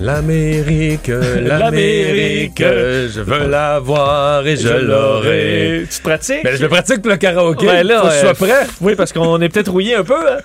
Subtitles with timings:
[0.10, 5.84] L'Amérique, l'Amérique, je veux la voir et je, l'aurai.
[5.90, 6.42] Tu te pratiques?
[6.42, 7.66] Ben, je le pratique pour le karaoké.
[7.66, 8.66] Ouais, là, Faut que je euh, sois prêt.
[8.80, 10.14] Oui, parce qu'on est peut-être rouillé un peu.
[10.14, 10.38] hein.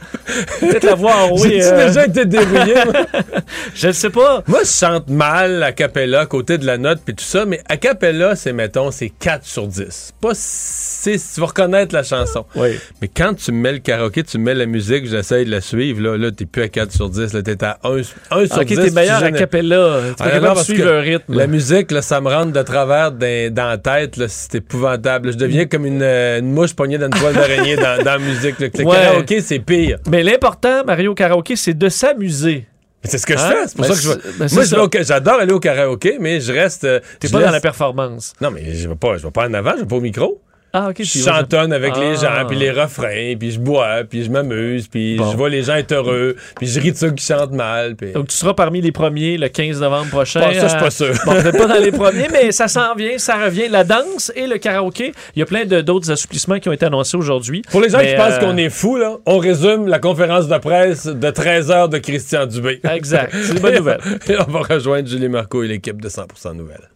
[0.59, 1.53] Peut-être la voix en rouille.
[1.53, 2.73] J'ai-tu euh, déjà été débrouillé?
[2.86, 2.94] moi?
[3.73, 4.44] Je ne sais pas.
[4.48, 7.61] Moi, je chante mal a cappella, à côté de la note puis tout ça, mais
[7.70, 10.14] a cappella, c'est, mettons, c'est 4 sur 10.
[10.22, 12.45] Pas si tu vas reconnaître la chanson.
[12.56, 12.78] Oui.
[13.02, 16.17] Mais quand tu mets le karaoké, tu mets la musique, j'essaye de la suivre, là,
[16.17, 17.98] là t'es plus à 4 sur 10, là, t'es à 1,
[18.31, 18.76] 1 sur Ok, 10.
[18.76, 20.00] t'es meilleur à cappella.
[20.20, 21.38] Ah, suivre rythme.
[21.38, 24.16] La musique, là, ça me rentre de travers dans, dans la tête.
[24.28, 25.32] C'est épouvantable.
[25.32, 28.18] Je deviens comme une, euh, une mouche pognée dans une toile d'araignée dans, dans la
[28.20, 28.56] musique.
[28.60, 28.96] Le Ouais.
[28.96, 30.00] karaoké, c'est pire.
[30.10, 32.66] Mais l'important, Mario Karaoke, c'est de s'amuser.
[33.04, 33.50] C'est ce que je Hein?
[33.52, 33.68] fais.
[33.68, 36.52] C'est pour Ben, ça que je ben, Moi, je j'adore aller au karaoké, mais je
[36.52, 36.86] reste.
[36.86, 38.34] euh, T'es je pas dans la performance.
[38.42, 40.42] Non, mais je vais pas, je vais pas en avant, je vais pas au micro.
[40.78, 40.98] Ah, ok.
[41.00, 42.42] Je chantonne avec les Ah.
[42.42, 45.32] gens, puis les refrains, puis je bois, puis je m'amuse, puis Bon.
[45.32, 47.95] je vois les gens être heureux, puis je ris de ceux qui chantent mal.
[47.95, 48.12] Puis...
[48.12, 50.42] Donc, tu seras parmi les premiers le 15 novembre prochain.
[50.42, 51.14] Bon, ça, je suis pas Euh, sûr.
[51.26, 53.67] Bon, peut-être pas dans les premiers, mais ça s'en vient, ça revient.
[53.70, 55.14] La danse et le karaoké.
[55.36, 57.62] Il y a plein d'autres assouplissements qui ont été annoncés aujourd'hui.
[57.72, 60.48] Pour les gens Mais, qui pensent euh, qu'on est fou, là, on résume la conférence
[60.48, 62.82] de presse de 13 heures de Christian Dubé.
[62.92, 63.32] Exact.
[63.33, 63.99] C'est une bonne nouvelle.
[64.28, 66.89] Et on va rejoindre Julie Marco et l'équipe de 100% Nouvelles.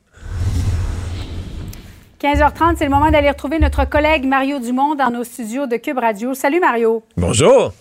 [2.19, 5.99] 15h30, c'est le moment d'aller retrouver notre collègue Mario Dumont dans nos studios de Cube
[5.99, 6.33] Radio.
[6.33, 7.01] Salut Mario.
[7.15, 7.71] Bonjour.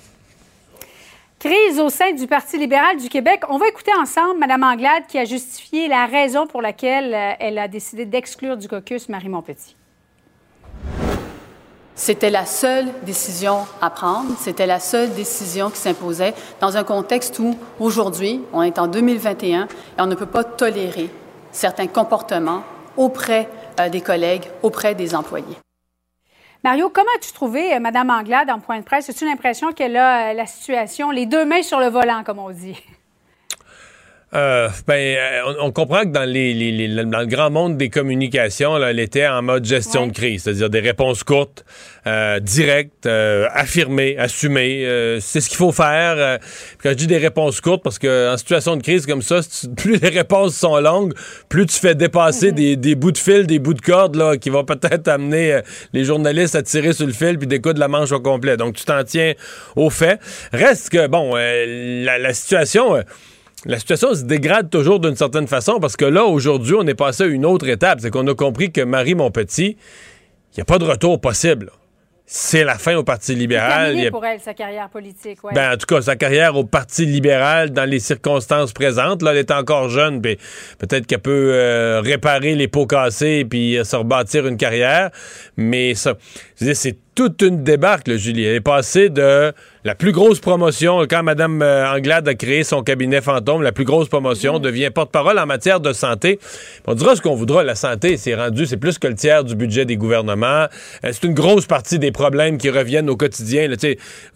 [1.41, 3.43] Crise au sein du Parti libéral du Québec.
[3.49, 7.59] On va écouter ensemble Mme Anglade qui a justifié la raison pour laquelle euh, elle
[7.59, 9.75] a décidé d'exclure du caucus Marie Montpetit.
[11.97, 17.41] C'était la seule décision à prendre, c'était la seule décision qui s'imposait dans un contexte
[17.41, 21.11] où, aujourd'hui, on est en 2021 et on ne peut pas tolérer
[21.51, 22.63] certains comportements
[22.97, 25.57] auprès euh, des collègues, auprès des employés.
[26.65, 29.09] Mario, comment as-tu trouvé euh, Mme Anglade en point de presse?
[29.09, 32.51] As-tu l'impression qu'elle a euh, la situation, les deux mains sur le volant, comme on
[32.51, 32.77] dit?
[34.35, 37.79] Euh, ben, euh, on, on comprend que dans, les, les- les- dans le grand monde
[37.79, 40.09] des communications, là, elle était en mode gestion Ouais.
[40.09, 41.65] de crise, c'est-à-dire des réponses courtes,
[42.07, 44.85] euh, directes, euh, affirmées, assumées.
[44.85, 46.15] euh, c'est ce qu'il faut faire.
[46.19, 46.37] euh.
[46.83, 49.41] Quand je dis des réponses courtes, parce que en situation de crise comme ça,
[49.79, 51.15] plus les réponses sont longues,
[51.49, 54.51] plus tu fais dépasser des, des bouts de fil, des bouts de corde là, qui
[54.51, 55.61] vont peut-être amener
[55.95, 58.59] les journalistes à tirer sur le fil puis découdre la manche au complet.
[58.59, 59.33] Donc tu t'en tiens
[59.75, 60.21] au fait.
[60.53, 63.03] Reste que bon, euh, la, la situation.
[63.65, 67.25] La situation se dégrade toujours d'une certaine façon parce que là, aujourd'hui, on est passé
[67.25, 67.99] à une autre étape.
[68.01, 69.77] C'est qu'on a compris que Marie Montpetit,
[70.53, 71.71] il n'y a pas de retour possible.
[72.31, 73.87] C'est la fin au Parti libéral.
[73.87, 75.43] Terminé a- pour elle, sa carrière politique.
[75.45, 75.53] ouais.
[75.55, 79.39] ben, en tout cas, sa carrière au Parti libéral dans les circonstances présentes, là, elle
[79.39, 80.37] est encore jeune, puis
[80.79, 85.11] peut-être qu'elle peut euh, réparer les pots cassés puis euh, se rebâtir une carrière.
[85.57, 86.17] Mais ça,
[86.55, 88.45] c'est toute une débarque, Julie.
[88.45, 89.53] Elle est passée de
[89.83, 93.85] la plus grosse promotion, quand Mme euh, Anglade a créé son cabinet fantôme, la plus
[93.85, 96.39] grosse promotion, devient porte-parole en matière de santé.
[96.87, 99.57] On dira ce qu'on voudra, la santé, c'est rendu, c'est plus que le tiers du
[99.57, 100.67] budget des gouvernements.
[101.05, 103.67] Euh, c'est une grosse partie des problèmes qui reviennent au quotidien.
[103.67, 103.77] là.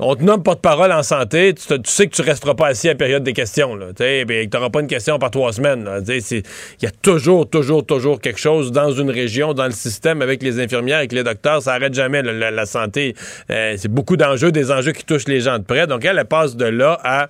[0.00, 2.98] On te nomme porte-parole en santé, tu, sais que tu resteras pas assis à la
[2.98, 3.78] période des questions.
[3.96, 5.88] Tu n'auras pas une question par trois semaines.
[6.08, 6.42] Il
[6.82, 10.58] y a toujours, toujours, toujours quelque chose dans une région, dans le système, avec les
[10.58, 11.62] infirmières, avec les docteurs.
[11.62, 13.14] Ça arrête jamais, là, la, la santé.
[13.50, 15.86] Euh, c'est beaucoup d'enjeux, des enjeux qui touchent les gens de près.
[15.86, 17.28] Donc, elle, elle passe de là à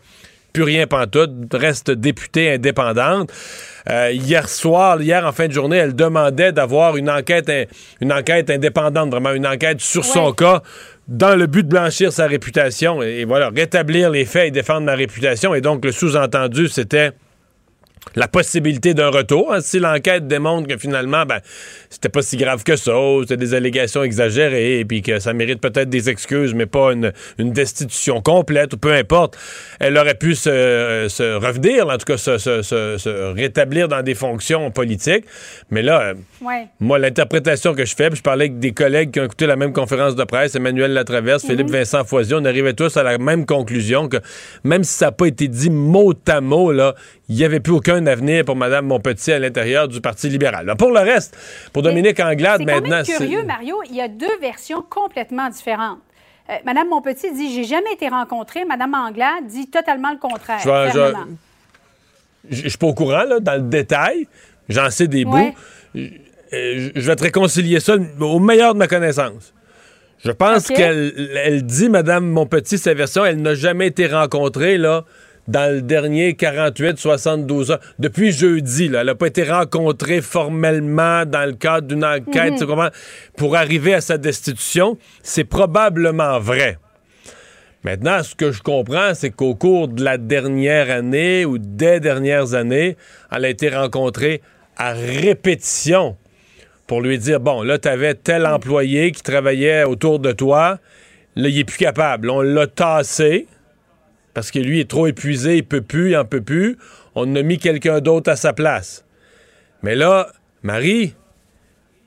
[0.53, 3.33] plus rien pantoute, reste députée indépendante.
[3.89, 7.50] Euh, hier soir, hier en fin de journée, elle demandait d'avoir une enquête,
[8.00, 10.62] une enquête indépendante, vraiment une enquête sur son cas,
[11.09, 14.83] dans le but de blanchir sa réputation et, et voilà, rétablir les faits et défendre
[14.83, 15.55] ma réputation.
[15.55, 17.12] Et donc, le sous-entendu, c'était
[18.16, 19.52] la possibilité d'un retour.
[19.54, 21.38] hein, si l'enquête démontre que finalement, ben,
[21.88, 25.60] c'était pas si grave que ça, c'était des allégations exagérées, et puis que ça mérite
[25.60, 29.37] peut-être des excuses, mais pas une, une destitution complète, ou peu importe,
[29.81, 33.88] elle aurait pu se, euh, se revenir, en tout cas se, se- se- se rétablir
[33.88, 35.25] dans des fonctions politiques.
[35.70, 36.66] Mais là, euh, Ouais.
[36.81, 39.56] moi, l'interprétation que je fais, puis je parlais avec des collègues qui ont écouté la
[39.56, 43.46] même conférence de presse, Emmanuel Latraverse, Philippe Vincent Foisy, on arrivait tous à la même
[43.46, 44.16] conclusion que
[44.64, 46.72] même si ça n'a pas été dit mot à mot,
[47.28, 50.61] il n'y avait plus aucun avenir pour Mme Montpetit à l'intérieur du Parti libéral.
[50.65, 51.37] Alors, pour le reste,
[51.73, 53.77] pour Dominique Anglade, C'est maintenant, même curieux, Mario.
[53.89, 55.99] Il y a deux versions complètement différentes.
[56.50, 58.65] Euh, Madame Montpetit dit j'ai jamais été rencontrée.
[58.65, 60.59] Madame Anglade dit totalement le contraire.
[62.50, 64.27] Je suis pas au courant, là, dans le détail.
[64.69, 65.53] J'en sais des Ouais.
[65.95, 65.99] bouts.
[65.99, 66.09] Euh,
[66.53, 69.55] Je je vais te réconcilier ça au meilleur de ma connaissance.
[70.23, 75.05] Je pense qu'elle elle dit, Madame Monpetit, sa version, elle n'a jamais été rencontrée, là,
[75.49, 77.81] dans le dernier 48-72 heures.
[77.99, 82.91] Depuis jeudi, là, elle n'a pas été rencontrée formellement dans le cadre d'une enquête, comprends,
[83.37, 84.99] pour arriver à sa destitution.
[85.23, 86.79] C'est probablement vrai.
[87.85, 92.55] Maintenant, ce que je comprends, c'est qu'au cours de la dernière année ou des dernières
[92.55, 92.97] années,
[93.35, 94.41] elle a été rencontrée
[94.77, 96.17] à répétition
[96.87, 100.79] pour lui dire bon, là, tu avais tel employé qui travaillait autour de toi,
[101.35, 102.31] là, il est plus capable.
[102.31, 103.47] On l'a tassé
[104.34, 106.76] parce que lui est trop épuisé, il peut plus, il en peut plus.
[107.14, 109.05] On a mis quelqu'un d'autre à sa place.
[109.82, 110.29] Mais là,
[110.62, 111.14] Marie,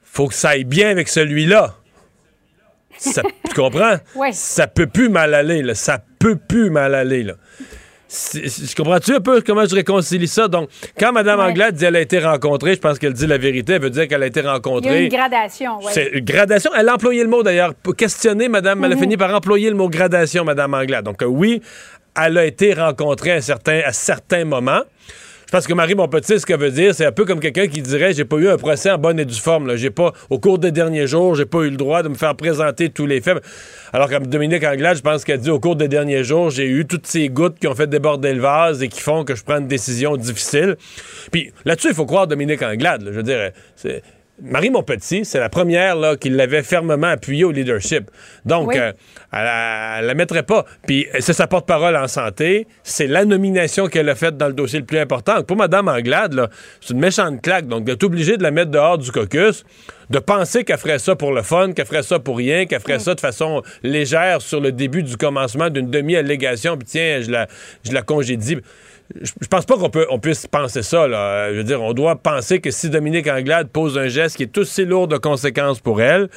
[0.04, 1.76] faut que ça aille bien avec celui-là.
[2.98, 3.98] Ça- tu comprends?
[4.16, 4.32] Ouais.
[4.32, 5.76] Ça peut plus mal aller, là.
[5.76, 7.34] Ça peut plus mal aller, là.
[8.78, 10.48] Comprends-tu un peu comment je réconcilie ça?
[10.48, 11.46] Donc, quand Mme Ouais.
[11.48, 13.74] Anglade dit qu'elle a été rencontrée, je pense qu'elle dit la vérité.
[13.74, 15.04] Elle veut dire qu'elle a été Il y a rencontrée.
[15.06, 15.80] une gradation.
[15.92, 16.72] C'est une gradation.
[16.78, 17.74] Elle a employé le mot d'ailleurs.
[17.74, 18.86] Pour questionner, madame, Mhm.
[18.86, 21.04] elle a fini par employer le mot gradation, madame Anglade.
[21.04, 21.62] Donc, euh, oui,
[22.20, 24.82] elle a été rencontrée à certains, moments.
[25.48, 27.82] Je pense que Marie Montpetit, ce qu'elle veut dire, c'est un peu comme quelqu'un qui
[27.82, 29.76] dirait j'ai pas eu un procès en bonne et due forme.
[29.76, 32.36] J'ai pas, au cours des derniers jours, j'ai pas eu le droit de me faire
[32.36, 33.38] présenter tous les faits.
[33.94, 36.86] Alors que Dominique Anglade, je pense qu'elle dit au cours des derniers jours, j'ai eu
[36.86, 39.60] toutes ces gouttes qui ont fait déborder le vase et qui font que je prends
[39.60, 40.78] une décision difficile.
[41.32, 43.04] Puis là-dessus, il faut croire Dominique Anglade.
[43.06, 43.52] Je veux dire.
[44.42, 48.12] Marie Montpetit, c'est la première là, qui l'avait fermement appuyé au leadership.
[48.44, 48.78] Donc, Oui.
[48.78, 48.92] euh,
[49.32, 50.66] elle, elle la mettrait pas.
[50.86, 52.68] Puis c'est sa porte-parole en santé.
[52.84, 55.42] C'est la nomination qu'elle a faite dans le dossier le plus important.
[55.44, 56.50] Pour Mme Anglade,
[56.82, 57.68] c'est une méchante claque.
[57.68, 59.64] Donc, d'être obligé de la mettre dehors du caucus,
[60.10, 63.00] de penser qu'elle ferait ça pour le fun, qu'elle ferait ça pour rien, qu'elle ferait
[63.00, 67.48] ça de façon légère sur le début du commencement d'une demi-allégation, puis tiens, je la,
[67.84, 68.58] je la congédie.
[69.22, 71.08] Je, pense pas qu'on peut, on puisse penser ça.
[71.52, 74.58] Je veux dire, on doit penser que si Dominique Anglade pose un geste qui est
[74.58, 76.30] aussi lourd de conséquences pour elle,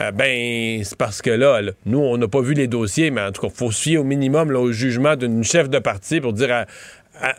[0.00, 3.32] euh, ben, c'est parce que là, nous, on n'a pas vu les dossiers, mais en
[3.32, 6.32] tout cas, il faut se au minimum là, au jugement d'une chef de parti pour
[6.32, 6.64] dire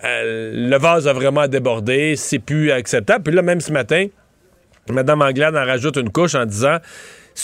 [0.03, 3.23] le vase a vraiment débordé, c'est plus acceptable.
[3.23, 4.07] Puis là, même ce matin,
[4.89, 6.77] Mme Anglade en rajoute une couche en disant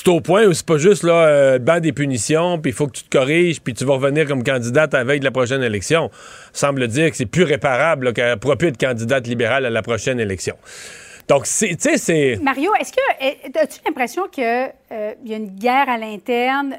[0.04, 2.88] c'est au point où c'est pas juste là, euh, banc des punitions, puis il faut
[2.88, 5.32] que tu te corriges, puis tu vas revenir comme candidate à la veille de la
[5.32, 6.10] prochaine élection.
[6.54, 10.20] Semble dire que c'est plus réparable qu'elle pourra plus être candidate libérale à la prochaine
[10.20, 10.56] élection.
[11.28, 12.40] Donc, c'est- tu sais, c'est.
[12.42, 16.76] Mario, est-ce que eh, as-tu l'impression qu'il y a une guerre à l'interne?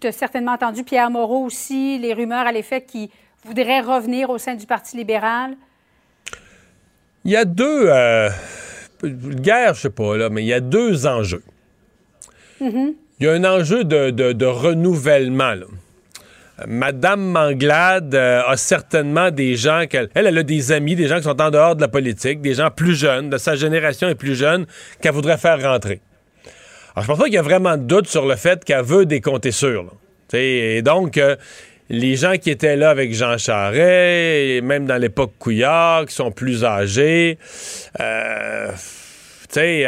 [0.00, 3.08] tu as certainement entendu Pierre Moreau aussi, les rumeurs à l'effet qu'il
[3.44, 5.54] voudrait revenir au sein du Parti libéral.
[7.26, 7.86] Il y a deux.
[7.88, 8.30] euh,
[9.02, 11.42] guerre, je sais pas, là, mais il y a deux enjeux.
[12.60, 15.54] Il y a un enjeu de, de- renouvellement.
[15.54, 15.66] là.
[16.68, 20.08] Madame Manglade euh, a certainement des gens qu'elle.
[20.14, 22.54] Elle, elle a des amis, des gens qui sont en dehors de la politique, des
[22.54, 24.66] gens plus jeunes, de sa génération et plus jeunes,
[25.00, 26.00] qu'elle voudrait faire rentrer.
[26.94, 29.04] Alors, je pense pas qu'il y a vraiment de doute sur le fait qu'elle veut
[29.04, 29.92] des comptes sûrs.
[30.32, 31.34] Et donc, euh,
[31.90, 36.64] les gens qui étaient là avec Jean Charest, même dans l'époque Couillard, qui sont plus
[36.64, 37.36] âgés,
[38.00, 38.68] euh,
[39.48, 39.86] tu sais,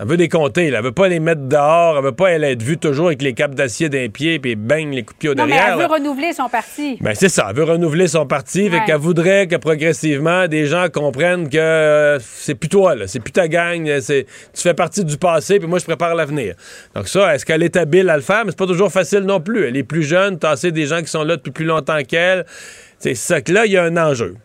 [0.00, 0.70] elle, veut des compter.
[0.70, 0.78] là.
[0.78, 1.96] Elle veut pas les mettre dehors.
[1.98, 4.92] Elle veut pas elle être vue toujours avec les capes d'acier d'un pied puis bang,
[4.92, 5.68] les coups de pied au Non, mais derrière.
[5.74, 5.94] elle veut là.
[5.94, 6.98] renouveler son parti.
[7.00, 7.46] Ben, c'est ça.
[7.50, 8.68] Elle veut renouveler son parti.
[8.68, 8.82] Fait Ouais.
[8.86, 13.06] qu'elle voudrait que progressivement, des gens comprennent que euh, c'est plus toi, là.
[13.06, 13.86] C'est plus ta gang.
[13.86, 14.00] là.
[14.00, 16.54] C'est, tu fais partie du passé, puis moi, je prépare l'avenir.
[16.94, 18.44] Donc, ça, est-ce qu'elle est habile à le faire?
[18.44, 19.64] Mais c'est pas toujours facile non plus.
[19.66, 22.44] Elle est plus jeune, tasser des gens qui sont là depuis plus longtemps qu'elle.
[22.98, 24.36] C'est ça que là, il y a un enjeu.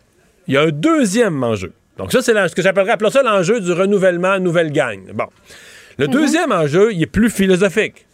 [0.48, 1.72] Il y a un deuxième enjeu.
[1.98, 5.12] Donc, ça, c'est ce que j'appellerais, appelons ça l'enjeu du renouvellement nouvelle gang.
[5.12, 5.26] Bon.
[5.98, 8.06] Le deuxième enjeu, il est plus philosophique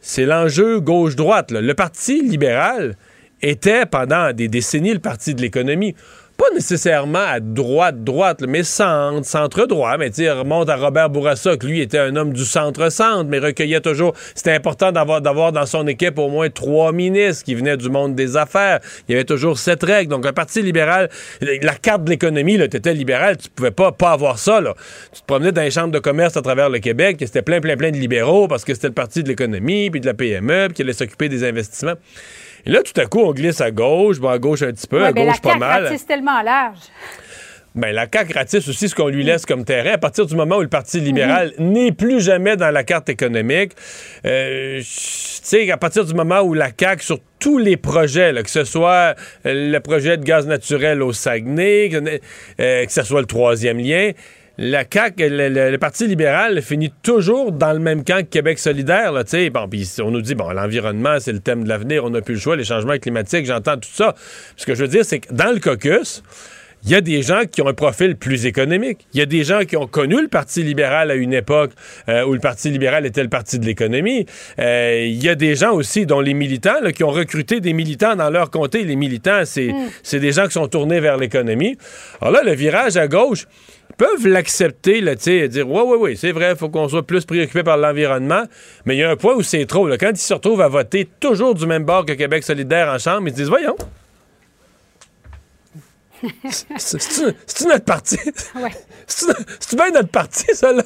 [0.00, 1.50] c'est l'enjeu gauche-droite.
[1.50, 2.96] Le Parti libéral
[3.42, 5.94] était pendant des décennies le parti de l'économie.
[6.38, 9.98] Pas nécessairement à droite, droite, mais centre, centre-droit.
[9.98, 13.80] Mais tu remonte à Robert Bourassa, que lui était un homme du centre-centre, mais recueillait
[13.80, 14.14] toujours.
[14.36, 18.14] C'était important d'avoir, d'avoir dans son équipe au moins trois ministres qui venaient du monde
[18.14, 18.78] des affaires.
[19.08, 20.10] Il y avait toujours cette règle.
[20.10, 24.12] Donc, un parti libéral, la carte de l'économie, là, t'étais libéral, tu pouvais pas, pas
[24.12, 24.74] avoir ça, là.
[25.12, 27.60] Tu te promenais dans les chambres de commerce à travers le Québec, et c'était plein,
[27.60, 30.68] plein, plein de libéraux parce que c'était le parti de l'économie, puis de la PME,
[30.68, 31.94] puis qui allait s'occuper des investissements.
[32.68, 35.00] Et là, tout à coup, on glisse à gauche, bon, à gauche un petit peu,
[35.00, 35.84] Ouais, à gauche la pas CAQ mal.
[35.84, 36.78] ratisse tellement large.
[37.74, 39.92] Ben, la CAQ ratisse aussi ce qu'on lui laisse comme terrain.
[39.92, 43.72] À partir du moment où le Parti libéral n'est plus jamais dans la carte économique,
[44.26, 48.42] euh, tu sais, à partir du moment où la CAQ, sur tous les projets, là,
[48.42, 49.14] que ce soit
[49.46, 52.20] euh, le projet de gaz naturel au Saguenay, que,
[52.60, 54.10] euh, que ce soit le troisième lien,
[54.58, 58.58] la CAQ, le, le- le Parti libéral finit toujours dans le même camp que Québec
[58.58, 59.12] solidaire.
[59.12, 59.22] Là,
[59.52, 59.68] bon,
[60.02, 62.56] on nous dit, bon, l'environnement, c'est le thème de l'avenir, on n'a plus le choix,
[62.56, 64.14] les changements climatiques, j'entends tout ça.
[64.56, 66.22] Ce que je veux dire, c'est que dans le caucus,
[66.84, 69.06] il y a des gens qui ont un profil plus économique.
[69.12, 71.72] Il y a des gens qui ont connu le Parti libéral à une époque
[72.08, 74.26] euh, où le Parti libéral était le parti de l'économie.
[74.60, 77.72] Euh, il y a des gens aussi, dont les militants, là, qui ont recruté des
[77.72, 78.84] militants dans leur comté.
[78.84, 79.70] Les militants, c'est
[80.04, 81.76] c'est des gens qui sont tournés vers l'économie.
[82.20, 83.46] Alors là, le virage à gauche,
[83.98, 87.76] peuvent l'accepter, là, dire, oui, oui, oui, c'est vrai, faut qu'on soit plus préoccupé par
[87.76, 88.44] l'environnement,
[88.86, 89.88] mais il y a un point où c'est trop.
[89.98, 93.26] Quand ils se retrouvent à voter toujours du même bord que Québec solidaire en Chambre,
[93.26, 93.76] ils se disent, voyons,
[96.78, 98.18] c'est-tu c'est-tu notre parti?
[98.56, 98.70] Ouais.
[99.06, 99.26] C'est
[99.60, 100.82] c'est bien notre parti, ça, là?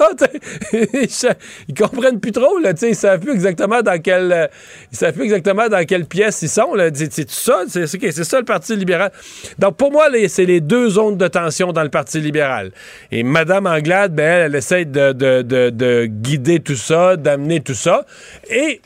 [0.72, 4.50] ils comprennent plus trop, là, ils savent plus exactement dans quelle
[4.90, 6.88] ils savent plus exactement dans quelle pièce ils sont, là.
[6.94, 9.10] C'est ça, c'est ça le Parti libéral.
[9.58, 12.72] Donc, pour moi, c'est les deux zones de tension dans le Parti libéral.
[13.10, 17.60] Et Mme Anglade, ben, elle, elle essaie de, de- de- de guider tout ça, d'amener
[17.60, 18.04] tout ça.
[18.50, 18.80] Et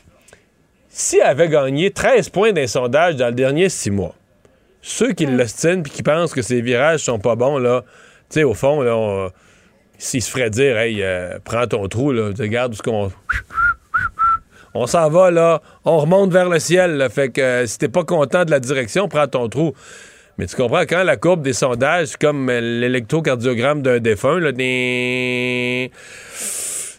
[0.89, 4.15] si elle avait gagné 13 points d'un sondage dans le dernier six mois,
[4.89, 7.83] ceux qui l'ostinent puis qui pensent que ces virages sont pas bons, là,
[8.29, 9.31] tu sais, au fond, là, on-
[9.97, 13.11] s'ils se feraient dire, hey, euh, prends ton trou, là, regarde où ce qu'on.
[14.73, 17.89] On s'en va, là, on remonte vers le ciel, là, fait que euh, si t'es
[17.89, 19.73] pas content de la direction, prends ton trou.
[20.37, 25.91] Mais tu comprends, quand la courbe des sondages, comme euh, l'électrocardiogramme d'un défunt, là, des-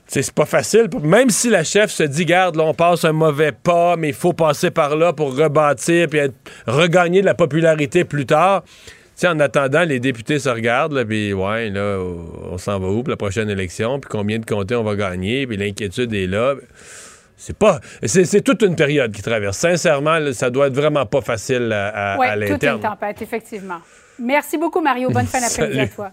[0.09, 0.89] c'est pas facile.
[1.03, 4.15] Même si la chef se dit, garde, là, on passe un mauvais pas, mais il
[4.15, 6.35] faut passer par là pour rebâtir puis être-
[6.67, 8.65] regagner de la popularité plus tard.
[9.25, 11.99] En attendant, les députés se regardent, là, puis ouais, là,
[12.53, 15.45] on s'en va où pour la prochaine élection, puis combien de comtés on va gagner,
[15.47, 16.55] puis l'inquiétude est là.
[17.37, 17.81] C'est pas.
[18.05, 19.59] C'est toute une période qui traverse.
[19.59, 23.21] Sincèrement, là, ça doit être vraiment pas facile à, à- Oui, à toute une tempête,
[23.21, 23.79] effectivement.
[24.21, 25.11] Merci beaucoup, Mario.
[25.11, 26.11] Bonne fin d'après-midi à toi.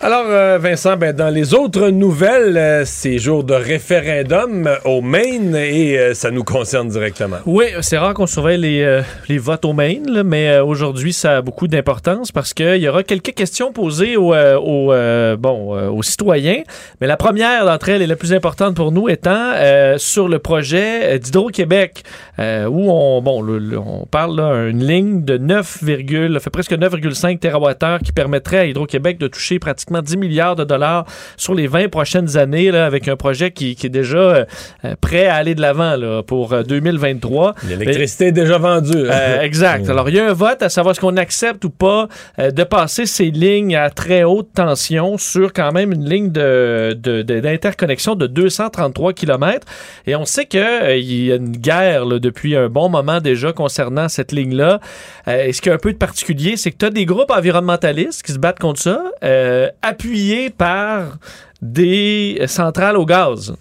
[0.00, 5.56] Alors, euh, Vincent, ben, dans les autres nouvelles, euh, c'est jour de référendum au Maine
[5.56, 7.38] et euh, ça nous concerne directement.
[7.46, 9.02] Oui, c'est rare qu'on surveille les, euh,
[9.40, 13.72] votes au Maine, mais aujourd'hui, ça a beaucoup d'importance parce qu'il y aura quelques questions
[13.72, 14.30] posées aux,
[15.36, 16.62] bon, aux citoyens.
[17.00, 19.52] Mais la première d'entre elles et la plus importante pour nous étant
[19.96, 22.04] sur le projet d'Hydro-Québec,
[22.38, 23.44] où on, bon,
[23.76, 25.84] on parle là, une ligne de 9,
[26.40, 31.04] fait presque 9,5 TWh qui permettrait à Hydro-Québec de toucher pratiquement 10 milliards de dollars
[31.36, 34.44] sur les 20 prochaines années, là, avec un projet qui, qui est déjà euh,
[34.84, 37.54] euh, prêt à aller de l'avant là, pour euh, 2023.
[37.68, 38.92] L'électricité est déjà vendue.
[38.96, 39.88] Euh, exact.
[39.88, 42.64] Alors, il y a un vote à savoir ce qu'on accepte ou pas euh, de
[42.64, 47.40] passer ces lignes à très haute tension sur quand même une ligne de, de- de-
[47.40, 49.66] d'interconnexion de 233 km.
[50.06, 54.08] Et on sait qu'il y a une guerre là, depuis un bon moment déjà concernant
[54.08, 54.80] cette ligne-là.
[55.28, 57.30] Euh, et ce qui est un peu de particulier, c'est que tu as des groupes
[57.30, 61.18] environnementalistes qui se battent contre ça, euh, appuyés par
[61.62, 63.54] des centrales au gaz.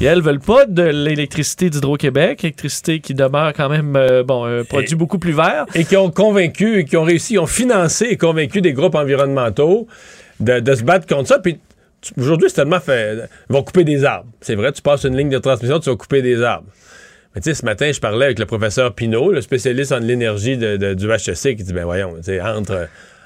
[0.00, 4.62] Et elles veulent pas de l'électricité d'Hydro-Québec, électricité qui demeure quand même euh, bon un
[4.62, 5.66] produit Et- beaucoup plus vert.
[5.74, 9.88] et qui ont convaincu, et qui ont réussi, ont financé et convaincu des groupes environnementaux
[10.38, 11.40] de, de se battre contre ça.
[11.40, 11.58] Puis
[12.16, 13.28] aujourd'hui, c'est tellement fait.
[13.48, 14.30] Ils vont couper des arbres.
[14.40, 16.68] C'est vrai, tu passes une ligne de transmission, tu vas couper des arbres.
[17.34, 20.56] Mais tu sais, ce matin, je parlais avec le professeur Pinault, le spécialiste en l'énergie
[20.56, 22.30] de- de- du HEC, qui dit ben voyons, tu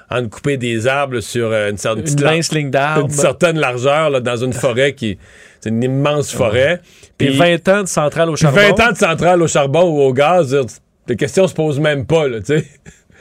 [0.09, 3.05] entre, entre couper des arbres sur euh, une, certaine Une petite lar- mince ligne d'arbres.
[3.07, 5.17] une certaine largeur là, dans une forêt qui.
[5.61, 6.79] C'est une immense forêt.
[7.17, 8.57] Puis Puis 20 ans de centrale au charbon.
[8.59, 10.55] 20 ans de centrale au charbon ou au gaz,
[11.07, 12.65] les questions se posent même pas, là, tu sais.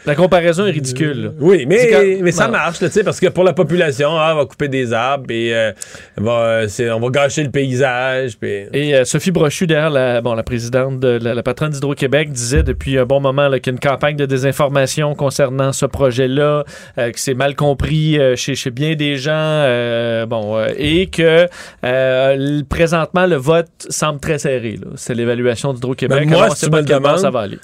[0.07, 1.25] La comparaison est ridicule.
[1.25, 1.31] là.
[1.41, 2.53] Oui, mais, quand- mais ça non.
[2.53, 5.25] marche, là, tu sais, parce que pour la population, ah, on va couper des arbres
[5.31, 5.73] et euh,
[6.19, 8.37] va, euh, on va gâcher le paysage.
[8.39, 8.67] Puis...
[8.73, 12.63] Et euh, Sophie Brochu, derrière la, bon, la présidente, de la, la patronne d'Hydro-Québec, disait
[12.63, 16.65] depuis un bon moment qu'il y a une campagne de désinformation concernant ce projet-là,
[16.99, 21.07] euh, que c'est mal compris euh, chez, chez bien des gens, euh, bon, euh, et
[21.07, 21.47] que
[21.85, 24.79] euh, présentement le vote semble très serré.
[24.97, 26.29] C'est l'évaluation d'Hydro-Québec.
[26.29, 27.59] Ben, moi, si tu me demandes, ça va aller.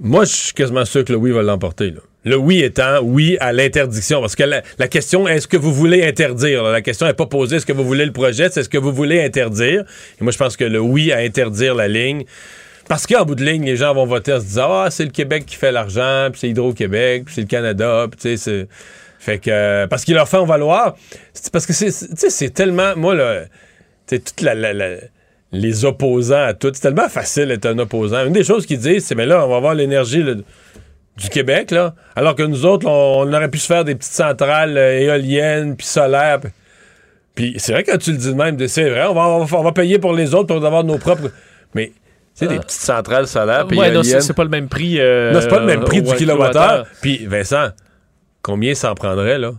[0.00, 1.94] Moi, je suis quasiment sûr que le oui va l'emporter.
[2.24, 4.20] Le oui étant oui à l'interdiction.
[4.20, 6.62] Parce que la, question, est-ce que vous voulez interdire?
[6.64, 8.92] La question n'est pas posée, est-ce que vous voulez le projet, c'est est-ce que vous
[8.92, 9.84] voulez interdire?
[10.20, 12.24] Et moi, je pense que le oui à interdire la ligne.
[12.88, 15.10] Parce qu'en bout de ligne, les gens vont voter en se disant Ah, c'est le
[15.10, 18.68] Québec qui fait l'argent, puis c'est Hydro-Québec, puis c'est le Canada, puis tu sais, c'est.
[19.20, 19.86] Fait que.
[19.86, 20.96] parce qu'ils leur font valoir.
[21.32, 21.92] C'est parce que c'est.
[21.92, 22.96] c'est- Tu sais, c'est tellement.
[22.96, 23.44] Moi, là.
[24.08, 24.54] Tu sais, toute la.
[24.56, 24.96] la- la-
[25.52, 26.70] les opposants à tout.
[26.74, 28.24] C'est tellement facile d'être un opposant.
[28.26, 31.94] Une des choses qu'ils disent, c'est mais là, on va avoir l'énergie du Québec, là.
[32.16, 35.76] Alors que nous autres, on, on aurait pu se faire des petites centrales euh, éoliennes,
[35.76, 36.40] puis solaires.
[37.34, 39.58] puis- c'est vrai que tu le dis de même, c'est vrai, on va, on va-
[39.58, 41.30] on va payer pour les autres pour avoir nos propres.
[41.74, 41.92] Mais, tu
[42.34, 44.98] sais, des petites centrales solaires, puis Ouais, non, c'est pas le même prix.
[45.00, 46.86] euh, Non, c'est pas le même prix du kilowattheure.
[47.02, 47.68] Puis, Vincent,
[48.40, 49.52] combien ça en prendrait, là?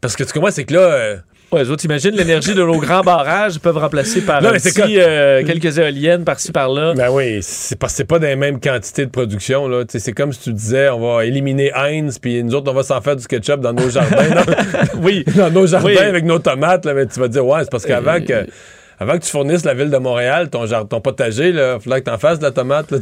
[0.00, 1.16] Parce que tu comprends, c'est que là.
[1.54, 5.44] Ouais, les autres, imagine l'énergie de nos grands barrages peuvent remplacer par Non, petit, euh,
[5.44, 6.94] quelques éoliennes par-ci par-là.
[6.94, 9.68] Ben oui, c'est pas, c'est pas des mêmes quantités de production.
[9.68, 9.84] Là.
[9.88, 13.00] C'est comme si tu disais, on va éliminer Heinz, puis nous autres, on va s'en
[13.00, 14.28] faire du ketchup dans nos jardins.
[14.34, 15.24] dans, Oui.
[15.36, 15.98] dans nos jardins Oui.
[15.98, 16.84] avec nos tomates.
[16.84, 18.46] Là, mais tu vas dire, ouais, c'est parce qu'avant Euh, que,
[18.98, 22.06] avant que tu fournisses la ville de Montréal, ton, jar- ton potager, il faudrait que
[22.08, 22.90] tu en fasses de la tomate.
[22.90, 22.98] Là.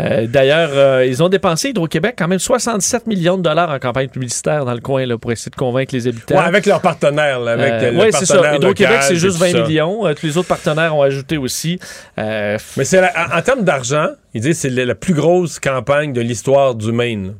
[0.00, 4.08] Euh, D'ailleurs, euh, ils ont dépensé Hydro-Québec quand même 67 millions de dollars en campagne
[4.08, 6.36] publicitaire dans le coin là, pour essayer de convaincre les habitants.
[6.36, 7.40] Ouais, avec leurs partenaires.
[7.40, 8.56] Euh, ouais, c'est ça.
[8.56, 9.62] Hydro-Québec, c'est juste tout 20 ça.
[9.62, 10.06] millions.
[10.06, 11.78] Euh, tous les autres partenaires ont ajouté aussi.
[12.16, 16.12] Mais c'est en, en termes d'argent, ils disent que c'est la, la plus grosse campagne
[16.12, 17.34] de l'histoire du Maine.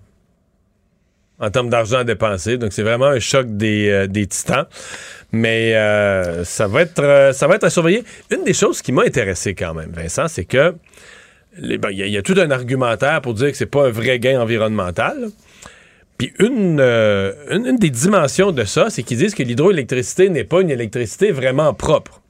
[1.41, 2.57] En termes d'argent à dépenser.
[2.57, 4.67] Donc, c'est vraiment un choc des, euh, des titans.
[5.33, 8.05] Mais euh, ça, va être, euh, ça va être à surveiller.
[8.31, 10.75] Une des choses qui m'a intéressé quand même, Vincent, c'est que
[11.61, 14.41] ben, il y, a- tout un argumentaire pour dire que c'est pas un vrai gain
[14.41, 15.29] environnemental.
[16.19, 20.61] Puis une, euh, une, des dimensions de ça, c'est qu'ils disent que l'hydroélectricité n'est pas
[20.61, 22.21] une électricité vraiment propre.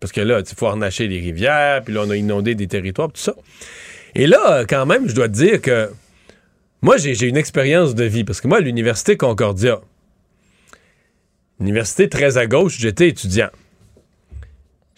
[0.00, 3.08] Parce que là, il faut harnacher les rivières, puis là, on a inondé des territoires,
[3.08, 3.34] tout ça.
[4.14, 5.90] Et là, quand même, je dois te dire que
[6.82, 8.24] moi, j'ai j'ai une expérience de vie.
[8.24, 9.80] Parce que moi, à l'Université Concordia,
[11.60, 13.50] université très à gauche, j'étais étudiant.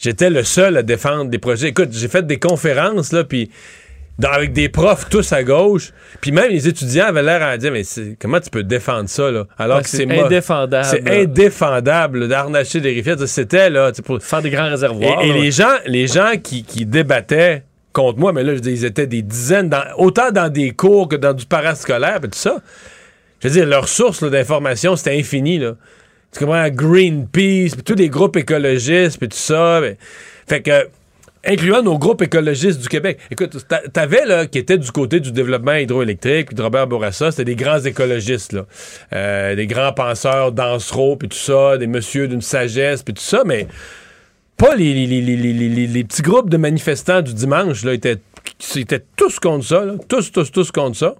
[0.02, 1.68] J'étais le seul à défendre des projets.
[1.68, 3.50] Écoute, j'ai fait des conférences, là, puis
[4.22, 7.82] avec des profs tous à gauche, puis même les étudiants avaient l'air à dire, mais
[8.20, 9.46] comment tu peux défendre ça, là?
[9.58, 10.84] Alors Ouais, que c'est indéfendable.
[10.84, 13.16] C'est indéfendable d'harnacher des rivières.
[13.26, 15.22] C'était, là, pour, faire des grands réservoirs.
[15.22, 18.84] et les gens, les gens qui, qui débattaient contre moi, mais là, je dis, ils
[18.84, 22.56] étaient des dizaines, dans- autant dans des cours que dans du parascolaire, et tout ça.
[23.40, 25.74] Je veux dire, leur source d'information, c'était infini, là.
[26.32, 26.68] Tu comprends?
[26.70, 29.80] Greenpeace, puis tous les groupes écologistes, puis tout ça.
[30.46, 30.88] Fait que,
[31.44, 33.18] incluant nos groupes écologistes du Québec.
[33.30, 37.30] Écoute, t'a- t'avais, là, qui étaient du côté du développement hydroélectrique, puis de Robert Bourassa,
[37.30, 38.66] c'était des grands écologistes, là.
[39.12, 43.42] Euh, des grands penseurs d'Ansereau, puis tout ça, des messieurs d'une sagesse, puis tout ça,
[43.44, 43.66] mais
[44.56, 48.18] pas les, les, les, les, petits groupes de manifestants du dimanche, là, étaient,
[48.76, 49.94] étaient tous contre ça, là.
[50.08, 51.14] Tous, tous, tous contre ça.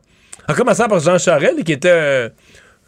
[0.48, 2.28] En commençant par Jean Charest, qui était un,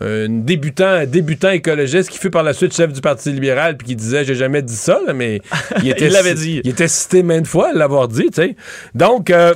[0.00, 3.88] un débutant, un débutant écologiste qui fut par la suite chef du Parti libéral puis
[3.88, 5.40] qui disait j'ai jamais dit ça, là, mais
[5.82, 6.60] il, était Il l'avait dit.
[6.64, 8.56] Il était cité maintes fois à l'avoir dit, tu sais.
[8.94, 9.54] Donc, euh,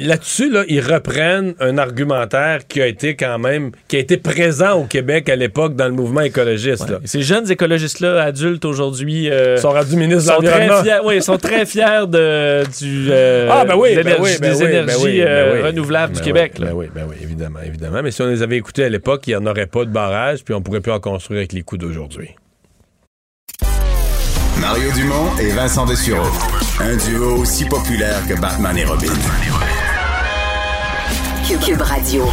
[0.00, 4.72] là-dessus, là, ils reprennent un argumentaire qui a été quand même, qui a été présent
[4.80, 6.88] au Québec à l'époque dans le mouvement écologiste.
[6.88, 6.98] là.
[7.04, 10.82] Ces jeunes écologistes-là, adultes aujourd'hui, euh, sont rendus ministres de sont très l'Environnement.
[10.82, 14.20] fiers, oui, ils sont très fiers de, du, euh, Ah, ben oui, ben ben des
[14.22, 16.52] oui, ben énergies ben euh, renouvelables Ben du Québec.
[16.58, 16.70] oui, là.
[16.70, 18.02] Ben oui, ben oui, évidemment, évidemment.
[18.02, 20.44] Mais si on les avait écoutés à l'époque, il n'y en aurait pas de barrage,
[20.44, 22.30] puis on pourrait plus en construire avec les coûts d'aujourd'hui.
[24.60, 26.28] Mario Dumont et Vincent Dessureau.
[26.84, 29.06] Un duo aussi populaire que Batman et Robin.
[31.64, 32.24] Cube Radio.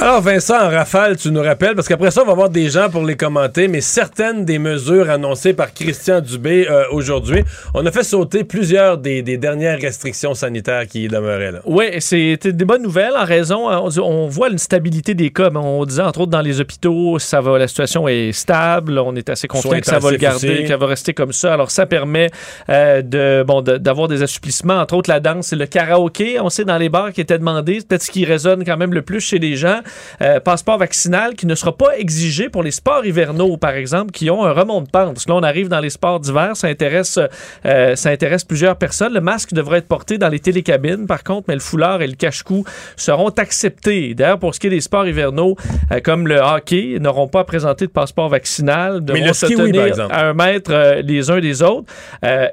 [0.00, 2.90] Alors, Vincent, en rafale, tu nous rappelles, parce qu'après ça, on va avoir des gens
[2.90, 7.42] pour les commenter, mais certaines des mesures annoncées par Christian Dubé euh, aujourd'hui,
[7.74, 11.52] on a fait sauter plusieurs des, des dernières restrictions sanitaires qui y demeuraient.
[11.52, 11.60] Là.
[11.64, 15.48] Oui, c'était des bonnes nouvelles en raison, euh, on, voit une stabilité des cas.
[15.50, 18.98] mais On disait entre autres dans les hôpitaux, ça va, la situation est stable.
[18.98, 21.54] On est assez confiant que ça va le garder, qu'elle va rester comme ça.
[21.54, 22.30] Alors ça permet
[22.68, 26.40] euh, de bon de- d'avoir des assouplissements, entre autres la danse et le karaoké.
[26.40, 28.92] On sait dans les bars qui étaient demandés, c'est peut-être ce qui résonne quand même
[28.92, 29.80] le plus chez les gens.
[30.22, 34.30] Euh, passeport vaccinal qui ne sera pas exigé pour les sports hivernaux, par exemple, qui
[34.30, 35.14] ont un remont de pente.
[35.14, 37.18] Parce que là, on arrive dans les sports d'hiver, ça intéresse,
[37.66, 39.12] euh, ça intéresse plusieurs personnes.
[39.12, 42.14] Le masque devrait être porté dans les télécabines, par contre, mais le foulard et le
[42.14, 42.64] cache-cou
[42.96, 44.14] seront acceptés.
[44.14, 45.56] D'ailleurs, pour ce qui est des sports hivernaux,
[45.92, 49.46] euh, comme le hockey, n'auront pas à présenter de passeport vaccinal, Mais devront le se
[49.46, 51.92] ski, tenir à un mètre les uns des autres.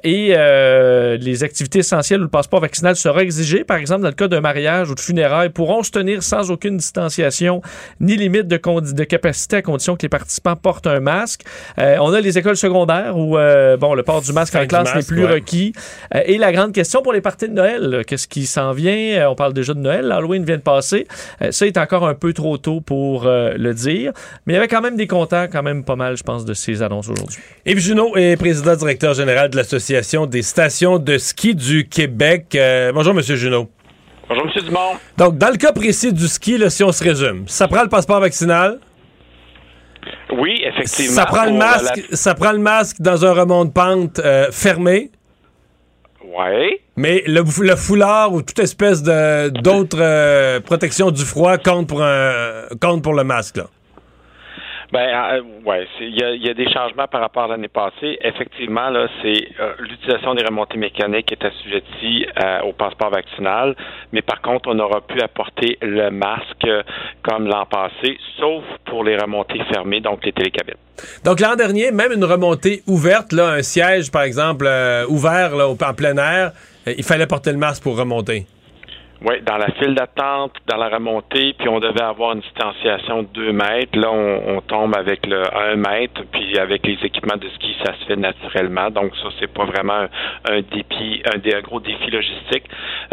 [0.04, 0.36] Et
[1.20, 4.42] les activités essentielles où le passeport vaccinal sera exigé, par exemple, dans le cas d'un
[4.42, 7.21] mariage ou de funérailles, pourront se tenir sans aucune distanciation
[8.00, 11.42] ni limite de, capacité à condition que les participants portent un masque.
[11.80, 14.96] Euh, on a les écoles secondaires où euh, bon, le port du masque en classe
[14.96, 15.34] n'est plus ouais.
[15.34, 15.74] requis.
[16.16, 19.30] Euh, et la grande question pour les parties de Noël, qu'est-ce qui s'en vient?
[19.30, 21.08] On parle déjà de Noël, l'Halloween vient de passer.
[21.50, 24.14] Ça est encore un peu trop tôt pour le dire.
[24.46, 26.54] Mais il y avait quand même des contents, quand même pas mal, je pense, de
[26.54, 27.40] ces annonces aujourd'hui.
[27.66, 32.58] Yves Junot est président directeur général de l'Association des stations de ski du Québec.
[32.94, 33.70] Bonjour, Monsieur Junot.
[34.34, 34.64] Bonjour, M.
[34.64, 34.94] Dumont.
[35.18, 37.90] Donc, dans le cas précis du ski, là, si on se résume, ça prend le
[37.90, 38.80] passeport vaccinal,
[40.38, 41.14] Oui, effectivement.
[41.16, 44.48] ça prend le pour masque, ça prend le masque dans un remont de pente euh,
[44.52, 45.12] fermé,
[46.24, 46.80] Ouais.
[46.96, 52.02] mais le, le foulard ou toute espèce de d'autres euh, protections du froid compte pour
[52.02, 53.58] un compte pour le masque.
[53.58, 53.66] Là.
[54.92, 58.18] Ben, euh, ouais, il y y a des changements par rapport à l'année passée.
[58.22, 63.74] Effectivement, là, c'est euh, l'utilisation des remontées mécaniques est assujettie euh, au passeport vaccinal,
[64.12, 66.84] mais par contre, on n'aura pu apporter le masque euh,
[67.24, 70.76] comme l'an passé, sauf pour les remontées fermées, donc les télécabines.
[71.24, 75.70] Donc l'an dernier, même une remontée ouverte, là, un siège par exemple euh, ouvert là,
[75.70, 76.52] en plein air,
[76.86, 78.46] il fallait porter le masque pour remonter.
[79.24, 83.28] Oui, dans la file d'attente, dans la remontée, puis on devait avoir une distanciation de
[83.34, 83.98] 2 mètres.
[83.98, 87.94] Là, on, on tombe avec le 1 mètre, puis avec les équipements de ski, ça
[88.00, 88.90] se fait naturellement.
[88.90, 90.10] Donc ça, c'est pas vraiment un,
[90.50, 92.64] un défi, un, gros défi logistique.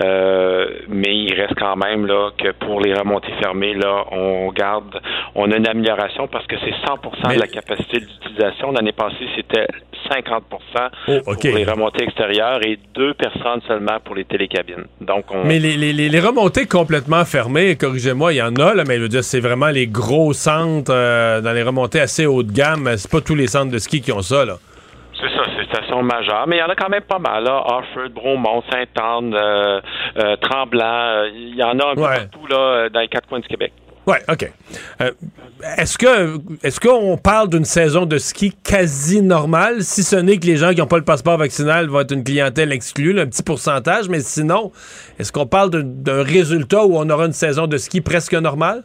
[0.02, 4.98] Euh, mais il reste quand même là que pour les remontées fermées, là, on garde,
[5.34, 8.72] on a une amélioration parce que c'est 100 Mais- de la capacité d'utilisation.
[8.72, 9.66] L'année passée, c'était
[10.10, 10.44] 50
[11.08, 14.86] Oh, pour les remontées extérieures et deux personnes seulement pour les télécabines.
[15.00, 18.72] Donc, on, Mais les, les- les- les remontées complètement fermées, corrigez-moi, il y en a,
[18.74, 22.24] là, mais je veux dire, c'est vraiment les gros centres euh, dans les remontées assez
[22.26, 22.88] haut de gamme.
[22.96, 24.44] C'est pas tous les centres de ski qui ont ça.
[24.44, 24.56] Là.
[25.20, 27.56] C'est ça, c'est station majeure, mais il y en a quand même pas mal, là.
[27.66, 29.80] Harford, Bromont, Sainte-Anne, euh,
[30.18, 32.16] euh, Tremblant, euh, il y en a un peu Ouais.
[32.18, 33.72] partout, là, dans les quatre coins du Québec.
[34.06, 34.50] Ouais, OK.
[35.02, 35.10] Euh,
[35.76, 40.46] est-ce que est-ce qu'on parle d'une saison de ski quasi normale, si ce n'est que
[40.46, 43.42] les gens qui n'ont pas le passeport vaccinal vont être une clientèle exclue, un petit
[43.42, 44.72] pourcentage, mais sinon,
[45.18, 48.84] est-ce qu'on parle d'un résultat où on aura une saison de ski presque normale?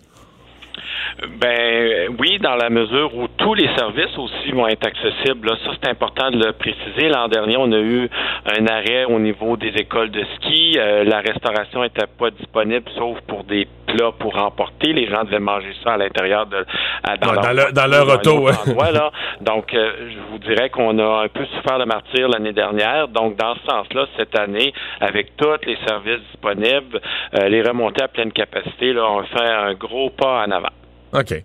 [1.40, 5.48] Ben oui, dans la mesure où tous les services aussi vont être accessibles.
[5.50, 7.10] Là, ça, c'est important de le préciser.
[7.10, 8.10] L'an dernier, on a eu
[8.46, 10.76] un arrêt au niveau des écoles de ski.
[10.78, 14.94] Euh, la restauration n'était pas disponible, sauf pour des plats pour emporter.
[14.94, 16.66] Les gens devaient manger ça à l'intérieur de
[17.04, 19.12] à- dans leur- dans leur auto, endroit, là.
[19.42, 23.08] Donc, euh, je vous dirais qu'on a un peu souffert de martyr l'année dernière.
[23.08, 27.00] Donc, dans ce sens-là, cette année, avec tous les services disponibles,
[27.38, 30.70] euh, les remontées à pleine capacité, là, on fait un gros pas en avant.
[31.14, 31.44] OK.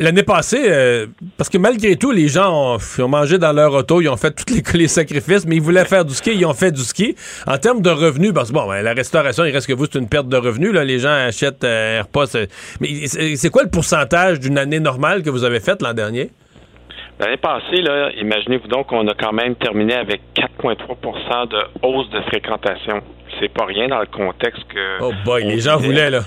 [0.00, 1.06] L'année passée, euh,
[1.36, 4.16] parce que malgré tout, les gens ont, ils ont mangé dans leur auto, ils ont
[4.16, 6.80] fait tous les, les sacrifices, mais ils voulaient faire du ski, ils ont fait du
[6.82, 7.14] ski.
[7.46, 9.98] En termes de revenus, parce que bon, ben, la restauration, il reste que vous, c'est
[9.98, 10.72] une perte de revenus.
[10.72, 12.26] Là, les gens achètent euh, repas.
[12.26, 12.48] c'est-
[12.80, 13.06] Mais
[13.36, 16.30] c'est quoi le pourcentage d'une année normale que vous avez faite l'an dernier?
[17.20, 22.20] L'année passée, là, imaginez-vous donc qu'on a quand même terminé avec 4,3% de hausse de
[22.22, 23.00] fréquentation.
[23.40, 26.20] C'est pas rien dans le contexte que Oh boy, les gens voulaient, là.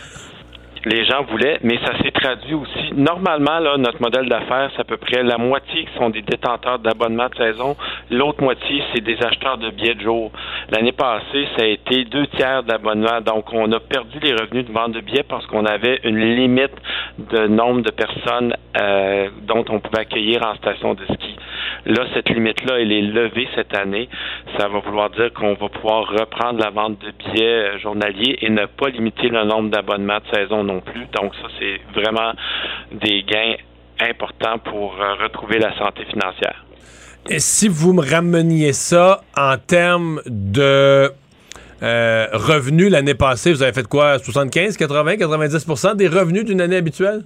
[0.86, 2.94] Les gens voulaient, mais ça s'est traduit aussi.
[2.96, 6.80] Normalement, là, notre modèle d'affaires, c'est à peu près la moitié qui sont des détenteurs
[6.80, 7.76] d'abonnements de saison,
[8.12, 10.32] l'autre moitié, c'est des acheteurs de billets de jour.
[10.70, 14.72] L'année passée, ça a été deux tiers d'abonnements, donc on a perdu les revenus de
[14.72, 16.76] vente de billets parce qu'on avait une limite
[17.18, 21.36] de nombre de personnes euh, dont on pouvait accueillir en station de ski.
[21.86, 24.10] Là, cette limite-là, elle est levée cette année.
[24.58, 28.50] Ça va vouloir dire qu'on va pouvoir reprendre la vente de billets euh, journaliers et
[28.50, 30.64] ne pas limiter le nombre d'abonnements de saison
[31.14, 32.34] Donc ça, c'est vraiment
[32.92, 33.56] des gains
[34.00, 36.66] importants pour euh, retrouver la santé financière.
[37.30, 41.12] Et si vous me rameniez ça en termes de
[41.82, 44.20] euh, revenus l'année passée, vous avez fait quoi?
[44.20, 47.24] 75, 80, 90% des revenus d'une année habituelle?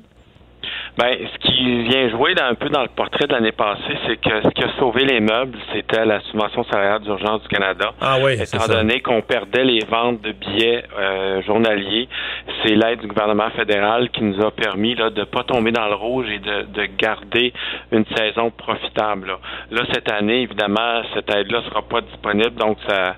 [0.95, 4.17] Ben, ce qui vient jouer dans- un peu dans le portrait de l'année passée, c'est
[4.17, 7.93] que ce qui a sauvé les meubles, c'était la subvention salariale d'urgence du Canada.
[7.99, 12.07] Ah oui, Étant donné qu'on perdait les ventes de billets euh, journaliers,
[12.61, 15.87] c'est l'aide du gouvernement fédéral qui nous a permis là, de ne pas tomber dans
[15.87, 17.53] le rouge et de, de garder
[17.91, 19.27] une saison profitable.
[19.27, 19.39] Là.
[19.71, 23.15] Là, cette année, évidemment, cette aide-là ne sera pas disponible, donc ça,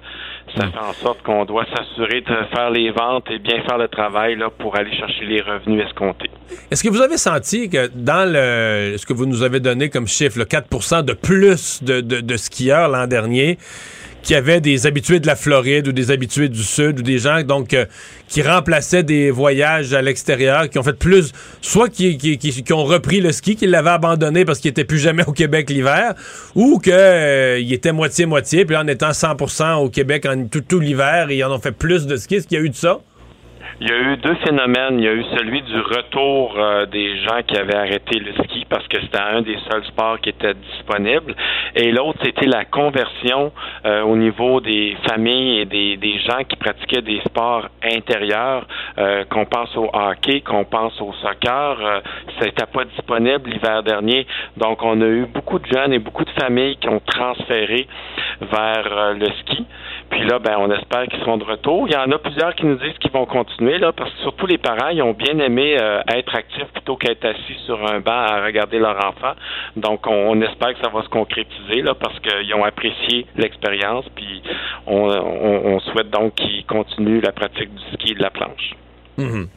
[0.58, 3.88] ça fait en sorte qu'on doit s'assurer de faire les ventes et bien faire le
[3.88, 6.30] travail là, pour aller chercher les revenus escomptés.
[6.72, 10.08] Est-ce que vous avez senti que dans le, ce que vous nous avez donné comme
[10.08, 13.58] chiffre, le 4% de plus de, de- de skieurs l'an dernier,
[14.26, 17.44] qui avaient des habitués de la Floride ou des habitués du Sud ou des gens
[17.44, 17.86] donc euh,
[18.28, 22.84] qui remplaçaient des voyages à l'extérieur, qui ont fait plus, soit qui, qui, qui- ont
[22.84, 26.16] repris le ski, qui l'avaient abandonné parce qu'ils n'étaient plus jamais au Québec l'hiver,
[26.56, 31.30] ou qu'ils étaient moitié-moitié, puis là, en étant 100% au Québec en, tout, tout l'hiver,
[31.30, 32.36] ils en ont fait plus de ski.
[32.36, 33.00] Est-ce qu'il y a eu de ça?
[33.82, 35.00] Il y a eu deux phénomènes.
[35.00, 38.66] Il y a eu celui du retour euh, des gens qui avaient arrêté le ski
[38.70, 41.36] parce que c'était un des seuls sports qui était disponible.
[41.76, 43.52] Et l'autre, c'était la conversion
[43.86, 48.66] euh, au niveau des familles et des, des, gens qui pratiquaient des sports intérieurs,
[48.98, 51.78] euh, qu'on pense au hockey, qu'on pense au soccer.
[51.82, 52.00] Euh,
[52.40, 54.26] ça n'était pas disponible l'hiver dernier.
[54.56, 57.88] Donc, on a eu beaucoup de jeunes et beaucoup de familles qui ont transféré
[58.40, 59.66] vers le ski.
[60.10, 61.88] Puis là, ben, on espère qu'ils seront de retour.
[61.88, 64.46] Il y en a plusieurs qui nous disent qu'ils vont continuer, là, parce que surtout
[64.46, 68.12] les parents, ils ont bien aimé euh, être actifs plutôt qu'être assis sur un banc
[68.12, 69.34] à regarder leur enfant.
[69.76, 74.42] Donc, on, espère que ça va se concrétiser, là, parce qu'ils ont apprécié l'expérience, puis
[74.86, 78.76] on, souhaite donc qu'ils continuent la pratique du ski et de la planche.
[79.18, 79.48] Mhm.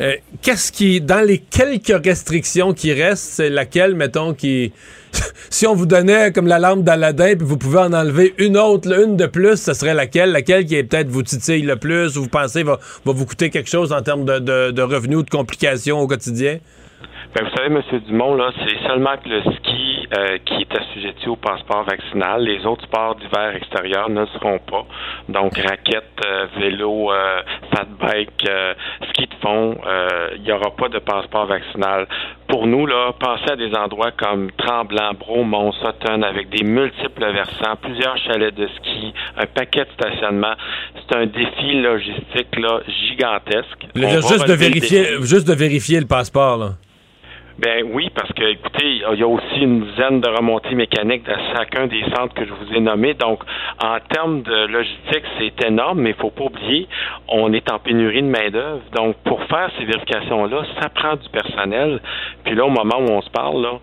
[0.00, 4.72] Euh, qu'est-ce qui, dans les quelques restrictions qui restent, c'est laquelle, mettons, qui
[5.50, 8.92] si on vous donnait comme la lampe d'Aladin, puis vous pouvez en enlever une autre,
[8.92, 10.32] une de plus, ce serait laquelle?
[10.32, 13.68] Laquelle qui peut-être vous titille le plus ou vous pensez va, va vous coûter quelque
[13.68, 16.58] chose en termes de, revenus ou de complications au quotidien?
[17.34, 18.00] Ben, vous savez, M.
[18.08, 22.42] Dumont, là, c'est seulement que le ski euh, qui est assujetti au passeport vaccinal.
[22.42, 24.84] Les autres sports d'hiver extérieurs ne seront pas.
[25.28, 27.40] Donc, raquettes, euh, vélo, euh,
[27.74, 28.48] fat bike,
[29.10, 29.76] ski de fond,
[30.36, 32.06] il n'y aura pas de passeport vaccinal
[32.52, 37.76] pour nous, là, penser à des endroits comme Tremblant, Bromont, Sutton, avec des multiples versants,
[37.80, 40.52] plusieurs chalets de ski, un paquet de stationnement,
[40.94, 43.86] c'est un défi logistique là, gigantesque.
[43.94, 46.58] juste, de vérifier, juste de vérifier le passeport.
[46.58, 46.72] Là.
[47.58, 51.54] Ben oui, parce que écoutez, il y a aussi une dizaine de remontées mécaniques dans
[51.54, 53.14] chacun des centres que je vous ai nommés.
[53.14, 53.40] Donc,
[53.82, 56.88] en termes de logistique, c'est énorme, mais il faut pas oublier,
[57.28, 58.80] on est en pénurie de main-d'œuvre.
[58.94, 62.00] Donc, pour faire ces vérifications-là, ça prend du personnel.
[62.44, 63.78] Puis là, au moment où on se parle, là,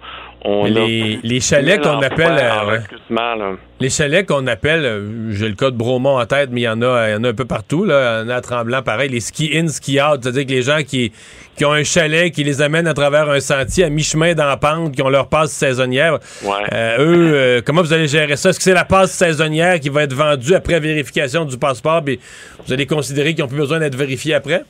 [0.45, 2.37] les, les, chalets qu'on appelle.
[2.39, 6.65] Euh, les chalets qu'on appelle, euh, j'ai le cas de Bromont en tête, mais il
[6.65, 7.83] y en a, il y en a un peu partout.
[7.83, 8.21] Là.
[8.21, 9.09] Il y en a à Tremblant, pareil.
[9.09, 11.11] Les ski-in, ski-out, c'est-à-dire que les gens qui,
[11.57, 14.57] qui ont un chalet, qui les amènent à travers un sentier à mi-chemin dans la
[14.57, 16.19] pente, qui ont leur passe saisonnière.
[16.73, 18.49] Euh, eux, comment vous allez gérer ça?
[18.49, 22.19] Est-ce que c'est la passe saisonnière qui va être vendue après vérification du passeport, puis
[22.65, 24.63] vous allez considérer qu'ils n'ont plus besoin d'être vérifiés après?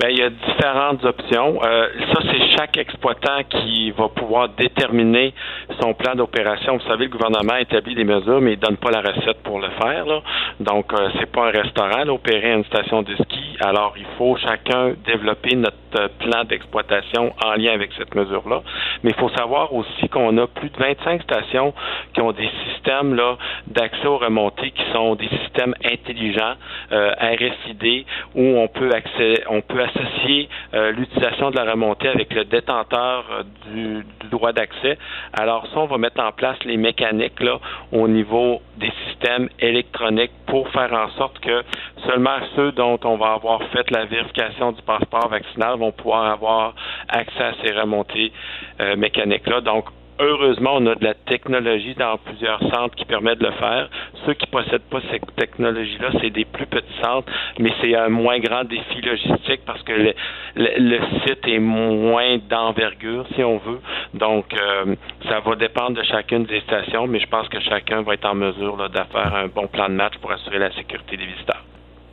[0.00, 1.60] Ben, il y a différentes options.
[1.62, 5.34] Euh, ça, c'est chaque exploitant qui va pouvoir déterminer
[5.78, 6.78] son plan d'opération.
[6.78, 9.68] Vous savez, le gouvernement établit des mesures, mais il donne pas la recette pour le
[9.78, 10.06] faire.
[10.06, 10.22] Là.
[10.58, 13.58] Donc, euh, c'est pas un restaurant, opérer une station de ski.
[13.60, 18.62] Alors, il faut chacun développer notre euh, plan d'exploitation en lien avec cette mesure-là.
[19.02, 21.74] Mais il faut savoir aussi qu'on a plus de 25 stations
[22.14, 23.36] qui ont des systèmes là
[23.66, 26.54] d'accès aux remontées qui sont des systèmes intelligents,
[26.92, 32.32] euh, RFID, où on peut accès, on peut associer euh, l'utilisation de la remontée avec
[32.32, 34.98] le détenteur euh, du, droit d'accès.
[35.32, 37.58] Alors ça, on va mettre en place les mécaniques là
[37.92, 41.62] au niveau des systèmes électroniques pour faire en sorte que
[42.06, 46.74] seulement ceux dont on va avoir fait la vérification du passeport vaccinal vont pouvoir avoir
[47.08, 48.32] accès à ces remontées
[48.80, 49.60] euh, mécaniques-là.
[49.60, 49.86] Donc,
[50.22, 53.88] Heureusement, on a de la technologie dans plusieurs centres qui permet de le faire.
[54.26, 58.10] Ceux qui ne possèdent pas cette technologie-là, c'est des plus petits centres, mais c'est un
[58.10, 60.12] moins grand défi logistique parce que
[60.56, 63.80] le, site est moins d'envergure, si on veut.
[64.12, 64.94] Donc, euh,
[65.26, 68.34] ça va dépendre de chacune des stations, mais je pense que chacun va être en
[68.34, 71.64] mesure de faire un bon plan de match pour assurer la sécurité des visiteurs.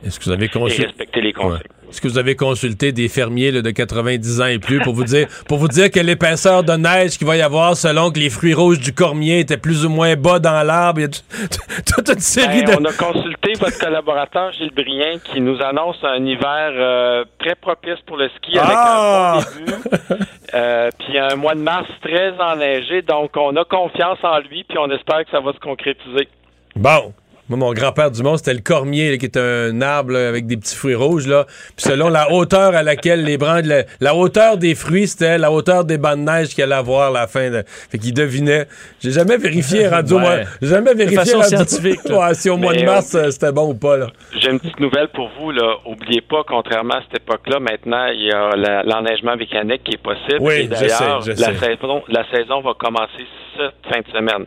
[0.04, 0.86] Est-ce que vous avez consulté...
[0.86, 1.62] respecter les conseils.
[1.90, 5.26] Est-ce que vous avez consulté des fermiers de 90 ans et plus pour vous dire
[5.48, 8.52] pour vous dire que l'épaisseur de neige qu'il va y avoir selon que les fruits
[8.52, 11.00] rouges du cormier étaient plus ou moins bas dans l'arbre?
[11.86, 16.24] toute une série ben, On a consulté votre collaborateur Gilles Brien qui nous annonce un
[16.24, 19.40] hiver euh, très propice pour le ski avec un ah!
[19.40, 20.22] bon début.
[20.54, 23.02] Euh, puis un mois de mars très enneigé.
[23.02, 26.28] Donc on a confiance en lui puis on espère que ça va se concrétiser.
[26.76, 27.12] Bon.
[27.48, 30.76] Moi, mon grand-père du monde, c'était le cormier, qui est un arbre avec des petits
[30.76, 31.26] fruits rouges.
[31.26, 31.46] Là.
[31.76, 33.64] Puis selon la hauteur à laquelle les branches...
[34.00, 37.20] La, hauteur des fruits, c'était la hauteur des bancs de neige qu'il allait avoir à
[37.20, 37.50] la fin.
[37.50, 37.62] De...
[37.66, 38.66] Fait qu'il devinait.
[39.00, 40.14] J'ai jamais vérifié, rendu
[40.60, 41.46] J'ai jamais vérifié, rendu...
[41.46, 42.00] scientifique.
[42.34, 43.96] si au mois de mars, euh, c'était bon ou pas.
[43.96, 44.08] Là.
[44.38, 45.50] J'ai une petite nouvelle pour vous.
[45.50, 45.76] Là.
[45.86, 50.40] Oubliez pas, contrairement à cette époque-là, maintenant, il y a l'enneigement mécanique qui est possible.
[50.40, 53.24] Oui, Et d'ailleurs, la, saison, la saison va commencer
[53.56, 54.44] cette fin de semaine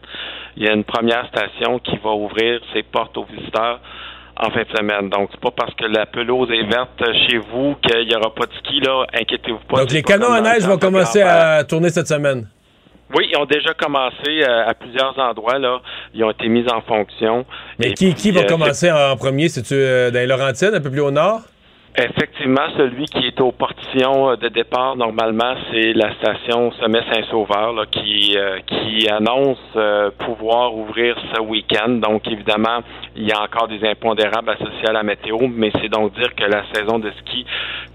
[0.58, 3.80] il y a une première station qui va ouvrir ses portes aux visiteurs
[4.38, 5.10] en fin de semaine.
[5.10, 8.46] Donc, c'est pas parce que la pelouse est verte chez vous qu'il n'y aura pas
[8.46, 9.06] de ski, là.
[9.14, 9.78] Inquiétez-vous pas.
[9.78, 12.48] Donc, les canons à neige vont commencer à tourner cette semaine.
[13.14, 15.82] Oui, ils ont déjà commencé euh, à plusieurs endroits, là.
[16.14, 17.46] Ils ont été mis en fonction.
[17.78, 19.50] Mais qui, qui va euh, commencer en premier?
[19.50, 21.42] C'est-tu euh, dans les Laurentides, un peu plus au nord?
[21.98, 27.74] Effectivement, celui qui est au portillon euh, de départ, normalement, c'est la station Sommet Saint-Sauveur
[27.74, 31.90] là, qui, euh, qui annonce euh, pouvoir ouvrir ce week-end.
[31.90, 32.80] Donc, évidemment,
[33.16, 36.46] il y a encore des impondérables associés à la météo, mais c'est donc dire que
[36.46, 37.46] la saison de ski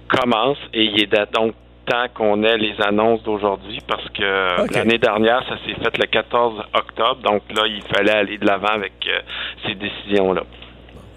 [0.08, 1.54] commence et il est donc
[1.86, 4.74] temps qu'on ait les annonces d'aujourd'hui parce que Ok.
[4.74, 7.20] l'année dernière, ça s'est fait le 14 octobre.
[7.22, 9.20] Donc là, il fallait aller de l'avant avec euh,
[9.64, 10.42] ces décisions-là.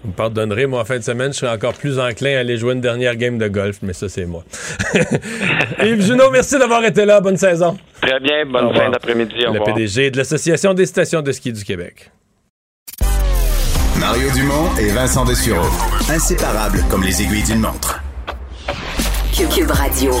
[0.02, 2.56] Vous me pardonnerez, moi, en fin de semaine, je serais encore plus enclin à aller
[2.56, 4.44] jouer une dernière game de golf, mais ça, c'est moi.
[5.82, 7.20] Yves Junot, merci d'avoir été là.
[7.20, 7.76] Bonne saison.
[8.00, 9.34] Très bien, bonne fin d'après-midi.
[9.40, 9.74] Le revoir.
[9.74, 12.10] PDG de l'Association des stations de ski du Québec.
[13.98, 15.68] Mario Dumont et Vincent Dessureau.
[16.10, 18.02] Inséparables comme les aiguilles d'une montre.
[19.36, 20.12] Cube, Cube Radio.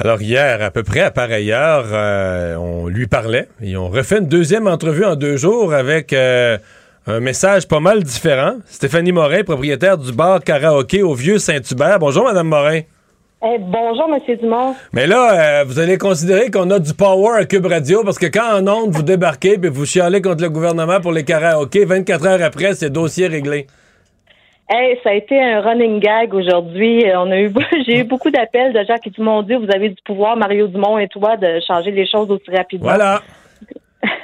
[0.00, 4.18] Alors hier, à peu près à pareille heure, euh, on lui parlait et on refait
[4.18, 6.58] une deuxième entrevue en deux jours avec euh,
[7.08, 8.56] un message pas mal différent.
[8.66, 11.98] Stéphanie Morin, propriétaire du bar karaoké au Vieux Saint-Hubert.
[11.98, 12.80] Bonjour, Madame Morin.
[13.42, 14.74] Eh, bonjour, Monsieur Dumont.
[14.92, 18.26] Mais là, euh, vous allez considérer qu'on a du power à Cube Radio parce que
[18.26, 22.26] quand en ondes, vous débarquez et vous chialez contre le gouvernement pour les karaokés, 24
[22.26, 23.68] heures après, c'est dossier réglé.
[24.68, 27.08] Hey, ça a été un running gag aujourd'hui.
[27.08, 27.50] Euh, On a eu,
[27.86, 30.66] j'ai eu beaucoup d'appels de gens qui disent Mon Dieu, vous avez du pouvoir, Mario
[30.66, 32.88] Dumont et toi, de changer les choses aussi rapidement.
[32.88, 33.22] Voilà.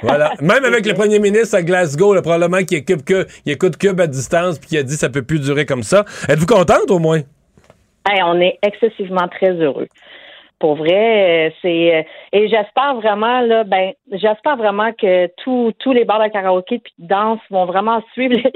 [0.01, 0.33] Voilà.
[0.41, 3.99] Même avec le premier ministre à Glasgow, là, probablement qui écoute, que, il écoute Cube
[3.99, 6.05] à distance puis qui a dit ça peut plus durer comme ça.
[6.29, 7.21] Êtes-vous contente au moins?
[8.07, 9.87] Hey, on est excessivement très heureux.
[10.59, 15.91] Pour vrai, euh, c'est euh, et j'espère vraiment là, ben j'espère vraiment que tous tous
[15.91, 18.53] les bars de karaoké puis de danse vont vraiment suivre les,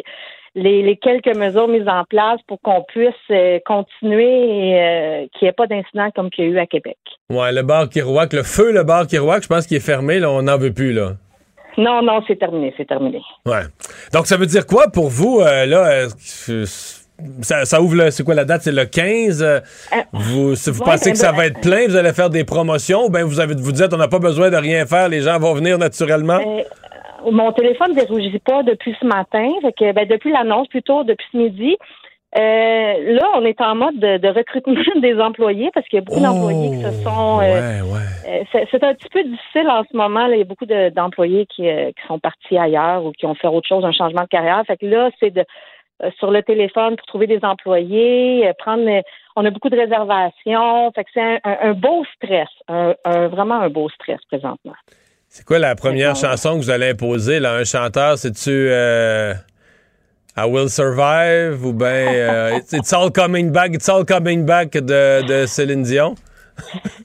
[0.55, 5.45] les, les quelques mesures mises en place pour qu'on puisse euh, continuer et euh, qu'il
[5.45, 6.97] n'y ait pas d'incident comme qu'il y a eu à Québec.
[7.29, 10.29] Ouais, le bar Kirouac, le feu, le bar Kirouac, je pense qu'il est fermé, là,
[10.31, 11.13] on n'en veut plus, là.
[11.77, 13.21] Non, non, c'est terminé, c'est terminé.
[13.45, 13.61] Ouais.
[14.13, 15.87] Donc, ça veut dire quoi pour vous, euh, là?
[15.87, 16.65] euh,
[17.41, 18.61] ça, ça ouvre, le- c'est quoi la date?
[18.63, 19.41] C'est le 15?
[19.43, 19.59] euh,
[20.13, 22.29] vous si vous ouais, pensez ben, que ça ben, va être plein, vous allez faire
[22.29, 25.09] des promotions, ou bien vous avez vous dites on n'a pas besoin de rien faire,
[25.09, 26.39] les gens vont venir naturellement?
[27.29, 31.25] Mon téléphone ne rougit pas depuis ce matin, fait que, ben, depuis l'annonce, plutôt depuis
[31.31, 31.77] ce midi.
[32.37, 36.05] Euh, là, on est en mode de, de recrutement des employés parce qu'il y a
[36.05, 37.39] beaucoup d'employés qui se sont.
[37.41, 38.43] euh, ouais, ouais.
[38.53, 40.27] euh, c'est, un petit peu difficile en ce moment.
[40.27, 40.35] Là.
[40.35, 43.33] Il y a beaucoup de- d'employés qui, euh, qui sont partis ailleurs ou qui ont
[43.33, 44.61] fait autre chose, un changement de carrière.
[44.67, 45.43] Fait que là, c'est de
[46.03, 48.87] euh, sur le téléphone pour trouver des employés, prendre.
[49.35, 50.91] on a beaucoup de réservations.
[50.93, 54.75] Fait que c'est un, un- un beau stress, un, un- vraiment un beau stress présentement.
[55.31, 57.53] C'est quoi la première chanson que vous allez imposer, là?
[57.53, 59.33] Un chanteur, c'est-tu euh,
[60.35, 65.21] I Will Survive ou bien euh, it's, All Coming Back, It's All Coming Back de,
[65.21, 66.15] de Céline Dion?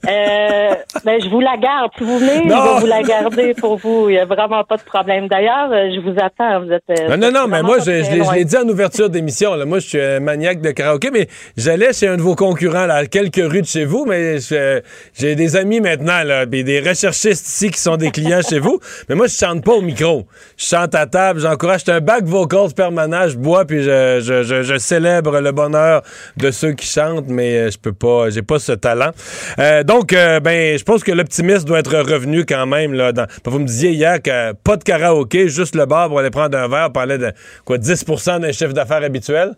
[0.07, 1.91] Euh, ben, je vous la garde.
[1.97, 2.55] Si vous venez, Non.
[2.57, 4.09] je vais vous la garder pour vous.
[4.09, 5.27] Il n'y a vraiment pas de problème.
[5.27, 6.61] D'ailleurs, euh, je vous attends.
[6.63, 6.83] Vous êtes.
[6.91, 7.91] euh, Non, non, non, mais moi, je,
[8.33, 9.55] l'ai- dit en ouverture d'émission.
[9.65, 12.95] Moi, je suis un maniaque de karaoké, mais j'allais chez un de vos concurrents, là,
[12.95, 14.37] à quelques rues de chez vous, mais
[15.17, 18.79] j'ai des amis maintenant, là, des recherchistes ici qui sont des clients chez vous.
[19.09, 20.25] Mais moi, je chante pas au micro.
[20.57, 21.81] Je chante à table, j'encourage.
[21.85, 26.01] Je un back vocals permanent, je bois, puis je, je, célèbre le bonheur
[26.37, 29.11] de ceux qui chantent, mais je peux pas, j'ai pas ce talent.
[29.59, 33.11] Euh, donc, euh, ben, je pense que l'optimisme doit être revenu quand même, là.
[33.11, 33.25] Dans...
[33.45, 36.67] Vous me disiez hier que pas de karaoké, juste le bar pour aller prendre un
[36.67, 37.31] verre, on parlait de
[37.65, 39.53] quoi, 10% d'un chiffre d'affaires habituel?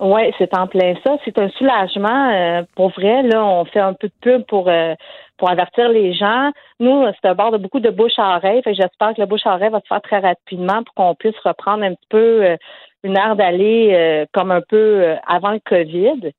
[0.00, 1.16] Oui, c'est en plein ça.
[1.24, 2.30] C'est un soulagement.
[2.32, 4.94] euh, pour vrai, là, on fait un peu de pub pour, euh,
[5.38, 6.50] pour avertir les gens.
[6.80, 8.62] Nous, c'est un bar de beaucoup de bouche à oreille.
[8.62, 11.38] Fait j'espère que le bouche à oreille va se faire très rapidement pour qu'on puisse
[11.44, 12.56] reprendre un petit peu
[13.04, 16.32] une aire d'aller comme un peu avant le COVID.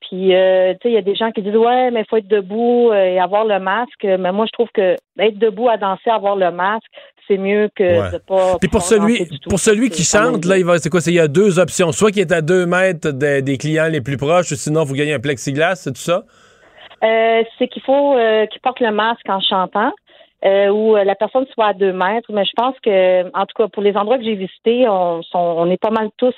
[0.00, 2.16] Puis, euh, tu sais, il y a des gens qui disent ouais, mais il faut
[2.16, 4.04] être debout euh, et avoir le masque.
[4.04, 6.86] Mais moi, je trouve que être debout à danser, avoir le masque,
[7.26, 8.10] c'est mieux que Ouais.
[8.12, 8.56] de pas.
[8.58, 9.50] Puis pour celui, danser du tout.
[9.50, 11.00] pour celui qui chante, là, il va, c'est quoi?
[11.00, 11.92] c'est- Il y a deux options.
[11.92, 14.94] Soit qui est à deux mètres de- des clients les plus proches, ou sinon, vous
[14.94, 16.22] gagnez un plexiglas, c'est tout ça?
[17.04, 19.92] Euh, c'est qu'il faut euh, qu'il porte le masque en chantant.
[20.44, 23.54] Euh, ou euh, la personne soit à deux mètres, mais je pense que, en tout
[23.56, 26.34] cas, pour les endroits que j'ai visités, on, sont, on est pas mal tous.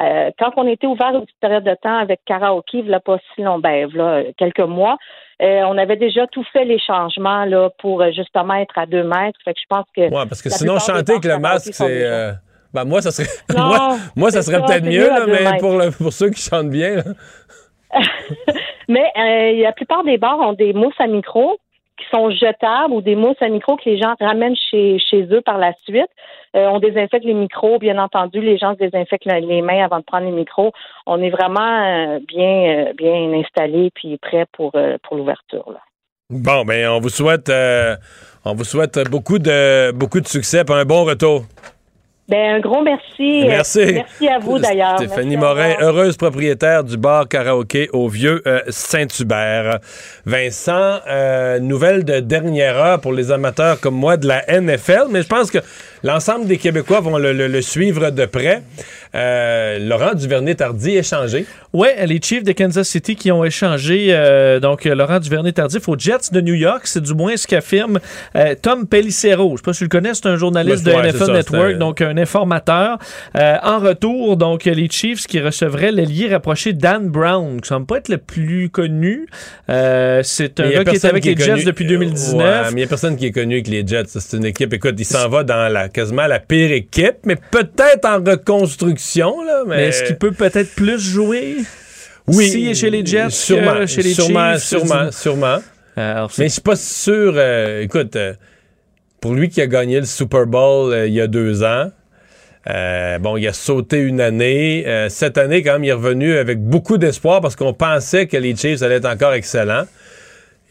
[0.00, 3.42] Euh, quand on était ouvert une petite période de temps avec karaoké, il pas si
[3.42, 4.96] long, ben, là, quelques mois,
[5.42, 9.02] euh, on avait déjà tout fait les changements là pour euh, justement être à deux
[9.02, 9.38] mètres.
[9.44, 10.10] Fait que je pense que.
[10.10, 12.06] Parce que sinon, chanter avec le masque, c'est.
[12.06, 12.32] euh,
[12.72, 13.28] ben, moi, ça serait.
[13.56, 16.70] Non, moi, moi, ça serait peut-être mieux, là, mais pour, le- pour ceux qui chantent
[16.70, 16.96] bien.
[16.96, 17.02] là.
[18.88, 21.56] Mais euh, la plupart des bars ont des mousses à micro
[22.12, 25.58] sont jetables ou des mousses à micro que les gens ramènent chez, chez eux par
[25.58, 26.10] la suite.
[26.54, 28.40] Euh, on désinfecte les micros, bien entendu.
[28.40, 30.72] Les gens se désinfectent le- les mains avant de prendre les micros.
[31.06, 34.72] On est vraiment euh, bien, euh, bien installés puis prêts pour,
[35.02, 35.64] pour l'ouverture.
[36.30, 37.50] Bon, ben, on vous souhaite,
[38.44, 41.42] on vous souhaite beaucoup de, beaucoup de succès et un bon retour.
[42.32, 43.44] Ben, un gros merci.
[43.46, 43.92] Merci.
[43.92, 44.96] Merci à vous, d'ailleurs.
[44.96, 49.80] Stéphanie Merci, Morin, heureuse propriétaire du bar karaoké au vieux euh, Saint-Hubert.
[50.24, 55.20] Vincent, euh, nouvelle de dernière heure pour les amateurs comme moi de la NFL, mais
[55.20, 55.58] je pense que
[56.04, 58.62] l'ensemble des Québécois vont le, le- le suivre de près.
[59.14, 61.44] Euh, Laurent Duvernay-Tardy échangé.
[61.74, 65.98] Oui, les Chiefs de Kansas City qui ont échangé euh, donc euh, Laurent Duvernay-Tardif aux
[65.98, 67.98] Jets de New York, c'est du moins ce qu'affirme
[68.36, 69.52] euh, Tom Pellicero.
[69.52, 71.78] Je sais pas si tu le connais, c'est un journaliste Ouais, de NFL ça, Network,
[71.78, 72.98] donc un informateur.
[73.36, 77.98] Euh, en retour, donc les Chiefs qui recevraient l'ailier rapproché Dan Brown, qui semble pas
[77.98, 79.26] être le plus connu.
[79.68, 82.66] C'est un gars qui est avec qui est les Jets depuis Ouais, 2019.
[82.66, 84.04] mais il n'y a personne qui est connu avec les Jets.
[84.06, 88.04] C'est une équipe, écoute, il s'en va dans la quasiment la pire équipe, mais peut-être
[88.06, 89.01] en reconstruction.
[89.44, 91.56] Là, mais Mais est-ce qu'il peut peut-être plus jouer?
[92.28, 94.62] Oui, s'il est chez les Jets sûrement, que chez les sûrement, Chiefs?
[94.64, 95.58] sûrement, sûrement.
[95.96, 97.34] Alors, c'est- Mais je suis pas sûr.
[97.36, 98.34] euh, écoute, euh,
[99.20, 101.90] pour lui qui a gagné le Super Bowl euh, il y a deux ans,
[102.70, 104.84] euh, bon, il a sauté une année.
[104.86, 108.36] Euh, cette année, quand même, il est revenu avec beaucoup d'espoir parce qu'on pensait que
[108.36, 109.84] les Chiefs allaient être encore excellents.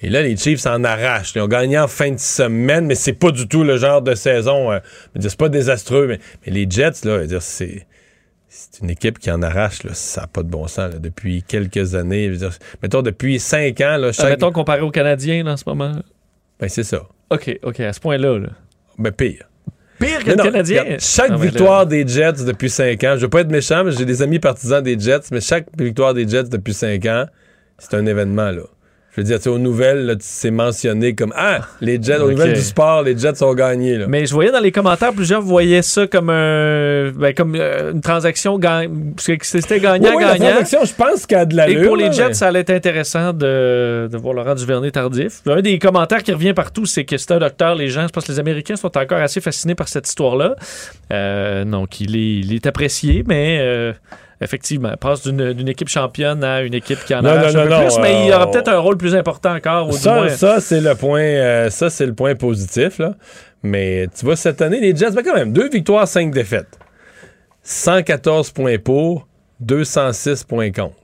[0.01, 1.33] Et là, les Chiefs s'en arrachent.
[1.35, 4.15] Ils ont gagné en fin de semaine, mais c'est pas du tout le genre de
[4.15, 4.71] saison.
[4.71, 7.41] euh, je veux dire, c'est pas désastreux, mais, mais les Jets, là, je veux dire,
[7.41, 7.85] c'est.
[8.53, 11.41] C'est une équipe qui en arrache, là, ça n'a pas de bon sens là, depuis
[11.41, 12.25] quelques années.
[12.25, 12.51] Je veux dire,
[12.83, 14.29] mettons, depuis cinq ans, là, Ah, chaque...
[14.31, 15.93] mettons comparé aux Canadiens là, en ce moment.
[16.59, 17.03] Ben, c'est ça.
[17.29, 18.39] OK, OK, à ce point-là.
[18.39, 18.49] Là.
[18.99, 19.45] Ben, pire.
[20.01, 20.81] Pire que Mais le non, Canadien?
[20.83, 24.03] regarde, chaque victoire des Jets depuis 5 ans, je veux pas être méchant, mais j'ai
[24.03, 27.25] des amis partisans des Jets, mais chaque victoire des Jets depuis 5 ans,
[27.77, 28.63] c'est un événement, là.
[29.13, 32.31] Je veux dire, tu aux nouvelles, c'est mentionné comme Ah, les Jets, aux Ok.
[32.31, 34.05] nouvelles du sport, les Jets ont gagné, là.
[34.07, 37.99] Mais je voyais dans les commentaires, plusieurs voyaient ça comme, un, ben, comme euh, une
[37.99, 40.49] transaction gagne- parce que c'était Oui, oui, la gagnant-gagnant.
[40.51, 41.87] transaction, je pense a de Et l'allure.
[41.87, 45.41] pour les là, Jets, mais- ça allait être intéressant de, de voir Laurent Duvernay tardif.
[45.45, 47.75] Un des commentaires qui revient partout, c'est que c'est un docteur.
[47.75, 50.55] Les gens, je pense que les Américains sont encore assez fascinés par cette histoire-là.
[51.11, 53.91] Euh, donc, il est, il est apprécié, mais euh,
[54.41, 57.97] effectivement, passe d'une équipe championne à une équipe qui en non, un peu non, plus,
[58.01, 59.89] mais il euh, aura peut-être un rôle plus important encore.
[59.89, 63.13] Du Ça, ça c'est le point, euh, ça c'est le point positif là.
[63.63, 66.79] Mais tu vois cette année les Jets, ben quand même deux victoires, cinq défaites,
[67.63, 69.27] 114 points pour,
[69.59, 70.95] 206 points contre.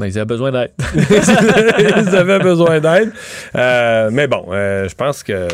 [0.00, 0.72] Ben, ils avaient besoin d'aide.
[0.96, 3.12] Ils avaient besoin d'aide,
[3.54, 5.46] Euh, mais bon, euh, je pense que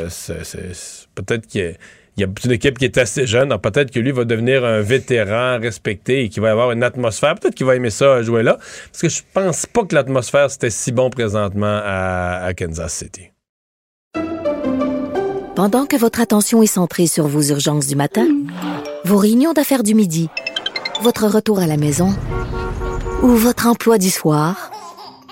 [1.17, 1.73] peut-être qu'il y a,
[2.17, 4.65] il y a une équipe qui est assez jeune, alors peut-être que lui va devenir
[4.65, 7.35] un vétéran respecté et qu'il va avoir une atmosphère.
[7.35, 8.59] Peut-être qu'il va aimer ça jouer là,
[8.91, 13.31] parce que je pense pas que l'atmosphère c'était si bon présentement à, à Kansas City.
[15.55, 18.27] Pendant que votre attention est centrée sur vos urgences du matin,
[19.05, 20.29] vos réunions d'affaires du midi,
[21.03, 22.15] votre retour à la maison
[23.23, 24.71] ou votre emploi du soir,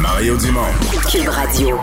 [0.00, 0.60] Mario Dumont.
[1.10, 1.78] Cube Radio.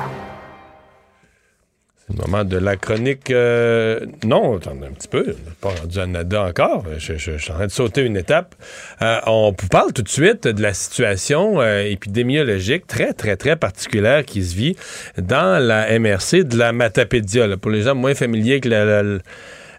[2.08, 3.30] C'est le moment de la chronique.
[3.32, 5.24] euh, non, attendez un petit peu.
[5.28, 6.84] On n'est pas rendu à nada encore.
[6.98, 8.56] Je, je- je suis en train de sauter une étape.
[9.02, 13.56] Euh, on vous parle tout de suite de la situation euh, épidémiologique très, très, très
[13.56, 14.76] particulière qui se vit
[15.18, 17.48] dans la MRC de la Matapédia.
[17.48, 17.58] là.
[17.58, 19.20] Pour les gens moins familiers la, la-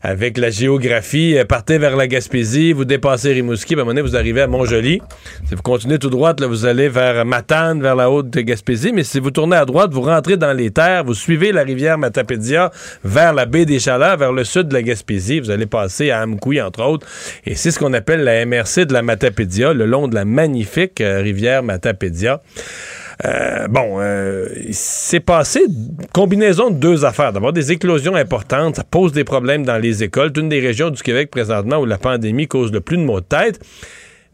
[0.03, 4.41] avec la géographie, euh, partez vers la Gaspésie, vous dépassez Rimouski, puis à vous arrivez
[4.41, 5.01] à Montjoli.
[5.47, 9.05] Si vous continuez tout droit, là, vous allez vers Matane, vers la haute Gaspésie, mais
[9.05, 12.71] si vous tournez à droite, vous rentrez dans les terres, vous suivez la rivière Matapédia
[13.05, 16.23] vers la baie des Chaleurs, vers le sud de la Gaspésie, vous allez passer à
[16.23, 17.07] Amkoui, entre autres,
[17.47, 21.01] et c'est ce qu'on appelle la MRC de la Matapédia, le long de la magnifique
[21.01, 22.41] euh, rivière Matapédia.
[23.25, 25.61] Euh, bon, euh, c'est passé
[26.13, 27.33] combinaison de deux affaires.
[27.33, 30.31] D'abord, des éclosions importantes, ça pose des problèmes dans les écoles.
[30.35, 33.21] C'est une des régions du Québec présentement où la pandémie cause le plus de maux
[33.21, 33.61] de tête.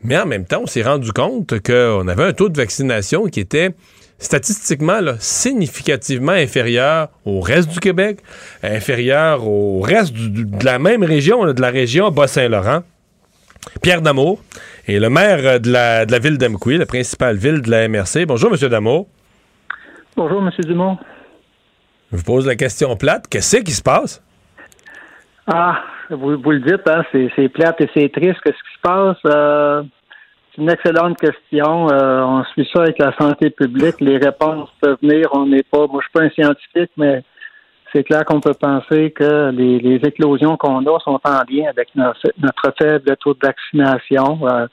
[0.02, 3.40] Mais en même temps, on s'est rendu compte qu'on avait un taux de vaccination qui
[3.40, 3.70] était
[4.18, 8.18] statistiquement significativement inférieur au reste du Québec,
[8.62, 12.82] inférieur au reste de la même région, de la région Bas-Saint-Laurent.
[13.82, 14.40] Pierre Damour
[14.86, 17.88] est le maire euh, de la, de la ville d'Amkoui, la principale ville de la
[17.88, 18.26] MRC.
[18.26, 18.68] Bonjour, M.
[18.68, 19.06] Damour.
[20.16, 20.50] Bonjour, M.
[20.66, 20.98] Dumont.
[22.10, 23.28] Je vous pose la question plate.
[23.28, 24.22] Qu'est-ce qui se passe?
[25.46, 28.40] Ah, vous, vous le dites, hein, c'est, c'est plate et c'est triste.
[28.42, 29.16] Qu'est-ce qui se passe?
[29.26, 29.82] Euh,
[30.54, 31.88] c'est une excellente question.
[31.90, 34.00] Euh, on suit ça avec la santé publique.
[34.00, 35.28] Les réponses peuvent venir.
[35.32, 37.22] On n'est pas, moi, je suis pas un scientifique, mais
[37.92, 42.20] c'est clair qu'on peut penser que les, éclosions qu'on a sont en lien avec notre,
[42.38, 44.46] notre faible taux de vaccination.
[44.46, 44.66] Euh,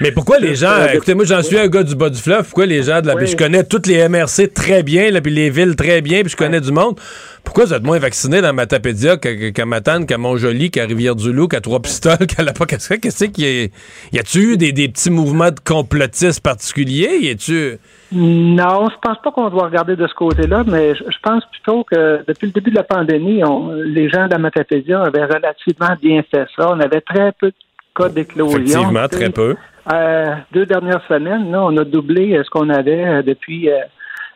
[0.00, 2.44] Mais pourquoi les gens, Euh, écoutez, moi j'en suis un gars du bas du fleuve,
[2.44, 3.26] pourquoi les gens de la Oui.
[3.26, 6.36] je connais toutes les MRC très bien, là, puis les villes très bien, puis je
[6.36, 6.98] connais du monde.
[7.44, 12.26] Pourquoi vous êtes moins vaccinés dans Matapédia qu'à Matane, qu'à Montjoli, qu'à Rivière-du-Loup, qu'à Trois-Pistoles,
[12.28, 13.68] qu'à la Qu'est-ce qu'est-ce qu'il y a?
[14.12, 17.18] Y a-tu eu des, des petits mouvements de complotistes particuliers?
[17.20, 17.78] Y a-tu.
[18.12, 21.84] Non, je pense pas qu'on doit regarder de ce côté-là, mais je, je pense plutôt
[21.84, 25.94] que depuis le début de la pandémie, on- les gens de la Matapédia avaient relativement
[26.02, 26.68] bien fait ça.
[26.70, 27.54] On avait très peu de
[28.02, 28.58] cas d'éclosion.
[28.60, 29.56] Effectivement, très peu.
[29.92, 33.78] Euh, deux dernières semaines, là, on a doublé euh, ce qu'on avait euh, depuis euh,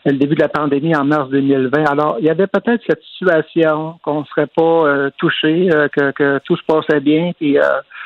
[0.07, 1.85] le début de la pandémie en mars 2020.
[1.85, 6.39] Alors, il y avait peut-être cette situation qu'on ne serait pas euh, touché, que, que
[6.45, 7.33] tout se passait bien.
[7.39, 7.57] Puis,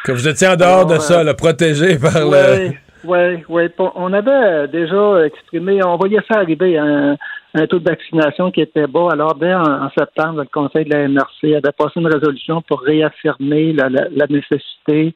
[0.04, 2.70] Que vous étiez en dehors Alors, de ça, là, protégé par le.
[3.04, 3.62] oui, oui,
[3.96, 7.16] On avait déjà exprimé, on voyait ça arriver, un,
[7.54, 9.08] un taux de vaccination qui était bas.
[9.12, 12.80] Alors, dès en, en septembre, le Conseil de la MRC avait passé une résolution pour
[12.82, 15.14] réaffirmer la, la- la nécessité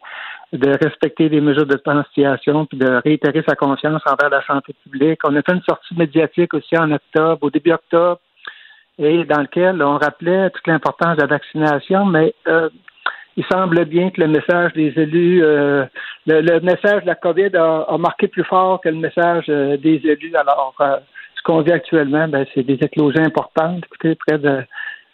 [0.52, 5.20] de respecter les mesures de distanciation puis de réitérer sa confiance envers la santé publique.
[5.24, 8.20] On a fait une sortie médiatique aussi en octobre, au début octobre,
[8.98, 12.68] et dans lequel on rappelait toute l'importance de la vaccination, mais euh,
[13.36, 15.86] il semble bien que le message des élus, euh,
[16.26, 19.78] le, le message de la COVID a, a marqué plus fort que le message euh,
[19.78, 20.36] des élus.
[20.36, 20.98] Alors, euh,
[21.34, 23.84] ce qu'on vit actuellement, ben, c'est des éclosions importantes.
[23.86, 24.62] Écoutez, près de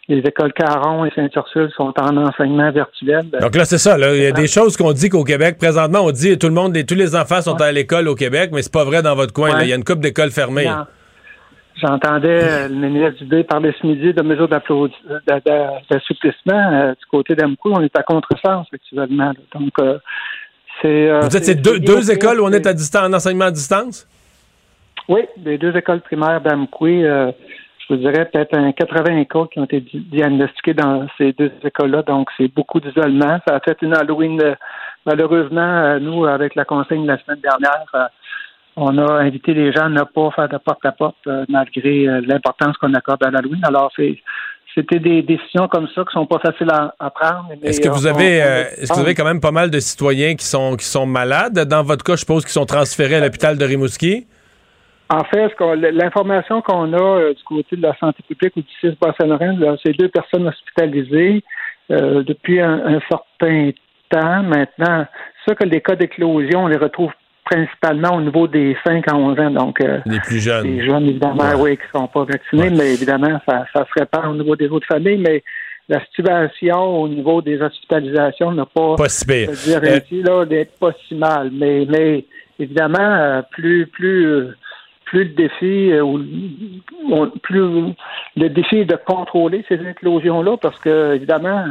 [0.09, 3.25] les écoles Caron et Saint-Ursule sont en enseignement virtuel.
[3.41, 3.97] Donc là, c'est ça.
[3.97, 4.15] là.
[4.15, 6.75] Il y a des choses qu'on dit qu'au Québec, présentement, on dit tout le monde,
[6.85, 9.55] tous les enfants sont à l'école au Québec, mais c'est pas vrai dans votre coin.
[9.55, 9.63] là.
[9.63, 10.65] Il y a une couple d'écoles fermées.
[10.65, 10.85] Non.
[11.81, 16.73] J'entendais euh, le ministre Dubé parler ce midi de mesures d'assouplissement.
[16.73, 19.27] Euh, du côté d'Amqui, on est à contresens actuellement.
[19.27, 19.33] là.
[19.57, 19.97] Donc, euh,
[20.81, 21.09] c'est...
[21.09, 24.05] euh, Vous dites c'est deux, écoles où on est à distance, en enseignement à distance?
[25.07, 27.05] Oui, les deux écoles primaires d'Amqui,
[27.93, 32.03] vous dirais peut-être un 80 cas qui ont été di- diagnostiqués dans ces deux écoles-là.
[32.03, 33.39] Donc, c'est beaucoup d'isolement.
[33.47, 34.55] Ça a fait une Halloween, euh,
[35.05, 38.05] malheureusement, euh, nous, avec la consigne la semaine dernière, euh,
[38.75, 43.23] on a invité les gens à ne pas faire de porte-à-porte malgré l'importance qu'on accorde
[43.25, 43.61] à l'Halloween.
[43.63, 44.17] Alors, c'est
[44.75, 47.47] c'était des décisions comme ça qui sont pas faciles à, à prendre.
[47.63, 50.35] Est-ce que vous avez, euh, est-ce que vous avez quand même pas mal de citoyens
[50.35, 51.55] qui sont, qui sont malades?
[51.67, 54.27] Dans votre cas, je suppose qu'ils sont transférés à l'hôpital de Rimouski?
[55.11, 58.61] En fait, ce qu'on- l'information qu'on a euh, du côté de la santé publique ou
[58.61, 61.43] du CIS Bas-Saint-Laurent, c'est deux personnes hospitalisées
[61.91, 63.71] euh, depuis un, un certain
[64.11, 65.07] temps maintenant.
[65.45, 67.11] C'est sûr que les cas d'éclosion, on les retrouve
[67.43, 69.49] principalement au niveau des 5 à 11 ans.
[69.49, 70.67] Donc, euh, Les plus jeunes.
[70.67, 74.25] les jeunes, évidemment, oui, qui ne sont pas vaccinés, mais évidemment, ça, ça se répand
[74.27, 75.17] au niveau des autres familles.
[75.17, 75.43] Mais
[75.87, 79.49] la situation au niveau des hospitalisations n'a pas, Pas si pire.
[79.51, 81.49] dire Euh, ainsi, là, d'être pas si mal.
[81.51, 82.25] Mais, mais
[82.59, 84.55] évidemment, euh, plus, plus, euh,
[85.09, 87.93] plus le défi, euh, ou- plus
[88.37, 91.65] le défi est de contrôler ces éclosions-là, parce que évidemment,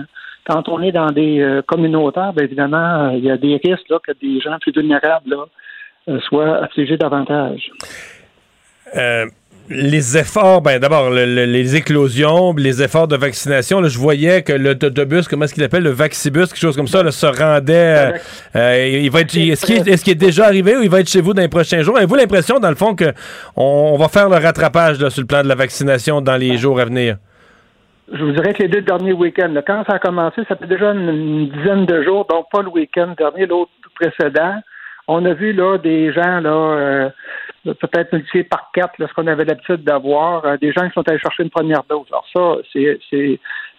[0.44, 3.88] quand on est dans des euh, communautaires, bien évidemment, euh, il y a des risques
[3.90, 7.70] là, que des gens plus vulnérables là, soient affligés davantage.
[9.70, 14.42] Les efforts, ben d'abord, le- le- les éclosions, les efforts de vaccination, là, je voyais
[14.42, 17.72] que l'autobus, comment est-ce qu'il appelle, le Vaxibus, quelque chose comme ça, là, se rendait.
[17.74, 18.10] euh,
[18.56, 21.20] euh, il va être, est-ce qu'il est, est déjà arrivé ou il va être chez
[21.20, 21.96] vous dans les prochains jours?
[21.96, 23.12] Avez-vous l'impression, dans le fond, que
[23.56, 26.56] on, on va faire le rattrapage là, sur le plan de la vaccination dans les
[26.56, 27.16] jours à venir?
[28.10, 30.92] Je vous dirais que les deux derniers week-ends, quand ça a commencé, ça fait déjà
[30.92, 34.54] une, une dizaine de jours, donc pas le week-end dernier, l'autre précédent.
[35.08, 37.08] On a vu là des gens là euh,
[37.64, 41.08] peut-être multipliés par quatre, là, ce qu'on avait l'habitude d'avoir, euh, des gens qui sont
[41.08, 42.06] allés chercher une première dose.
[42.10, 42.98] Alors ça, c'est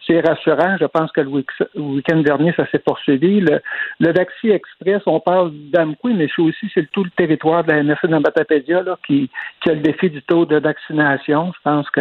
[0.07, 0.75] c'est rassurant.
[0.81, 3.41] Je pense que le week- le week-end dernier, ça s'est poursuivi.
[3.41, 3.61] Le,
[3.99, 7.83] le Vaccin Express, on parle d'Amqui, mais c'est aussi c'est tout le territoire de la
[7.83, 9.29] MSC d'Ambatapédia qui,
[9.61, 11.51] qui a le défi du taux de vaccination.
[11.55, 11.99] Je pense que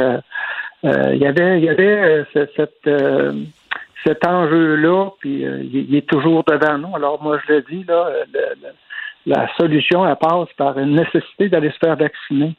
[0.85, 3.33] euh, il y avait il y avait euh, ce- cette euh,
[4.07, 6.97] cet enjeu-là, puis euh, il, est toujours devant nous.
[6.97, 8.68] Alors moi je le dis là, le- le-
[9.26, 12.54] la solution elle passe par une nécessité d'aller se faire vacciner.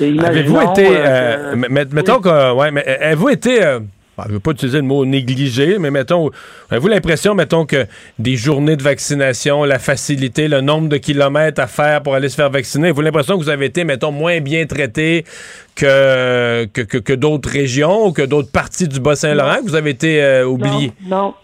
[0.00, 4.32] Avez-vous été, euh, euh, mettons que, ouais, mais euh, avez-vous été, euh, bon, je ne
[4.34, 6.30] veux pas utiliser le mot négligé, mais mettons,
[6.70, 7.86] avez-vous l'impression, mettons, que
[8.18, 12.34] des journées de vaccination, la facilité, le nombre de kilomètres à faire pour aller se
[12.34, 15.24] faire vacciner, avez-vous l'impression que vous avez été, mettons, moins bien traité
[15.76, 19.90] que, que, que, que d'autres régions ou que d'autres parties du Bas-Saint-Laurent, que vous avez
[19.90, 20.92] été oublié?
[21.06, 21.34] Non, non.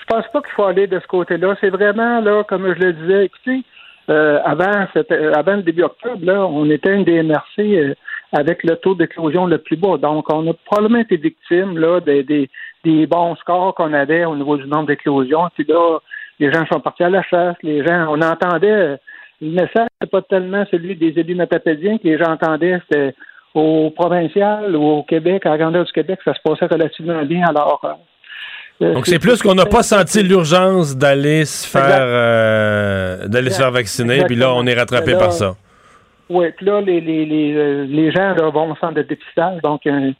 [0.00, 1.54] Je pense pas qu'il faut aller de ce côté-là.
[1.60, 3.62] C'est vraiment, là, comme je le disais, écoutez,
[4.10, 7.94] euh, avant, euh, avant le début octobre, là, on était une des MRC euh,
[8.32, 9.96] avec le taux d'éclosion le plus bas.
[9.96, 12.50] Donc, on a probablement été victime là, des, des,
[12.84, 15.48] des bons scores qu'on avait au niveau du nombre d'éclosions.
[15.54, 15.98] Puis là,
[16.38, 17.56] les gens sont partis à la chasse.
[17.62, 18.98] Les gens, on entendait,
[19.40, 23.14] le message, c'est pas tellement celui des élus matapédiens que les gens entendaient, c'était
[23.54, 27.46] au provincial ou au Québec, à la grandeur du Québec, ça se passait relativement bien.
[27.46, 27.80] Alors,
[28.80, 33.70] Donc, c'est plus qu'on n'a pas senti l'urgence d'aller se faire, euh, d'aller se faire
[33.70, 35.54] vacciner, puis là, on est rattrapé Là, par ça.
[36.28, 39.60] Oui, puis là, les, les, les, euh, les gens là, vont au centre de dépistage.
[39.62, 40.10] Donc, euh,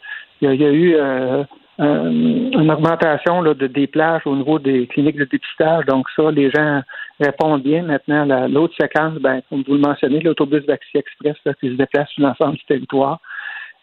[0.40, 1.42] il y, a- il y a eu euh,
[1.78, 5.84] un- une augmentation là, de, des plages au niveau des cliniques de dépistage.
[5.86, 6.82] Donc, ça, les gens
[7.20, 7.82] répondent bien.
[7.82, 12.08] Maintenant, la- l'autre séquence, ben, comme vous le mentionnez, l'autobus Vaccin Express qui se déplace
[12.10, 13.18] sur l'ensemble du territoire.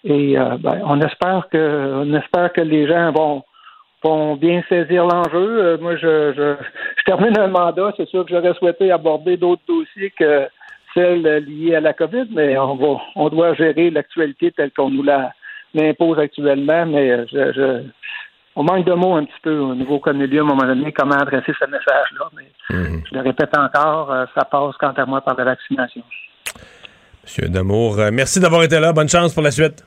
[0.03, 3.43] Et euh, ben, on espère que on espère que les gens vont
[4.03, 5.63] vont bien saisir l'enjeu.
[5.63, 6.55] Euh, moi, je, je,
[6.97, 7.93] je termine un mandat.
[7.97, 10.47] C'est sûr que j'aurais souhaité aborder d'autres dossiers que
[10.93, 15.03] celles liées à la COVID, mais on va, on doit gérer l'actualité telle qu'on nous
[15.03, 15.31] la
[15.73, 16.85] l'impose actuellement.
[16.85, 17.83] Mais euh, je, je-
[18.57, 21.15] on manque de mots un petit peu au niveau Cornelius à un moment donné, comment
[21.15, 22.25] adresser ce message-là.
[22.35, 22.49] Mais
[23.09, 26.01] je le répète encore, euh, ça passe quant à moi par la vaccination.
[27.23, 28.91] Monsieur Damour, merci d'avoir été là.
[28.91, 29.85] Bonne chance pour la suite.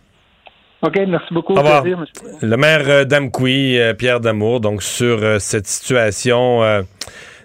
[0.85, 1.55] OK, merci beaucoup.
[1.55, 1.83] Au revoir.
[1.83, 2.05] Plaisir.
[2.43, 6.83] Le maire euh, d'Amqui, euh, Pierre Damour, donc sur euh, cette situation euh,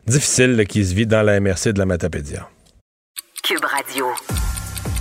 [0.06, 2.50] difficile là, qui se vit dans la MRC de la Matapédia.
[3.44, 4.08] Cube Radio.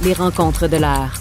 [0.05, 1.13] Les rencontres de l'heure.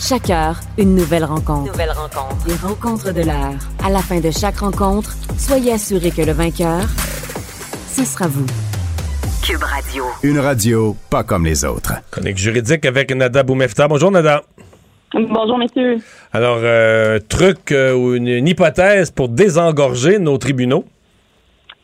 [0.00, 1.70] Chaque heure, une nouvelle rencontre.
[1.70, 2.48] Nouvelle rencontre.
[2.48, 3.54] Les rencontres de l'heure.
[3.84, 6.82] À la fin de chaque rencontre, soyez assurés que le vainqueur,
[7.92, 8.46] ce sera vous.
[9.46, 10.04] Cube Radio.
[10.24, 11.92] Une radio pas comme les autres.
[12.10, 13.86] Chronique juridique avec Nada Boumefta.
[13.86, 14.42] Bonjour Nada.
[15.14, 15.98] Bonjour, messieurs.
[16.32, 20.84] Alors, euh, truc euh, ou une, une hypothèse pour désengorger nos tribunaux?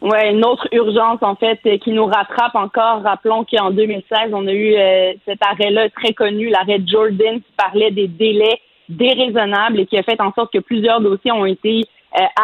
[0.00, 3.02] Ouais, une autre urgence, en fait, euh, qui nous rattrape encore.
[3.02, 7.92] Rappelons qu'en 2016, on a eu euh, cet arrêt-là très connu, l'arrêt Jordan, qui parlait
[7.92, 8.58] des délais
[8.88, 11.84] déraisonnables et qui a fait en sorte que plusieurs dossiers ont été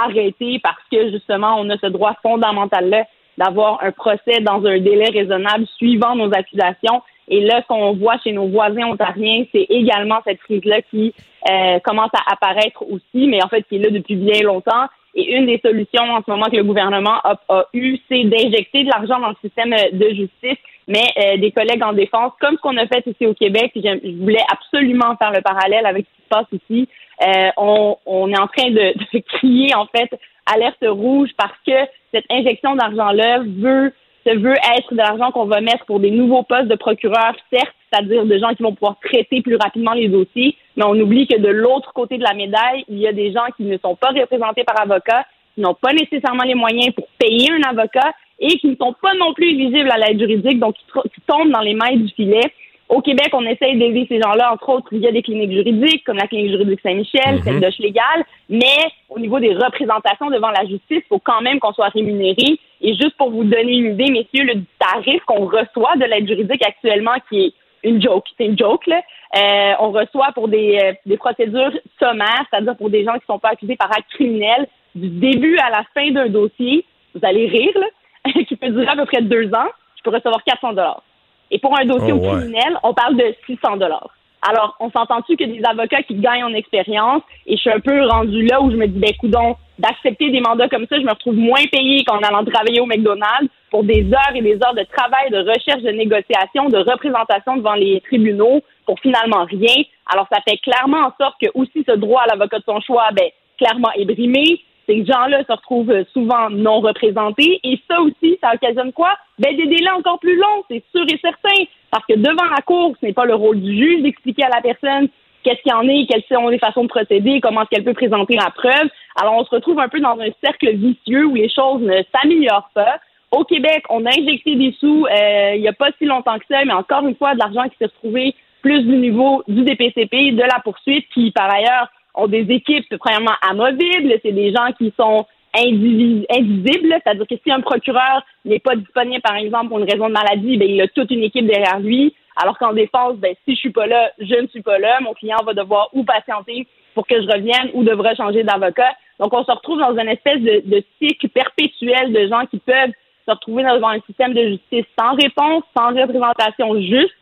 [0.00, 3.02] arrêtés parce que, justement, on a ce droit fondamental-là
[3.36, 7.02] d'avoir un procès dans un délai raisonnable suivant nos accusations.
[7.28, 11.14] Et là, ce qu'on voit chez nos voisins ontariens, c'est également cette crise-là qui
[11.50, 14.86] euh, commence à apparaître aussi, mais en fait qui est là depuis bien longtemps.
[15.18, 18.84] Et une des solutions en ce moment que le gouvernement a, a eu, c'est d'injecter
[18.84, 20.58] de l'argent dans le système euh, de justice.
[20.88, 24.22] Mais euh, des collègues en défense, comme ce qu'on a fait ici au Québec, je
[24.22, 26.88] voulais absolument faire le parallèle avec ce qui se passe ici.
[27.26, 30.10] euh, on, on est en train de, de crier en fait
[30.46, 31.72] alerte rouge parce que
[32.12, 33.92] cette injection d'argent-là veut
[34.26, 37.74] se veut être de l'argent qu'on va mettre pour des nouveaux postes de procureurs, certes,
[37.90, 41.38] c'est-à-dire de gens qui vont pouvoir traiter plus rapidement les dossiers, mais on oublie que
[41.38, 44.10] de l'autre côté de la médaille, il y a des gens qui ne sont pas
[44.10, 45.24] représentés par avocat,
[45.54, 49.14] qui n'ont pas nécessairement les moyens pour payer un avocat et qui ne sont pas
[49.14, 52.52] non plus éligibles à l'aide juridique, donc qui tombent dans les mailles du filet.
[52.88, 56.28] Au Québec, on essaye d'aider ces gens-là, entre autres, via des cliniques juridiques, comme la
[56.28, 57.42] clinique juridique Saint-Michel, Mhm.
[57.42, 58.78] celle d'Oche Légal, mais
[59.08, 62.60] au niveau des représentations devant la justice, il faut quand même qu'on soit rémunéré.
[62.80, 66.64] Et juste pour vous donner une idée, messieurs, le tarif qu'on reçoit de l'aide juridique
[66.64, 69.00] actuellement, qui est une joke, c'est une joke, là,
[69.36, 73.34] euh, on reçoit pour des, euh, des procédures sommaires, c'est-à-dire pour des gens qui ne
[73.34, 76.84] sont pas accusés par acte criminel, du début à la fin d'un dossier,
[77.14, 77.86] vous allez rire, là,
[78.48, 81.02] qui peut durer à peu près deux ans, je peux recevoir 400 dollars.
[81.50, 82.40] Et pour un dossier Oh, au ouais.
[82.40, 84.10] criminel, on parle de 600 dollars.
[84.42, 88.06] Alors, on s'entend-tu que des avocats qui gagnent en expérience, et je suis un peu
[88.06, 91.10] rendu là où je me dis, ben, coudon, d'accepter des mandats comme ça, je me
[91.10, 94.84] retrouve moins payé qu'en allant travailler au McDonald's pour des heures et des heures de
[94.84, 99.82] travail, de recherche, de négociation, de représentation devant les tribunaux pour finalement rien.
[100.12, 103.08] Alors, ça fait clairement en sorte que aussi ce droit à l'avocat de son choix,
[103.12, 103.28] ben,
[103.58, 104.60] clairement est brimé.
[104.86, 107.60] Ces gens-là se retrouvent souvent non représentés.
[107.64, 109.16] Et ça aussi, ça occasionne quoi?
[109.38, 111.64] Ben, des délais encore plus longs, c'est sûr et certain.
[111.90, 114.60] Parce que devant la cour, ce n'est pas le rôle du juge d'expliquer à la
[114.60, 115.08] personne
[115.42, 117.94] qu'est-ce qu'il y en est, quelles sont les façons de procéder, comment est-ce qu'elle peut
[117.94, 118.88] présenter la preuve.
[119.20, 122.70] Alors, on se retrouve un peu dans un cercle vicieux où les choses ne s'améliorent
[122.74, 122.98] pas.
[123.30, 126.44] Au Québec, on a injecté des sous euh, il n'y a pas si longtemps que
[126.48, 130.32] ça, mais encore une fois, de l'argent qui s'est retrouvé plus du niveau du DPCP,
[130.32, 134.92] de la poursuite, qui par ailleurs ont des équipes premièrement amovibles, c'est des gens qui
[134.98, 139.90] sont indivis- indivisibles, c'est-à-dire que si un procureur n'est pas disponible, par exemple, pour une
[139.90, 143.34] raison de maladie, ben, il a toute une équipe derrière lui, alors qu'en défense, ben,
[143.44, 146.04] si je suis pas là, je ne suis pas là, mon client va devoir ou
[146.04, 148.92] patienter pour que je revienne ou devra changer d'avocat.
[149.18, 152.92] Donc, on se retrouve dans une espèce de, de cycle perpétuel de gens qui peuvent
[153.26, 157.14] se retrouver devant un système de justice sans réponse, sans représentation juste,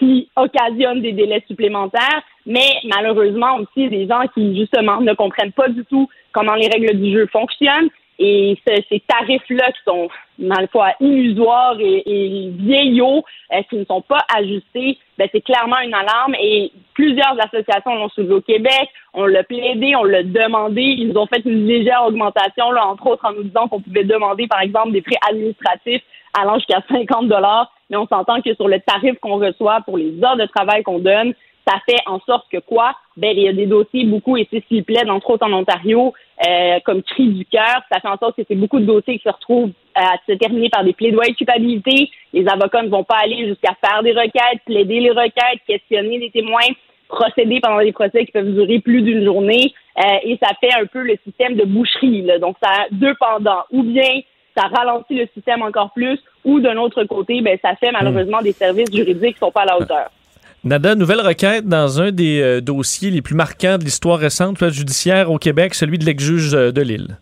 [0.00, 5.68] qui occasionne des délais supplémentaires, mais malheureusement aussi des gens qui, justement, ne comprennent pas
[5.68, 7.90] du tout comment les règles du jeu fonctionnent.
[8.22, 14.02] Et ce- ces tarifs-là qui sont, mal fois, illusoires et, vieillots, euh, qui ne sont
[14.02, 16.34] pas ajustés, ben, c'est clairement une alarme.
[16.38, 18.88] Et plusieurs associations l'ont soulevé au Québec.
[19.14, 20.82] On l'a plaidé, on l'a demandé.
[20.82, 24.60] Ils ont fait une légère augmentation, entre autres en nous disant qu'on pouvait demander, par
[24.60, 26.02] exemple, des frais administratifs
[26.38, 27.72] allant jusqu'à 50 dollars.
[27.88, 30.98] Mais on s'entend que sur le tarif qu'on reçoit pour les heures de travail qu'on
[30.98, 31.34] donne,
[31.66, 32.94] ça fait en sorte que quoi?
[33.16, 36.14] Ben, il y a des dossiers beaucoup, et c'est s'il plaît, entre autres en Ontario,
[36.46, 37.82] euh, comme cri du cœur.
[37.92, 40.70] Ça fait en sorte que c'est beaucoup de dossiers qui se retrouvent à se terminer
[40.70, 42.10] par des plaidoyers de culpabilité.
[42.32, 46.30] Les avocats ne vont pas aller jusqu'à faire des requêtes, plaider les requêtes, questionner les
[46.30, 46.68] témoins,
[47.08, 49.74] procéder pendant des procès qui peuvent durer plus d'une journée.
[49.98, 52.22] Euh, et ça fait un peu le système de boucherie.
[52.22, 52.38] Là.
[52.38, 53.64] Donc, ça a deux pendants.
[53.70, 54.20] Ou bien
[54.60, 58.52] ça ralentit le système encore plus, ou d'un autre côté, ben, ça fait malheureusement des
[58.52, 60.10] services juridiques qui sont pas à la hauteur.
[60.62, 65.30] Nada, nouvelle requête dans un des euh, dossiers les plus marquants de l'histoire récente judiciaire
[65.30, 67.16] au Québec, celui de l'ex-juge euh, de Lille.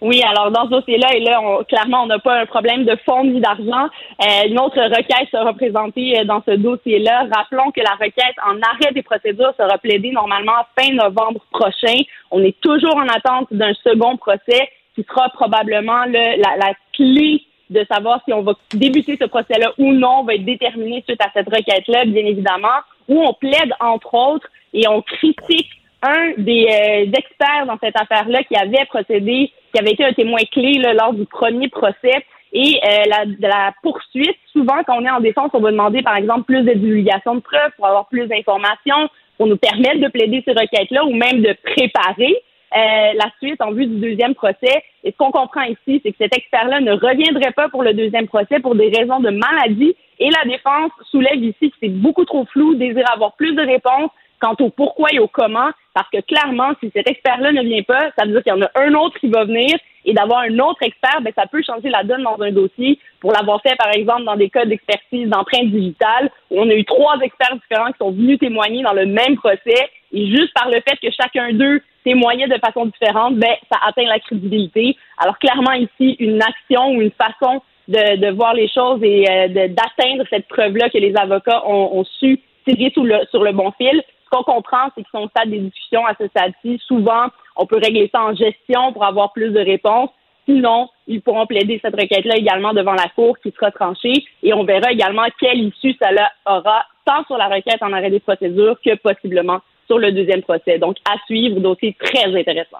[0.00, 2.96] Oui, alors dans ce dossier-là, et là, on, clairement, on n'a pas un problème de
[3.04, 3.88] fonds ni d'argent.
[4.22, 7.26] Euh, une autre requête sera présentée dans ce dossier-là.
[7.32, 11.98] Rappelons que la requête en arrêt des procédures sera plaidée normalement fin novembre prochain.
[12.32, 14.68] On est toujours en attente d'un second procès
[14.98, 19.92] qui sera probablement la, la clé de savoir si on va débuter ce procès-là ou
[19.92, 24.48] non va être déterminé suite à cette requête-là, bien évidemment, où on plaide, entre autres,
[24.74, 25.70] et on critique
[26.02, 30.40] un des euh, experts dans cette affaire-là qui avait procédé, qui avait été un témoin
[30.50, 32.24] clé lors du premier procès.
[32.52, 36.16] Et euh, la, la poursuite, souvent, quand on est en défense, on va demander, par
[36.16, 40.42] exemple, plus de divulgation de preuves pour avoir plus d'informations, pour nous permettre de plaider
[40.44, 42.42] ces requêtes-là ou même de préparer
[42.76, 44.82] euh, la suite en vue du deuxième procès.
[45.04, 48.26] Et ce qu'on comprend ici, c'est que cet expert-là ne reviendrait pas pour le deuxième
[48.26, 49.96] procès pour des raisons de maladie.
[50.18, 54.10] Et la défense soulève ici que c'est beaucoup trop flou, désire avoir plus de réponses
[54.40, 58.10] quant au pourquoi et au comment, parce que clairement, si cet expert-là ne vient pas,
[58.16, 60.58] ça veut dire qu'il y en a un autre qui va venir, et d'avoir un
[60.58, 62.98] autre expert, ben, ça peut changer la donne dans un dossier.
[63.20, 66.84] Pour l'avoir fait, par exemple, dans des cas d'expertise d'empreinte digitale, où on a eu
[66.84, 70.80] trois experts différents qui sont venus témoigner dans le même procès, et juste par le
[70.80, 74.96] fait que chacun d'eux témoignait de façon différente, ben, ça atteint la crédibilité.
[75.18, 79.48] Alors clairement ici, une action ou une façon de, de voir les choses et euh,
[79.48, 83.70] d'atteindre cette preuve-là que les avocats ont, ont su tirer sur le, sur le bon
[83.72, 84.02] fil.
[84.24, 86.80] Ce qu'on comprend, c'est qu'ils sont au stade des discussions à ce stade-ci.
[86.86, 90.10] Souvent, on peut régler ça en gestion pour avoir plus de réponses.
[90.46, 94.64] Sinon, ils pourront plaider cette requête-là également devant la Cour qui sera tranchée et on
[94.64, 98.94] verra également quelle issue cela aura tant sur la requête en arrêt des procédures que
[98.96, 100.78] possiblement sur le deuxième procès.
[100.78, 102.78] Donc, à suivre, dossier très intéressant.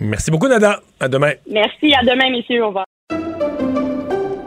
[0.00, 0.80] Merci beaucoup, Nada.
[0.98, 1.32] À demain.
[1.50, 1.94] Merci.
[1.94, 2.64] À demain, messieurs.
[2.64, 2.86] Au revoir.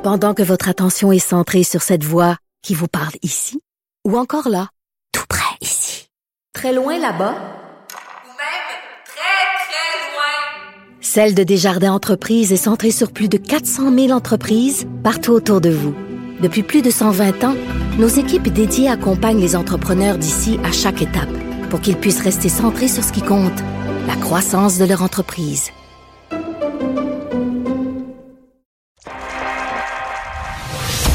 [0.02, 3.60] Pendant que votre attention est centrée sur cette voix qui vous parle ici
[4.08, 4.70] ou encore là,
[5.12, 6.08] tout près ici,
[6.54, 8.70] très loin là-bas, ou même
[9.06, 14.88] très, très loin, Celle de Desjardins Entreprises est centrée sur plus de 400 000 entreprises
[15.04, 15.94] partout autour de vous.
[16.42, 17.56] Depuis plus de 120 ans,
[18.00, 22.88] nos équipes dédiées accompagnent les entrepreneurs d'ici à chaque étape pour qu'ils puissent rester centrés
[22.88, 23.60] sur ce qui compte,
[24.08, 25.72] la croissance de leur entreprise.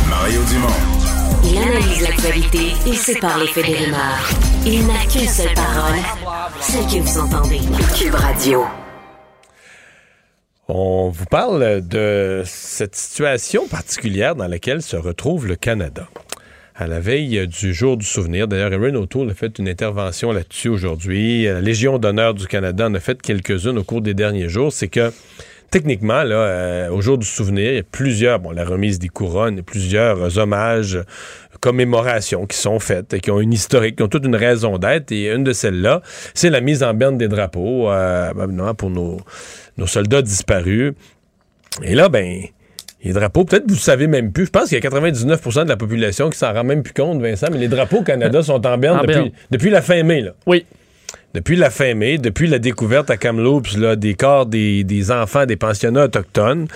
[0.09, 0.95] Mario Dumont.
[1.45, 4.31] Il analyse l'actualité et sépare les faits des rumeurs.
[4.65, 5.99] Il n'a qu'une seule parole,
[6.61, 7.61] celle que vous entendez.
[7.99, 8.65] Cube Radio.
[10.69, 16.09] On vous parle de cette situation particulière dans laquelle se retrouve le Canada.
[16.77, 20.69] À la veille du jour du souvenir, d'ailleurs, Erin O'Toole a fait une intervention là-dessus
[20.69, 21.45] aujourd'hui.
[21.45, 24.73] La Légion d'honneur du Canada en a fait quelques-unes au cours des derniers jours.
[24.73, 25.13] C'est que
[25.71, 29.09] techniquement, là, euh, au jour du souvenir, il y a plusieurs, bon, la remise des
[29.09, 30.99] couronnes, plusieurs hommages,
[31.61, 35.13] commémorations qui sont faites et qui ont une historique, qui ont toute une raison d'être.
[35.13, 36.03] Et une de celles-là,
[36.35, 38.33] c'est la mise en berne des drapeaux, euh,
[38.77, 39.19] pour nos,
[39.79, 40.93] nos soldats disparus.
[41.85, 42.43] Et là, ben,
[43.05, 44.47] les drapeaux, peut-être vous ne savez même plus.
[44.47, 47.21] Je pense qu'il y a 99% de la population qui s'en rend même plus compte,
[47.21, 49.31] Vincent, mais les drapeaux au Canada sont en berne En depuis, berne.
[49.51, 50.23] depuis la fin mai.
[50.23, 50.31] Là.
[50.47, 50.65] Oui.
[51.35, 55.47] Depuis la fin mai, depuis la découverte à Kamloops là, des corps des, des enfants
[55.47, 56.69] des pensionnats autochtones.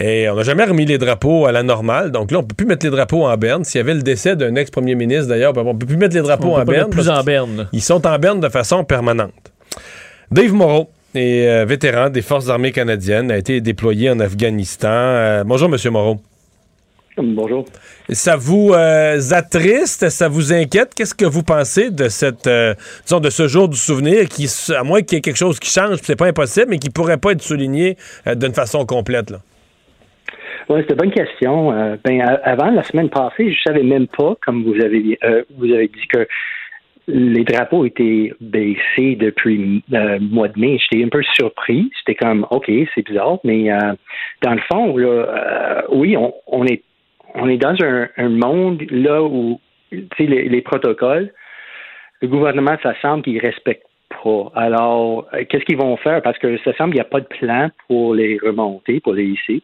[0.00, 2.10] Et on n'a jamais remis les drapeaux à la normale.
[2.10, 3.62] Donc là, on peut plus mettre les drapeaux en berne.
[3.64, 6.22] S'il y avait le décès d'un ex-premier ministre, d'ailleurs, ben, on peut plus mettre les
[6.22, 6.76] drapeaux On peut en berne.
[6.78, 7.68] mettre plus en berne.
[7.72, 9.32] ils sont en berne de façon permanente.
[10.32, 14.88] Dave Moreau est euh, vétéran des Forces armées canadiennes, a été déployé en Afghanistan.
[14.88, 16.16] Euh, bonjour, Monsieur Moreau.
[17.18, 17.66] Bonjour.
[18.08, 20.94] Ça vous euh, attriste, ça vous inquiète?
[20.94, 22.48] Qu'est-ce que vous pensez de cette,
[23.04, 25.70] disons, de ce jour du souvenir qui, à moins qu'il y ait quelque chose qui
[25.70, 29.38] change, c'est pas impossible, mais qui pourrait pas être souligné d'une façon complète, là?
[30.70, 31.72] Oui, c'est une bonne question.
[32.02, 35.18] Ben, avant, la semaine passée, je savais même pas, comme vous avez,
[35.58, 36.26] vous avez dit, que
[37.08, 40.78] les drapeaux étaient baissés depuis euh, le mois de mai.
[40.78, 41.90] J'étais un peu surpris.
[41.98, 43.94] C'était comme, OK, c'est bizarre, mais euh,
[44.42, 46.82] dans le fond, là, euh, oui, on, est
[47.34, 49.60] on est dans un, un monde là où
[50.18, 51.32] les, les protocoles,
[52.20, 53.84] le gouvernement, ça semble qu'il respecte
[54.22, 54.52] pas.
[54.54, 56.22] Alors, euh, qu'est-ce qu'ils vont faire?
[56.22, 59.24] Parce que ça semble qu'il n'y a pas de plan pour les remonter, pour les
[59.24, 59.62] hisser.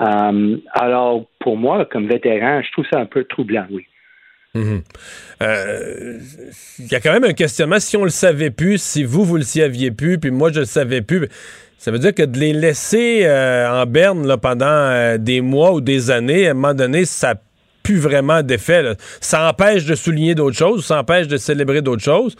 [0.00, 3.86] Euh, alors, pour moi, comme vétéran, je trouve ça un peu troublant, oui.
[4.54, 4.82] Mhm.
[5.42, 6.18] Euh,
[6.78, 7.78] Il y a quand même un questionnement.
[7.78, 10.66] Si on le savait plus, si vous, vous le saviez plus, puis moi, je le
[10.66, 11.28] savais plus,
[11.78, 15.72] ça veut dire que de les laisser euh, en berne là, pendant euh, des mois
[15.72, 17.40] ou des années, à un moment donné, ça n'a
[17.82, 18.82] plus vraiment d'effet.
[19.20, 22.36] Ça empêche de souligner d'autres choses, ça empêche de célébrer d'autres choses,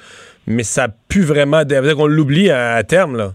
[0.46, 1.94] mais ça n'a plus vraiment d'effet.
[1.94, 3.16] Qu'on l'oublie à, à terme.
[3.16, 3.34] Là.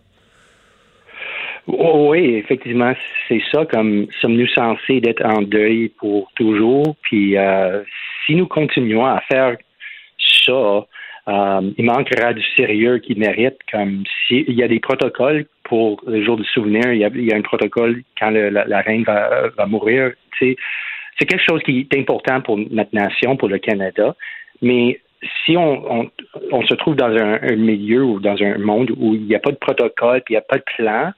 [1.67, 2.93] Oh, oui, effectivement,
[3.27, 3.65] c'est ça.
[3.65, 7.81] Comme sommes-nous censés d'être en deuil pour toujours Puis euh,
[8.25, 9.57] si nous continuons à faire
[10.45, 10.85] ça,
[11.27, 13.57] euh, il manquera du sérieux qui mérite.
[13.71, 17.33] Comme s'il y a des protocoles pour le jour du souvenir, il y a, il
[17.33, 20.11] un protocole quand le- la, reine va, mourir.
[20.39, 20.55] C'est
[21.17, 24.15] quelque chose qui est important pour notre nation, pour le Canada.
[24.61, 24.99] Mais
[25.45, 26.11] si on, on,
[26.51, 29.39] on se trouve dans un, un milieu ou dans un monde où il n'y a
[29.39, 31.11] pas de protocole, puis il n'y a pas de plan,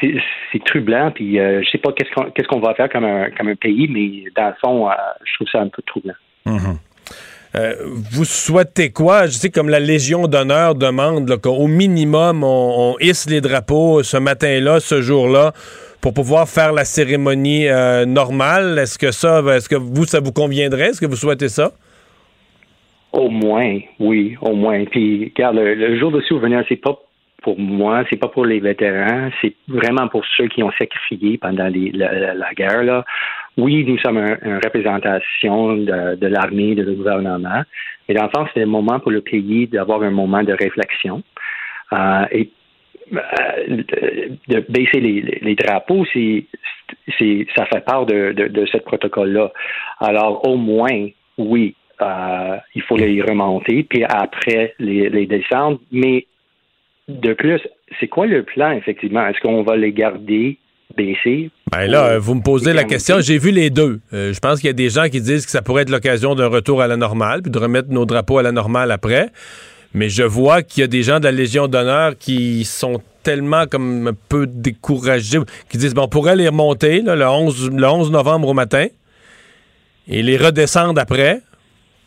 [0.00, 1.10] c'est troublant.
[1.10, 4.30] Puis euh, je sais pas qu'est-ce qu'on va faire comme un, comme un pays, mais
[4.36, 6.14] dans le fond, euh, je trouve ça un peu troublant.
[7.56, 7.74] Euh,
[8.12, 9.26] vous souhaitez quoi?
[9.26, 14.16] Je sais comme la Légion d'honneur demande qu'au minimum, on, on hisse les drapeaux ce
[14.16, 15.52] matin-là, ce jour-là,
[16.00, 18.78] pour pouvoir faire la cérémonie euh, normale.
[18.78, 20.90] Est-ce que ça, est-ce que vous, ça vous conviendrait?
[20.90, 21.72] Est-ce que vous souhaitez ça?
[23.12, 24.84] Au moins, oui, au moins.
[24.84, 26.96] Puis, regarde, le, le jour de souvenir, c'est pas
[27.42, 31.64] pour moi, c'est pas pour les vétérans, c'est vraiment pour ceux qui ont sacrifié pendant
[31.64, 32.82] la, guerre.
[32.84, 33.04] Là.
[33.56, 37.62] Oui, nous sommes un- une représentation de, l'armée, de le gouvernement,
[38.08, 41.22] mais dans le fond, c'est le moment pour le pays d'avoir un moment de réflexion.
[41.92, 42.50] Euh, et
[43.12, 43.82] euh,
[44.48, 46.44] de, baisser les, les- drapeaux, c'est,
[47.56, 49.50] ça fait part de, de, de ce protocole-là.
[50.00, 55.80] Alors, au moins, oui, euh, il faut les remonter, puis après les, les descendre.
[55.90, 56.26] Mais
[57.10, 57.60] de plus,
[57.98, 59.26] c'est quoi le plan, effectivement?
[59.26, 60.58] Est-ce qu'on va les garder
[60.96, 61.50] baissés?
[61.70, 63.20] Ben là, vous me posez la question.
[63.20, 64.00] J'ai vu les deux.
[64.12, 66.34] Euh, je pense qu'il y a des gens qui disent que ça pourrait être l'occasion
[66.34, 69.30] d'un retour à la normale, puis de remettre nos drapeaux à la normale après.
[69.92, 73.66] Mais je vois qu'il y a des gens de la Légion d'honneur qui sont tellement
[73.66, 75.38] comme un peu découragés,
[75.68, 78.86] qui disent, bon, on pourrait les remonter là, le, 11, le 11 novembre au matin
[80.08, 81.40] et les redescendre après,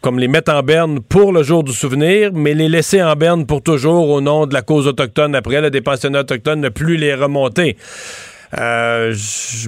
[0.03, 3.45] comme les mettre en berne pour le jour du souvenir, mais les laisser en berne
[3.45, 6.97] pour toujours au nom de la cause autochtone après, là, des pensionnats autochtones, ne plus
[6.97, 7.77] les remonter.
[8.59, 9.15] Euh,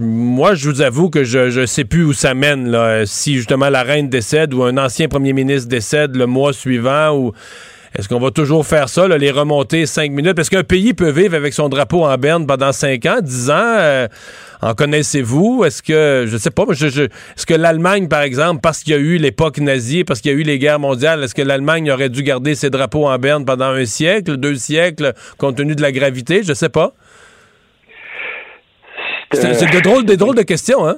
[0.01, 2.77] moi, je vous avoue que je ne sais plus où ça mène.
[3.05, 7.31] Si justement la reine décède ou un ancien premier ministre décède le mois suivant, ou
[7.97, 10.33] est-ce qu'on va toujours faire ça, là, les remonter cinq minutes?
[10.35, 13.53] Parce qu'un pays peut vivre avec son drapeau en berne pendant cinq ans, dix ans?
[13.57, 14.07] euh,
[14.61, 15.63] en connaissez-vous?
[15.65, 18.95] Est-ce que, je sais pas, je- je- est-ce que l'Allemagne, par exemple, parce qu'il y
[18.95, 21.89] a eu l'époque nazie, parce qu'il y a eu les guerres mondiales, est-ce que l'Allemagne
[21.91, 25.81] aurait dû garder ses drapeaux en berne pendant un siècle, deux siècles, compte tenu de
[25.81, 26.41] la gravité?
[26.43, 26.93] Je sais pas.
[29.33, 30.97] C'est c'est de drôles, des drôles de questions, hein?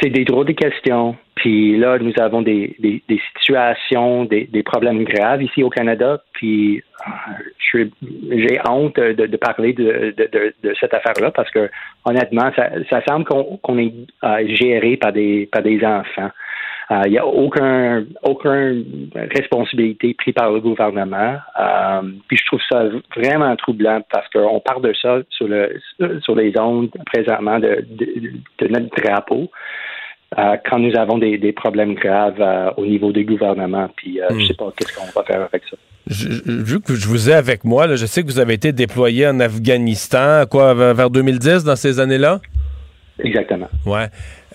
[0.00, 1.16] C'est des drôles de questions.
[1.36, 6.20] Puis là, nous avons des, des, situations, des, des problèmes graves ici au Canada.
[6.32, 7.84] Puis euh,
[8.30, 11.70] j'ai honte de, parler de, de, de, cette affaire-là parce que
[12.04, 13.92] honnêtement, ça, ça semble qu'on qu'on est
[14.24, 16.30] euh, géré par des par des enfants.
[16.90, 21.34] Euh, Il n'y a aucun aucune responsabilité prise par le gouvernement.
[21.60, 22.84] Euh, puis je trouve ça
[23.16, 25.80] vraiment troublant parce qu'on parle de ça sur le
[26.22, 28.06] sur les ondes présentement de, de,
[28.60, 29.50] de notre drapeau.
[30.38, 34.26] euh, quand nous avons des, des problèmes graves euh, au niveau du gouvernement, puis euh,
[34.38, 35.76] je sais pas qu'est-ce qu'on va faire avec ça.
[36.08, 38.72] Je- vu que je vous ai avec moi, là, je sais que vous avez été
[38.72, 42.40] déployé en Afghanistan, quoi, vers 2010, dans ces années-là?
[43.22, 43.68] Exactement.
[43.86, 44.08] Ouais.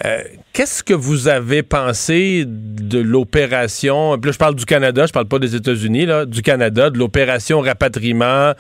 [0.06, 0.20] Euh,
[0.54, 4.16] Qu'est-ce que vous avez pensé de l'opération?
[4.16, 7.62] Là, je parle du Canada, je parle pas des États-Unis, là, du Canada, de l'opération
[7.62, 8.52] rapatriement,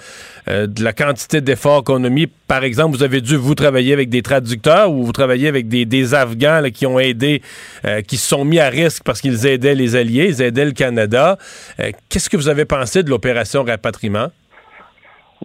[0.47, 2.28] euh, de la quantité d'efforts qu'on a mis.
[2.47, 5.86] Par exemple, vous avez dû, vous, travailler avec des traducteurs ou vous travaillez avec des,
[5.86, 7.41] des Afghans là, qui ont aidé,
[7.86, 10.72] euh, qui se sont mis à risque parce qu'ils aidaient les Alliés, ils aidaient le
[10.72, 11.38] Canada.
[11.80, 14.28] Euh, Qu'est-ce que vous avez pensé de l'opération rapatriement?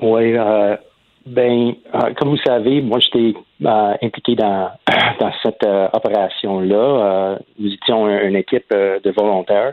[0.00, 0.76] Oui, euh,
[1.26, 3.34] ben, euh, comme vous savez, moi j'étais
[3.64, 4.70] euh, impliqué dans,
[5.20, 6.76] dans cette euh, opération-là.
[6.76, 9.72] Euh, nous étions une, une équipe euh, de volontaires,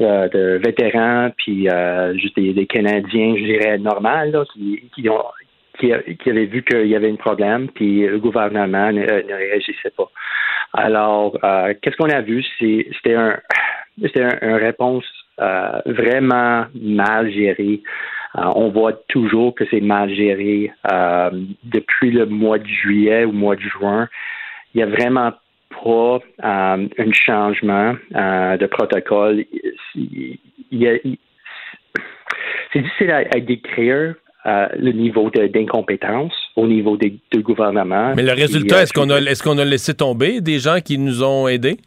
[0.00, 1.68] euh, de vétérans, puis
[2.14, 5.22] juste des, des Canadiens, je dirais, normales, là, qui, qui ont
[5.78, 10.10] qui, qui avaient vu qu'il y avait un problème, puis le gouvernement ne, réagissait pas.
[10.74, 11.38] Alors,
[11.80, 12.44] qu'est-ce qu'on a vu?
[12.58, 13.38] C'était un,
[14.02, 15.04] c'était un, une réponse
[15.86, 17.80] vraiment mal gérée.
[18.36, 20.70] Euh, on voit toujours que c'est mal géré.
[20.92, 21.30] Euh,
[21.64, 24.08] depuis le mois de juillet ou mois de juin,
[24.74, 25.32] il n'y a vraiment
[25.82, 29.44] pas euh, un changement de protocole.
[29.94, 30.38] Il
[30.70, 31.18] y a- il-
[32.72, 34.14] c'est difficile à, à décrire
[34.46, 38.14] euh, le niveau de- d'incompétence au niveau des, du gouvernement.
[38.16, 41.22] Mais le résultat, est-ce qu'on a, est qu'on a laissé tomber des gens qui nous
[41.22, 41.78] ont aidés?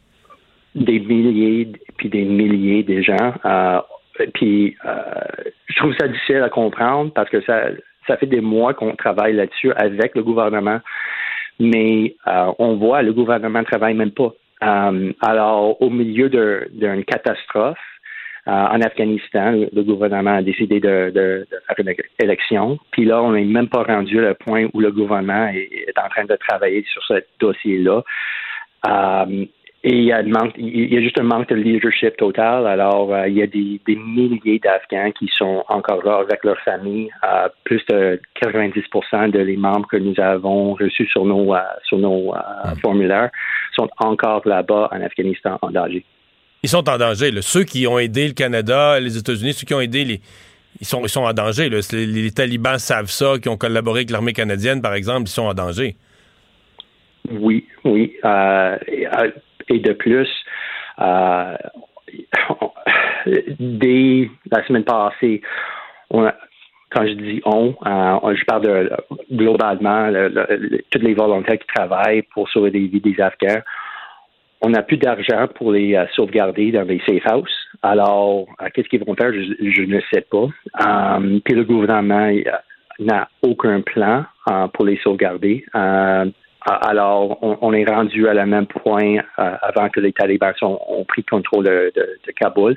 [0.74, 3.32] des milliers puis des milliers de gens.
[3.44, 3.78] Euh,
[4.34, 7.64] puis euh, je trouve ça difficile à comprendre parce que ça,
[8.06, 10.80] ça fait des mois qu'on travaille là-dessus avec le gouvernement,
[11.58, 14.32] mais euh, on voit le gouvernement ne travaille même pas.
[14.60, 17.78] alors, au milieu d'une catastrophe,
[18.46, 22.78] en Afghanistan, le gouvernement a décidé de, de, faire une élection.
[22.90, 26.08] Puis là, on n'est même pas rendu le point où le gouvernement est, est en
[26.10, 28.02] train de travailler sur ce dossier-là.
[29.86, 32.66] Et il y, a il y a juste un manque de leadership total.
[32.66, 37.10] Alors, euh, il y a des, milliers d'Afghans qui sont encore là avec leur famille.
[37.22, 38.80] Euh, plus de 90
[39.30, 42.78] de les membres que nous avons reçus sur nos, euh, sur nos hmm.
[42.80, 43.28] formulaires
[43.76, 46.02] sont encore là-bas en Afghanistan en danger.
[46.62, 47.30] Ils sont en danger.
[47.42, 50.20] Ceux qui ont aidé le Canada, les États-Unis, ceux qui ont aidé les...
[50.80, 51.68] Ils sont, ils sont en danger.
[51.68, 55.42] Les, les talibans savent ça, qui ont collaboré avec l'armée canadienne, par exemple, ils sont
[55.42, 55.94] en danger.
[57.30, 58.14] Oui, oui.
[59.68, 60.28] Et de plus,
[61.00, 61.56] euh,
[63.58, 65.40] dès la semaine passée,
[66.10, 68.90] quand je dis on, euh, je parle de
[69.32, 70.10] globalement
[70.90, 73.62] tous les volontaires qui travaillent pour sauver des vies des Afghans.
[74.60, 77.56] On n'a plus d'argent pour les euh, sauvegarder dans les safe houses.
[77.82, 79.32] Alors, qu'est-ce qu'ils vont faire?
[79.32, 81.18] Je, ne sais pas.
[81.44, 82.30] puis le gouvernement
[82.98, 84.24] n'a aucun plan
[84.72, 85.66] pour les sauvegarder.
[86.66, 91.22] Alors, on, est rendu à la même point euh, avant que les talibans ont pris
[91.22, 91.92] contrôle de,
[92.36, 92.76] Kaboul.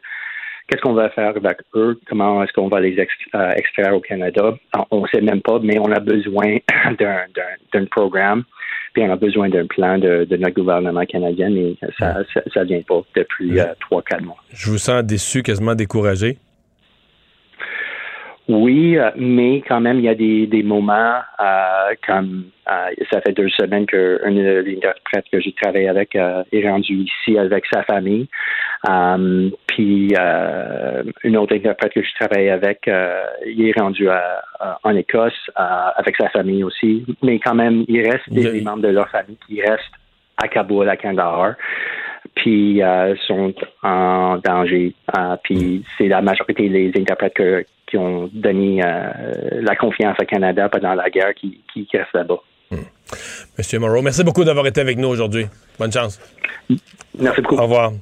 [0.68, 1.98] Qu'est-ce qu'on va faire avec eux?
[2.10, 4.54] Comment est-ce qu'on va les euh, extraire au Canada?
[4.92, 6.58] On ne sait même pas, mais on a besoin
[7.00, 8.44] d'un programme,
[8.92, 12.26] puis on a besoin d'un plan de, notre gouvernement canadien, mais ça
[12.58, 14.44] ne vient pas depuis euh, trois, quatre mois.
[14.52, 16.38] Je vous sens déçu, quasiment découragé.
[18.48, 23.20] Oui, euh, mais quand même, il y a des, des moments euh, comme euh, ça
[23.20, 27.66] fait deux semaines que un des interprètes que j'ai travaillé avec est rendu ici avec
[27.66, 28.28] sa famille.
[29.68, 30.14] puis
[31.24, 32.90] une autre interprète que je travaille avec,
[33.46, 34.08] il est rendu
[34.84, 37.06] en Écosse avec sa famille aussi.
[37.22, 39.84] Mais quand même, il reste des, membres de leur famille qui restent
[40.38, 41.56] à Kaboul, à Kandahar
[42.36, 42.82] puis
[43.28, 44.94] sont en danger.
[45.44, 49.12] puis c'est la majorité des interprètes que, qui ont donné euh,
[49.62, 52.40] la confiance au Canada pendant la guerre qui, qui, restent là-bas.
[52.70, 52.84] Hmm.
[53.58, 55.46] Monsieur Morrow, merci beaucoup d'avoir été avec nous aujourd'hui.
[55.80, 56.20] Bonne chance.
[57.18, 57.56] Merci beaucoup.
[57.56, 57.94] Au revoir.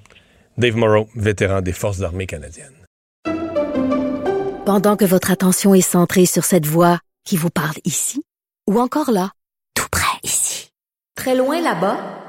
[0.58, 2.74] Dave Morrow, vétéran des Forces armées canadiennes.
[4.66, 8.24] Pendant que votre attention est centrée sur cette voix qui vous parle ici,
[8.68, 9.30] ou encore là,
[9.76, 10.72] tout près ici,
[11.16, 12.25] très loin là-bas,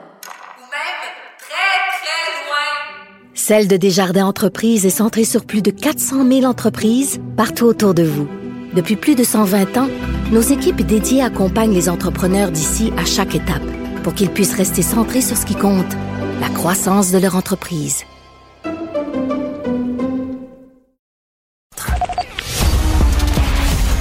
[3.38, 8.02] Celle de Desjardins Entreprises est centrée sur plus de 400 000 entreprises partout autour de
[8.02, 8.26] vous.
[8.72, 9.88] Depuis plus de 120 ans,
[10.32, 13.62] nos équipes dédiées accompagnent les entrepreneurs d'ici à chaque étape
[14.02, 15.92] pour qu'ils puissent rester centrés sur ce qui compte,
[16.40, 18.04] la croissance de leur entreprise.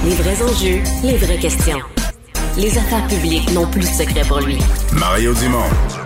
[0.02, 1.80] Les vrais enjeux, les vraies questions.
[2.56, 4.56] Les affaires publiques n'ont plus de secret pour lui.
[4.94, 6.05] Mario Dumont.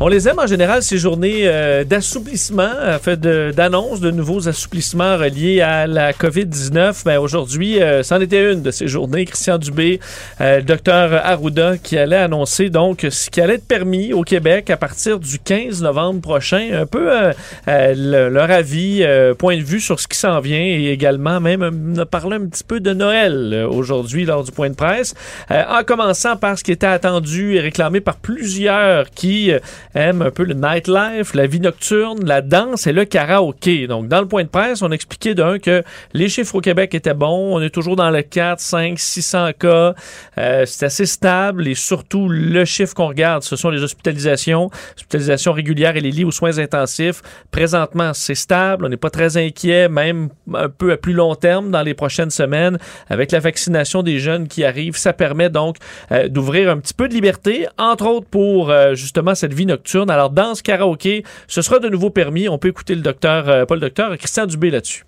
[0.00, 5.16] On les aime en général ces journées euh, d'assouplissement, euh, fait d'annonces de, nouveaux assouplissements
[5.16, 7.04] reliés à la COVID-19.
[7.06, 9.24] Mais aujourd'hui, euh, c'en était une de ces journées.
[9.24, 10.00] Christian Dubé,
[10.40, 14.76] le docteur Arruda, qui allait annoncer donc ce qui allait être permis au Québec à
[14.76, 16.70] partir du 15 novembre prochain.
[16.72, 17.08] Un peu
[17.66, 19.06] leur avis,
[19.38, 22.80] point de vue sur ce qui s'en vient et également même parler un petit peu
[22.80, 25.14] de Noël aujourd'hui lors du point de presse.
[25.50, 29.52] en commençant par ce qui était attendu et réclamé par plusieurs qui
[29.94, 33.86] aime un peu le nightlife, la vie nocturne, la danse et le karaoké.
[33.86, 35.82] Donc, dans le point de presse, on expliquait d'un que
[36.12, 37.56] les chiffres au Québec étaient bons.
[37.56, 39.94] On est toujours dans le 4, 5, 600 cas.
[40.38, 45.52] Euh, c'est assez stable et surtout, le chiffre qu'on regarde, ce sont les hospitalisations, hospitalisations
[45.52, 47.22] régulières et les lits aux soins intensifs.
[47.50, 48.84] Présentement, c'est stable.
[48.84, 52.30] On n'est pas très inquiet, même un peu à plus long terme dans les prochaines
[52.30, 52.78] semaines.
[53.08, 55.76] Avec la vaccination des jeunes qui arrivent, ça permet donc
[56.10, 59.83] euh, d'ouvrir un petit peu de liberté, entre autres pour euh, justement cette vie nocturne
[60.08, 62.48] alors, dans ce karaoké, ce sera de nouveau permis.
[62.48, 65.04] On peut écouter le docteur, euh, pas le docteur, Christian Dubé là-dessus.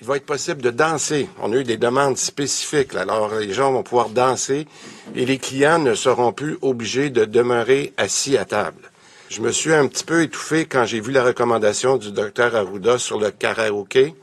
[0.00, 1.28] Il va être possible de danser.
[1.42, 2.94] On a eu des demandes spécifiques.
[2.94, 4.66] Alors, les gens vont pouvoir danser
[5.14, 8.90] et les clients ne seront plus obligés de demeurer assis à table.
[9.28, 12.98] Je me suis un petit peu étouffé quand j'ai vu la recommandation du docteur Arruda
[12.98, 14.14] sur le karaoké.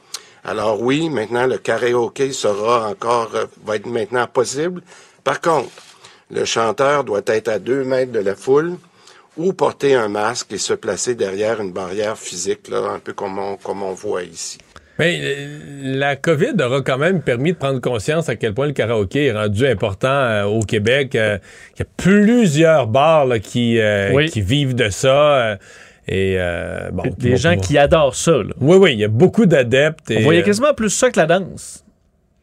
[0.44, 4.82] Alors oui, maintenant, le karaoké sera encore, euh, va être maintenant possible.
[5.24, 5.70] Par contre,
[6.32, 8.78] le chanteur doit être à deux mètres de la foule
[9.38, 13.38] ou porter un masque et se placer derrière une barrière physique, là, un peu comme
[13.40, 14.58] on, comme on voit ici.
[15.00, 18.74] Mais euh, la COVID aura quand même permis de prendre conscience à quel point le
[18.74, 21.14] karaoké est rendu important euh, au Québec.
[21.16, 21.38] Euh,
[21.76, 24.30] il y a plusieurs bars là, qui, euh, Oui.
[24.30, 25.52] qui vivent de ça.
[25.52, 25.56] euh,
[26.08, 26.38] et
[26.94, 28.32] bon, Des gens pouvoir- qui adorent ça.
[28.32, 28.54] là.
[28.62, 30.10] Oui, oui, il y a beaucoup d'adeptes.
[30.10, 31.84] et, On voyait quasiment plus ça que la danse.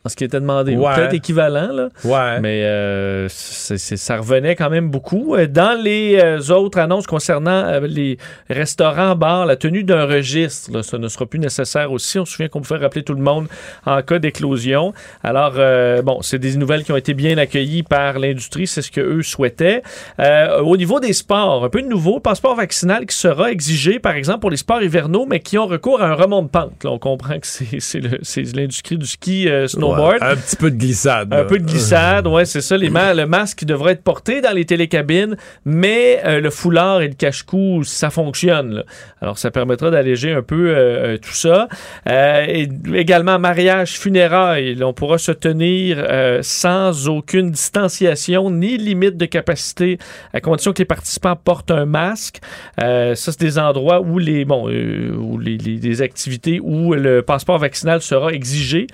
[0.04, 0.76] Dans Ce qui était demandé.
[0.76, 0.94] Ou Ouais.
[0.96, 1.88] Peut-être équivalent, là.
[2.04, 2.40] Ouais.
[2.40, 5.34] Mais euh, ça revenait quand même beaucoup.
[5.34, 8.18] Euh, Dans les euh, autres annonces concernant euh, les
[8.50, 12.18] restaurants, bars, la tenue d'un registre, là, ça ne sera plus nécessaire aussi.
[12.18, 13.46] On se souvient qu'on pouvait rappeler tout le monde
[13.86, 14.92] en cas d'éclosion.
[15.22, 18.66] Alors, euh, bon, c'est des nouvelles qui ont été bien accueillies par l'industrie.
[18.66, 19.82] C'est ce que eux souhaitaient.
[20.20, 24.14] Euh, au niveau des sports, un peu de nouveau, passeport vaccinal qui sera exigé, par
[24.16, 26.84] exemple, pour les sports hivernaux, mais qui ont recours à un remont de pente.
[26.84, 29.66] Là, on comprend que c'est l'industrie du ski euh,
[29.96, 30.22] snowboard.
[30.22, 31.32] Ouais, un petit peu de glissade.
[31.32, 31.44] Un là.
[31.44, 32.76] peu de glissade, ouais, c'est ça.
[32.76, 37.08] Les ma- le masque devrait être porté dans les télécabines, mais euh, le foulard et
[37.08, 38.74] le cache-cou, ça fonctionne.
[38.74, 38.84] là.
[39.20, 41.68] Alors, ça permettra d'alléger un peu euh, euh, tout ça.
[42.08, 44.74] Euh, et également, mariage, funérailles.
[44.74, 46.04] Là, on pourra se tenir
[46.42, 49.98] sans aucune distanciation ni limite de capacité,
[50.32, 52.40] à condition que les participants portent un masque.
[52.82, 57.22] Euh, ça, c'est des endroits où les, bon, où les, les- les activités où le
[57.22, 58.86] passeport vaccinal sera exigé.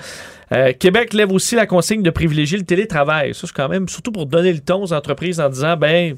[0.52, 3.34] Euh, Québec lève aussi la consigne de privilégier le télétravail.
[3.34, 6.16] Ça, c'est quand même surtout pour donner le ton aux entreprises en disant, ben,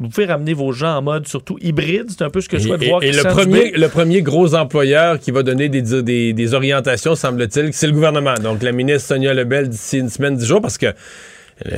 [0.00, 2.06] vous pouvez ramener vos gens en mode surtout hybride.
[2.08, 3.02] C'est un peu ce que je souhaite Et, voir.
[3.02, 7.72] et le, premier, le premier gros employeur qui va donner des, des, des orientations, semble-t-il,
[7.72, 8.34] c'est le gouvernement.
[8.42, 10.86] Donc, la ministre Sonia Lebel d'ici une semaine, dix jours, parce que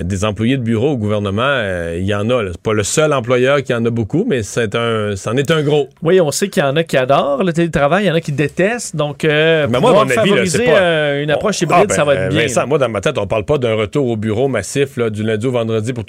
[0.02, 2.42] des employés de bureau au gouvernement, euh, il y en a.
[2.50, 5.62] C'est pas le seul employeur qui en a beaucoup, mais c'est un, c'en est un
[5.62, 5.88] gros.
[6.02, 8.20] Oui, on sait qu'il y en a qui adorent le télétravail, il y en a
[8.20, 8.96] qui détestent.
[8.96, 11.94] Donc, euh, Mais moi, à avis, là, favoriser pas- euh, une approche Ah, hybride, ben,
[11.94, 12.42] ça va être bien.
[12.42, 15.22] Vincent, moi, dans ma tête, on parle pas d'un retour au bureau massif là, du
[15.22, 15.92] lundi au vendredi.
[15.92, 16.04] Pour.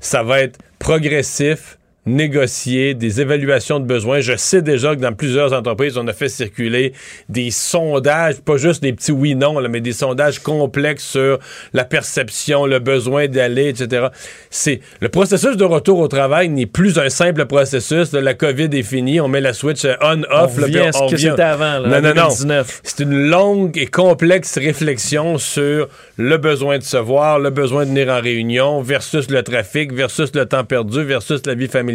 [0.00, 4.20] Ça va être progressif, négocié, des évaluations de besoins.
[4.20, 6.94] Je sais déjà que dans plusieurs entreprises, on a fait circuler
[7.28, 11.38] des sondages, pas juste des petits oui-non, mais des sondages complexes sur
[11.72, 14.08] la perception, le besoin d'aller, etc.
[14.50, 18.12] C'est le processus de retour au travail n'est plus un simple processus.
[18.12, 20.52] là, la COVID est finie, on met la switch on/off.
[20.58, 22.28] On revient ce que c'était avant, là, non, non, non.
[22.28, 22.80] 2019.
[22.82, 27.90] C'est une longue et complexe réflexion sur le besoin de se voir, le besoin de
[27.90, 31.91] venir en réunion versus le trafic, versus le temps perdu, versus la vie familiale.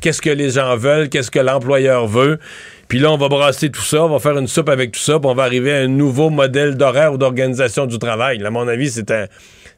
[0.00, 2.38] Qu'est-ce que les gens veulent, qu'est-ce que l'employeur veut.
[2.88, 5.18] Puis là, on va brasser tout ça, on va faire une soupe avec tout ça,
[5.18, 8.38] puis on va arriver à un nouveau modèle d'horaire ou d'organisation du travail.
[8.38, 9.26] Là, à mon avis, c'est un...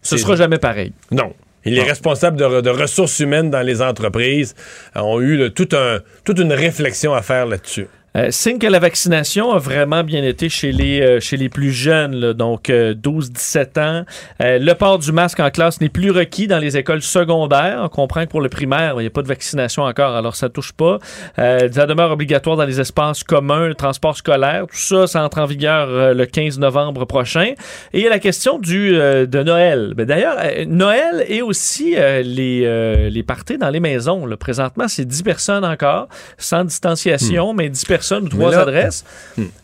[0.03, 0.93] Ce sera jamais pareil.
[1.11, 1.33] non.
[1.65, 4.55] Et les responsables de, re- de ressources humaines dans les entreprises
[4.95, 7.89] euh, ont eu là, tout un, toute une réflexion à faire là-dessus.
[8.17, 11.71] Euh, signe que la vaccination a vraiment bien été chez les, euh, chez les plus
[11.71, 14.05] jeunes, là, donc euh, 12-17 ans.
[14.41, 17.81] Euh, le port du masque en classe n'est plus requis dans les écoles secondaires.
[17.83, 20.49] On comprend que pour le primaire, il n'y a pas de vaccination encore, alors ça
[20.49, 20.99] touche pas.
[21.39, 24.67] Euh, ça demeure obligatoire dans les espaces communs, le transport scolaire.
[24.67, 27.53] Tout ça, ça entre en vigueur euh, le 15 novembre prochain.
[27.93, 29.93] Et il y a la question du, euh, de Noël.
[29.95, 34.25] Ben, D'ailleurs, euh, Noël et aussi euh, les, euh, les parties dans les maisons.
[34.25, 34.39] là.
[34.39, 36.09] Présentement, c'est 10 personnes encore,
[36.39, 38.51] sans distanciation, mais 10 personnes ou trois Hmm.
[38.51, 39.05] Mais là- adresses.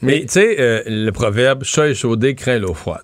[0.03, 3.01] Mais tu sais, euh, le proverbe chat échaudé craint l'eau froide.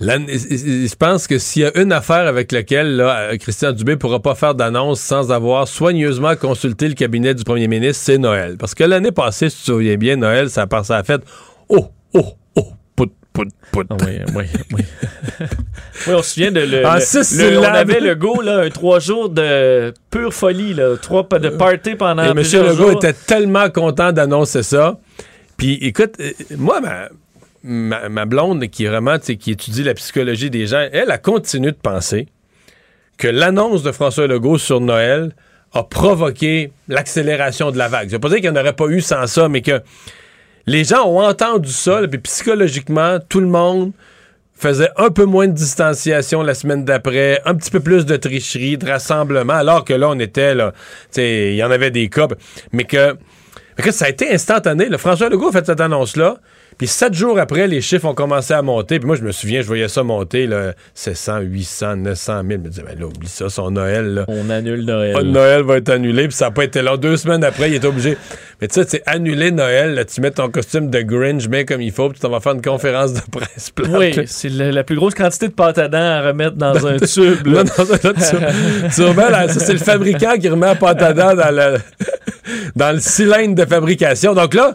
[0.00, 3.96] Là, je pense que s'il y a une affaire avec laquelle là, euh, Christian Dubé
[3.96, 8.56] pourra pas faire d'annonce sans avoir soigneusement consulté le cabinet du premier ministre, c'est Noël.
[8.58, 11.22] Parce que l'année passée, si tu te souviens bien, Noël, ça part ça a fait
[11.68, 12.32] oh, oh,
[13.32, 14.02] pout, pout, pout.
[14.06, 14.82] oui, oui, oui.
[16.06, 18.98] oui, on se souvient de le, En le- on avait le go là, un trois
[19.00, 22.36] jours de pure folie, là, trois de party pendant Et M.
[22.38, 22.90] Legault jours.
[23.04, 24.98] était tellement content d'annoncer ça.
[25.56, 27.08] Puis écoute, euh, moi, ma,
[27.62, 31.76] ma, ma blonde qui vraiment, qui étudie la psychologie des gens, elle a continué de
[31.76, 32.26] penser
[33.18, 35.32] que l'annonce de François Legault sur Noël
[35.74, 38.08] a provoqué l'accélération de la vague.
[38.08, 39.80] Je veux pas dire qu'il n'y en aurait pas eu sans ça, mais que
[40.66, 43.92] les gens ont entendu ça, puis psychologiquement, tout le monde
[44.54, 48.78] faisait un peu moins de distanciation la semaine d'après, un petit peu plus de tricherie,
[48.78, 50.72] de rassemblement, alors que là, on était, là,
[51.16, 52.28] il y en avait des cas,
[52.72, 53.16] mais que,
[53.76, 54.88] mais que ça a été instantané.
[54.88, 54.98] là.
[54.98, 56.36] François Legault a fait cette annonce-là,
[56.78, 59.62] puis sept jours après, les chiffres ont commencé à monter, puis moi, je me souviens,
[59.62, 63.28] je voyais ça monter, là, 700, 800, 900 000, je me disais, ben là, oublie
[63.28, 64.24] ça, son Noël, là.
[64.28, 65.16] On annule Noël.
[65.18, 66.96] Ah, Noël va être annulé, puis ça n'a pas été long.
[66.96, 68.16] Deux semaines après, il est obligé.
[68.60, 71.80] Mais tu sais, c'est annuler Noël, là, tu mets ton costume de Grinch bien comme
[71.80, 73.70] il faut, puis tu t'en vas faire une conférence de presse.
[73.70, 73.90] plate.
[73.90, 76.96] Oui, c'est la, la plus grosse quantité de pâte à dents à remettre dans un
[76.98, 77.46] tube.
[77.46, 77.64] là.
[77.64, 78.12] Là,
[78.94, 81.78] tu, remets ça, c'est le fabricant qui remet la pâte à dents dans le,
[82.76, 84.34] dans le cylindre de fabrication.
[84.34, 84.74] Donc là,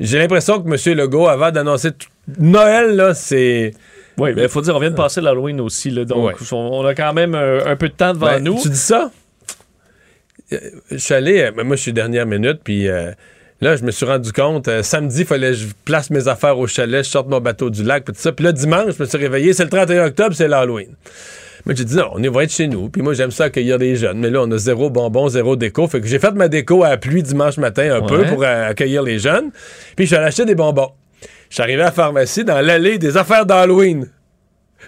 [0.00, 0.96] j'ai l'impression que M.
[0.96, 1.90] Legault, avant d'annoncer
[2.38, 3.72] Noël, là, c'est.
[4.16, 6.34] Oui, mais il faut dire, on vient de passer l'Halloween aussi, là, donc Ouais.
[6.52, 8.60] on, a quand même euh, un peu de temps devant Ben, nous.
[8.60, 9.10] Tu dis ça?
[10.52, 10.58] Euh,
[10.90, 13.12] Je suis allé, euh, ben, moi je suis dernière minute, puis euh,
[13.60, 16.58] là je me suis rendu compte, euh, samedi, il fallait que je place mes affaires
[16.58, 18.32] au chalet, je sorte mon bateau du lac, puis tout ça.
[18.32, 20.88] Puis là, dimanche, je me suis réveillé, c'est le 31 octobre, c'est l'Halloween.
[21.66, 22.88] Moi, j'ai dit non, on va être chez nous.
[22.88, 24.18] Puis moi, j'aime ça accueillir les jeunes.
[24.18, 25.86] Mais là, on a zéro bonbon, zéro déco.
[25.88, 28.70] Fait que j'ai fait ma déco à la pluie dimanche matin un peu pour euh,
[28.70, 29.50] accueillir les jeunes.
[29.96, 30.92] Puis je suis allé acheter des bonbons.
[31.48, 34.08] Je suis arrivé à la pharmacie dans l'allée des affaires d'Halloween.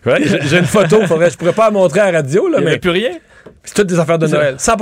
[0.06, 2.64] Ouais, j'ai une photo, faudrait, je pourrais pas la montrer à la radio, là, Il
[2.64, 3.18] mais plus rien?
[3.64, 4.54] c'est toutes des affaires de Noël.
[4.58, 4.76] 100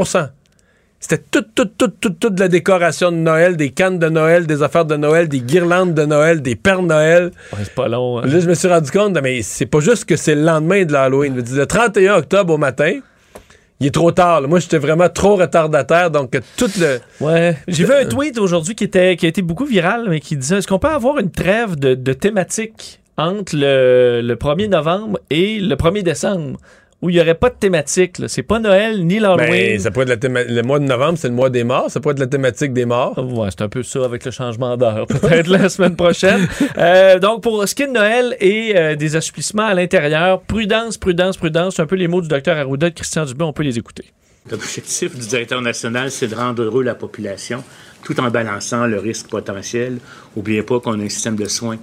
[1.01, 4.47] C'était toute, toute, toute, toute, toute de la décoration de Noël, des cannes de Noël,
[4.49, 7.31] des affaires de Noël, des guirlandes de Noël, des pères Noël.
[7.53, 8.19] Ouais, c'est pas long.
[8.19, 8.23] hein.
[8.27, 10.93] Là, je me suis rendu compte, mais c'est pas juste que c'est le lendemain de
[10.93, 11.37] l'Halloween.
[11.37, 12.99] Le 31 octobre au matin,
[13.79, 14.41] il est trop tard.
[14.41, 14.49] là.
[14.49, 16.99] Moi, j'étais vraiment trop retardataire, donc tout le...
[17.21, 17.57] Ouais.
[17.69, 20.59] J'ai vu un tweet aujourd'hui qui, était, qui a été beaucoup viral, mais qui disait
[20.59, 25.61] est-ce qu'on peut avoir une trêve de, de thématique entre le, le 1er novembre et
[25.61, 26.59] le 1er décembre?
[27.01, 28.17] Où il n'y aurait pas de thématique.
[28.27, 29.51] C'est pas Noël ni l'Halloween.
[29.51, 31.91] Ben, ça pourrait être la théma- le mois de novembre, c'est le mois des morts.
[31.91, 33.17] Ça pourrait être la thématique des morts.
[33.19, 35.07] Ouais, c'est un peu ça avec le changement d'heure.
[35.09, 36.49] Peut-être la semaine prochaine.
[36.77, 40.99] Euh, donc, pour ce qui est de Noël et euh, des assouplissements à l'intérieur, prudence,
[40.99, 41.77] prudence, prudence.
[41.77, 43.45] C'est un peu les mots du docteur Arruda de Christian Dubé.
[43.45, 44.07] On peut les écouter.
[44.51, 47.63] L'objectif du directeur national, c'est de rendre heureux la population
[48.03, 49.99] tout en balançant le risque potentiel.
[50.35, 51.77] N'oubliez pas qu'on a un système de soins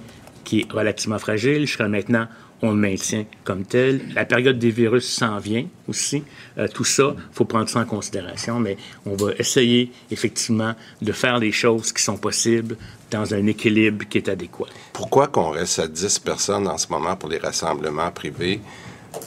[0.44, 1.60] qui est relativement fragile.
[1.60, 2.26] Jusqu'à maintenant,
[2.62, 4.00] on le maintient comme tel.
[4.14, 6.24] La période des virus s'en vient aussi.
[6.58, 11.38] Euh, tout ça, faut prendre ça en considération, mais on va essayer effectivement de faire
[11.38, 12.76] les choses qui sont possibles
[13.10, 14.66] dans un équilibre qui est adéquat.
[14.92, 18.60] Pourquoi qu'on reste à 10 personnes en ce moment pour les rassemblements privés?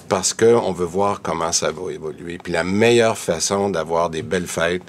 [0.07, 2.37] Parce qu'on veut voir comment ça va évoluer.
[2.37, 4.83] Puis la meilleure façon d'avoir des belles fêtes,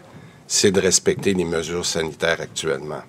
[0.46, 3.02] c'est de respecter les mesures sanitaires actuellement.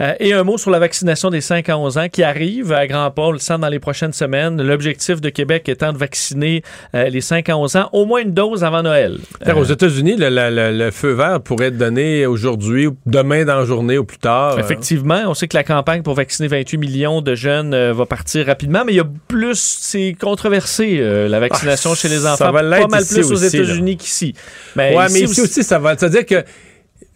[0.00, 2.86] Euh, et un mot sur la vaccination des 5 à 11 ans qui arrive à
[2.86, 4.62] grand pas, on le sent dans les prochaines semaines.
[4.62, 6.62] L'objectif de Québec étant de vacciner
[6.94, 9.18] euh, les 5 à 11 ans au moins une dose avant Noël.
[9.56, 13.56] Aux États-Unis, le, le- le- le feu vert pourrait être donné aujourd'hui, ou demain dans
[13.58, 14.54] la journée ou plus tard.
[14.54, 18.06] Euh, Effectivement, on sait que la campagne pour vacciner 28 millions de jeunes euh, va
[18.06, 22.18] partir rapidement, mais il y a plus, c'est controversé, euh, la vaccination Ah, chez les
[22.20, 22.52] ça enfants.
[22.52, 23.36] va l'être pas mal ici plus aux.
[23.36, 24.34] États-Unis qu'ici.
[24.76, 25.96] ouais, mais ici aussi, ça va.
[25.96, 26.44] C'est-à-dire que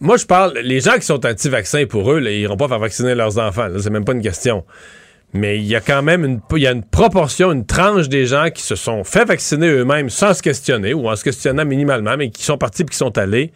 [0.03, 3.15] moi, je parle, les gens qui sont anti-vaccins, pour eux, ils iront pas faire vacciner
[3.15, 3.67] leurs enfants.
[3.67, 4.65] là, C'est même pas une question.
[5.31, 9.05] Mais il y a quand même une, proportion, une tranche des gens qui se sont
[9.05, 12.81] fait vacciner eux-mêmes sans se questionner ou en se questionnant minimalement, mais qui sont partis
[12.81, 13.53] et qui sont allés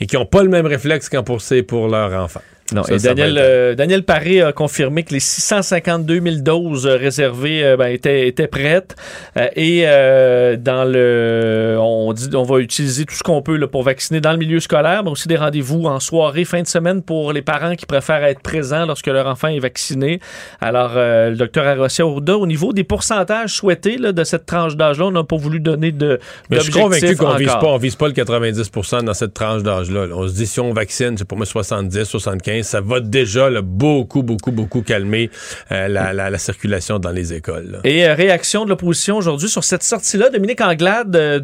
[0.00, 2.42] et qui n'ont pas le même réflexe qu'en pour, pour leur enfant.
[2.74, 6.36] Non, Ça, et ça Daniel, être- euh, Daniel Paré a confirmé que les 652 000
[6.42, 8.94] doses euh, réservées euh, ben, étaient, étaient prêtes.
[9.38, 13.66] Euh, et euh, dans le, on dit, on va utiliser tout ce qu'on peut là,
[13.68, 17.02] pour vacciner dans le milieu scolaire, mais aussi des rendez-vous en soirée, fin de semaine
[17.02, 20.20] pour les parents qui préfèrent être présents lorsque leur enfant est vacciné.
[20.60, 24.76] Alors, euh, le docteur Arossia Ourda, au niveau des pourcentages souhaités là, de cette tranche
[24.76, 26.18] d'âge-là, on n'a pas voulu donner de
[26.50, 27.60] Mais je suis convaincu qu'on vise encore.
[27.60, 30.06] pas, on vise pas le 90% dans cette tranche d'âge-là.
[30.06, 30.14] là.
[30.14, 34.22] On se dit si on vaccine, c'est pour moi 70, 75, ça va déjà beaucoup,
[34.22, 35.30] beaucoup, beaucoup calmer
[35.72, 37.80] euh, la, la- la circulation dans les écoles.
[37.84, 40.30] Et euh, réaction de l'opposition aujourd'hui sur cette sortie-là.
[40.30, 41.38] Dominique Anglade euh,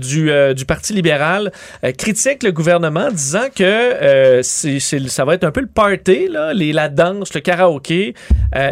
[0.55, 1.53] du, Parti libéral
[1.99, 7.41] critique le gouvernement disant que ça va être un peu le party, la danse, le
[7.41, 8.15] karaoké,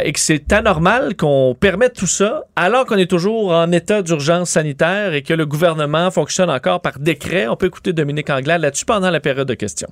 [0.03, 4.49] et que c'est anormal qu'on permette tout ça alors qu'on est toujours en état d'urgence
[4.51, 7.47] sanitaire et que le gouvernement fonctionne encore par décret.
[7.47, 9.89] On peut écouter Dominique Anglade là-dessus pendant la période de questions.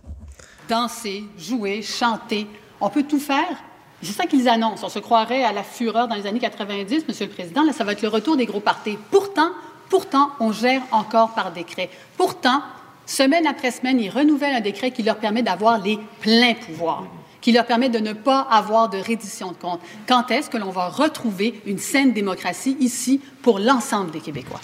[0.72, 2.48] Danser, jouer, chanter.
[2.80, 3.58] On peut tout faire.
[4.02, 4.88] C'est ça qu'ils annoncent.
[4.88, 7.64] On se croirait à la fureur dans les années 90, Monsieur le Président.
[7.64, 8.98] Là, ça va être le retour des gros partis.
[9.12, 9.52] Pourtant,
[9.90, 11.90] pourtant, on gère encore par décret.
[12.18, 12.62] Pourtant,
[13.06, 17.04] semaine après semaine, ils renouvellent un décret qui leur permet d'avoir les pleins pouvoirs,
[17.42, 19.82] qui leur permet de ne pas avoir de reddition de comptes.
[20.08, 24.62] Quand est-ce que l'on va retrouver une saine démocratie ici pour l'ensemble des Québécois?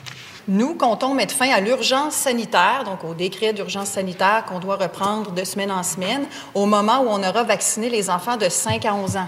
[0.49, 5.33] Nous comptons mettre fin à l'urgence sanitaire, donc au décret d'urgence sanitaire qu'on doit reprendre
[5.33, 8.95] de semaine en semaine, au moment où on aura vacciné les enfants de 5 à
[8.95, 9.27] 11 ans.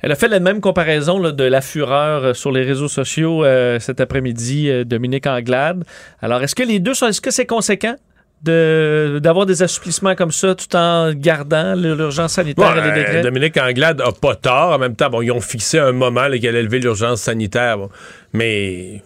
[0.00, 3.44] Elle a fait la même comparaison là, de la fureur euh, sur les réseaux sociaux
[3.44, 5.84] euh, cet après-midi, euh, Dominique Anglade.
[6.20, 7.96] Alors, est-ce que les deux sont, est-ce que c'est conséquent
[8.44, 13.22] de, d'avoir des assouplissements comme ça tout en gardant l'urgence sanitaire et les décrets?
[13.22, 14.70] Dominique Anglade a pas tort.
[14.70, 17.78] En même temps, bon, ils ont fixé un moment là, qu'elle a levé l'urgence sanitaire.
[17.78, 17.88] bon.
[18.32, 19.02] Mais.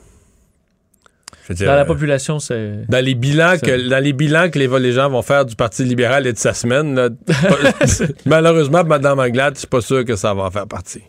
[1.46, 2.88] Je veux dire, Dans la euh, population, c'est...
[2.88, 5.84] Dans les bilans que dans les bilans que les, les gens vont faire du Parti
[5.84, 7.08] libéral et de sa semaine, là,
[8.26, 11.02] malheureusement, Mme Anglade, je suis pas sûr que ça va en faire partie.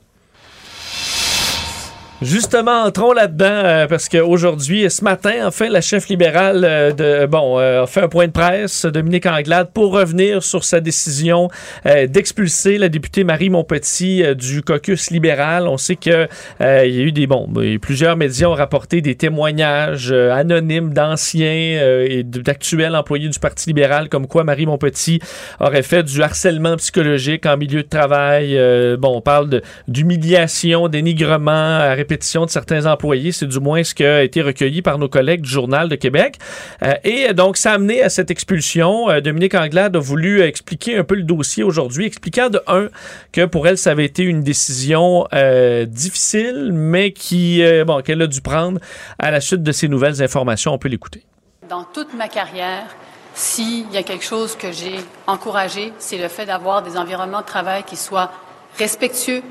[2.24, 7.60] Justement, entrons là-dedans euh, parce qu'aujourd'hui, ce matin, enfin, la chef libérale euh, de bon
[7.60, 11.50] euh, a fait un point de presse, Dominique Anglade, pour revenir sur sa décision
[11.86, 15.68] euh, d'expulser la députée Marie Montpetit euh, du caucus libéral.
[15.68, 16.28] On sait que
[16.60, 17.48] il y a eu des bon,
[17.80, 24.26] plusieurs médias ont rapporté des témoignages anonymes d'anciens et d'actuels employés du Parti libéral, comme
[24.26, 25.20] quoi Marie Montpetit
[25.60, 28.60] aurait fait du harcèlement psychologique en milieu de travail.
[28.98, 33.34] Bon, on parle d'humiliation, dénigrement répétition de certains employés.
[33.34, 36.38] C'est du moins ce qui a été recueilli par nos collègues du Journal de Québec.
[36.84, 39.10] Euh, et donc, ça a amené à cette expulsion.
[39.10, 42.88] Euh, Dominique Anglade a voulu expliquer un peu le dossier aujourd'hui, expliquant de un
[43.34, 48.28] que pour elle, ça avait été une décision euh, difficile, mais qui, bon, qu'elle a
[48.28, 48.80] dû prendre
[49.20, 50.74] à la suite de ces nouvelles informations.
[50.74, 51.24] On peut l'écouter.
[51.70, 52.86] Dans toute ma carrière,
[53.34, 54.96] s'il y a quelque chose que j'ai
[55.28, 58.32] encouragé, c'est le fait d'avoir des environnements de travail qui soient
[58.78, 59.42] respectueux.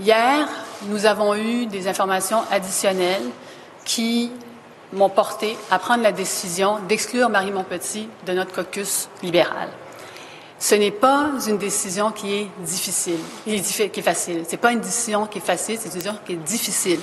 [0.00, 0.48] Hier,
[0.86, 3.28] nous avons eu des informations additionnelles
[3.84, 4.32] qui
[4.94, 9.68] m'ont porté à prendre la décision d'exclure Marie Montpetit de notre caucus libéral.
[10.58, 14.44] Ce n'est pas une décision qui est difficile, qui est, facile.
[14.48, 17.00] C'est pas une décision qui est facile, c'est une décision qui est difficile.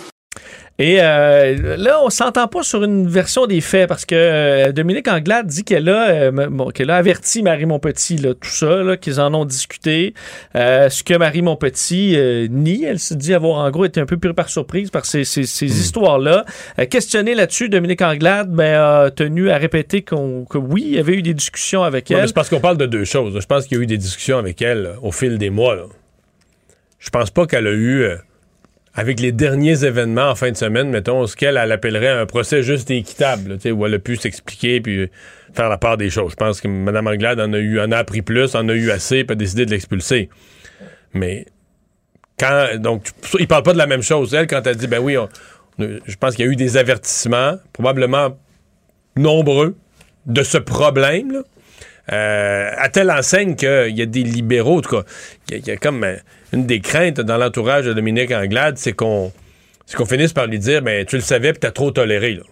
[0.80, 5.08] Et euh, là, on s'entend pas sur une version des faits parce que euh, Dominique
[5.08, 8.95] Anglade dit qu'elle a, euh, bon, qu'elle a averti Marie Montpetit, là, tout ça, là,
[8.95, 10.14] qu'ils en ont discuté.
[10.54, 12.18] Ce que Marie Montpetit
[12.49, 15.24] nie, elle se dit avoir en gros été un peu pris par surprise par ces,
[15.24, 16.45] ces, ces histoires-là.
[16.80, 20.99] Euh, questionné là-dessus, Dominique Anglade ben, a tenu à répéter qu'on, que oui, il y
[20.99, 22.28] avait eu des discussions avec Ouais, mais elle.
[22.28, 23.40] c'est parce qu'on parle de deux choses.
[23.40, 25.76] Je pense qu'il y a eu des discussions avec elle là, au fil des mois.
[26.99, 28.06] Je pense pas qu'elle a eu,
[28.98, 32.64] avec les derniers événements en fin de semaine, mettons, ce qu'elle elle appellerait un procès
[32.64, 35.07] juste et équitable, où elle a pu s'expliquer puis euh,
[35.53, 36.32] faire la part des choses.
[36.32, 38.90] Je pense que Mme Anglade en a eu, en a appris plus, en a eu
[38.90, 40.30] assez, puis a décidé de l'expulser.
[41.14, 41.45] Mais
[42.40, 44.34] quand donc tu- il parle pas de la même chose.
[44.34, 45.30] Elle, quand elle dit ben oui, on-
[45.80, 48.36] je pense qu'il y a eu des avertissements, probablement
[49.15, 49.76] nombreux,
[50.26, 51.32] de ce problème.
[51.34, 51.40] Là.
[52.11, 55.03] Euh, à telle enseigne qu'il y a des libéraux, en tout cas,
[55.49, 56.15] il y a- il y, a comme euh,
[56.53, 59.31] une des craintes dans l'entourage de Dominique Anglade, c'est qu'on
[60.07, 62.35] finisse par lui dire ben tu le savais puis t'as trop toléré.
[62.35, 62.43] là.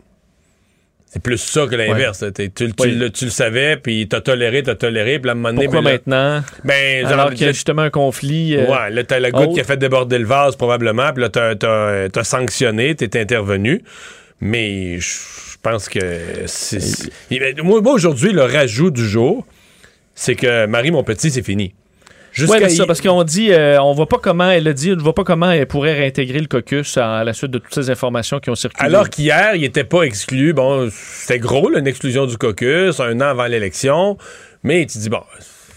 [1.08, 2.26] C'est plus ça que l'inverse.
[2.36, 2.92] Tu, tu Oui.
[2.92, 5.82] le, tu le savais, puis t'as toléré, t'as toléré, puis à un moment donné, Pourquoi
[5.82, 6.44] ben là- maintenant?
[6.66, 8.58] Ben, Alors qu'il y a justement un conflit.
[8.58, 11.30] euh, Ouais, là, t'as la goutte qui a fait déborder le vase, probablement, puis là,
[11.30, 13.82] t'as, t'as, t'as sanctionné, t'es intervenu.
[14.42, 15.14] Mais je
[15.70, 16.00] pense que
[16.46, 17.12] c'est.
[17.64, 19.46] Moi, moi, aujourd'hui, le rajout du jour,
[20.14, 21.74] c'est que Marie, mon petit, c'est fini.
[21.74, 24.92] Oui, Jusqu'à c'est ça, parce qu'on dit, euh, on voit pas comment, elle a dit,
[24.92, 27.74] on ne voit pas comment elle pourrait réintégrer le caucus à, la suite de toutes
[27.74, 28.86] ces informations qui ont circulé.
[28.86, 30.52] Alors qu'hier, il n'était pas exclu.
[30.52, 34.18] Bon, c'était gros, là, une exclusion du caucus, un an avant l'élection.
[34.64, 35.22] Mais tu dis, bon,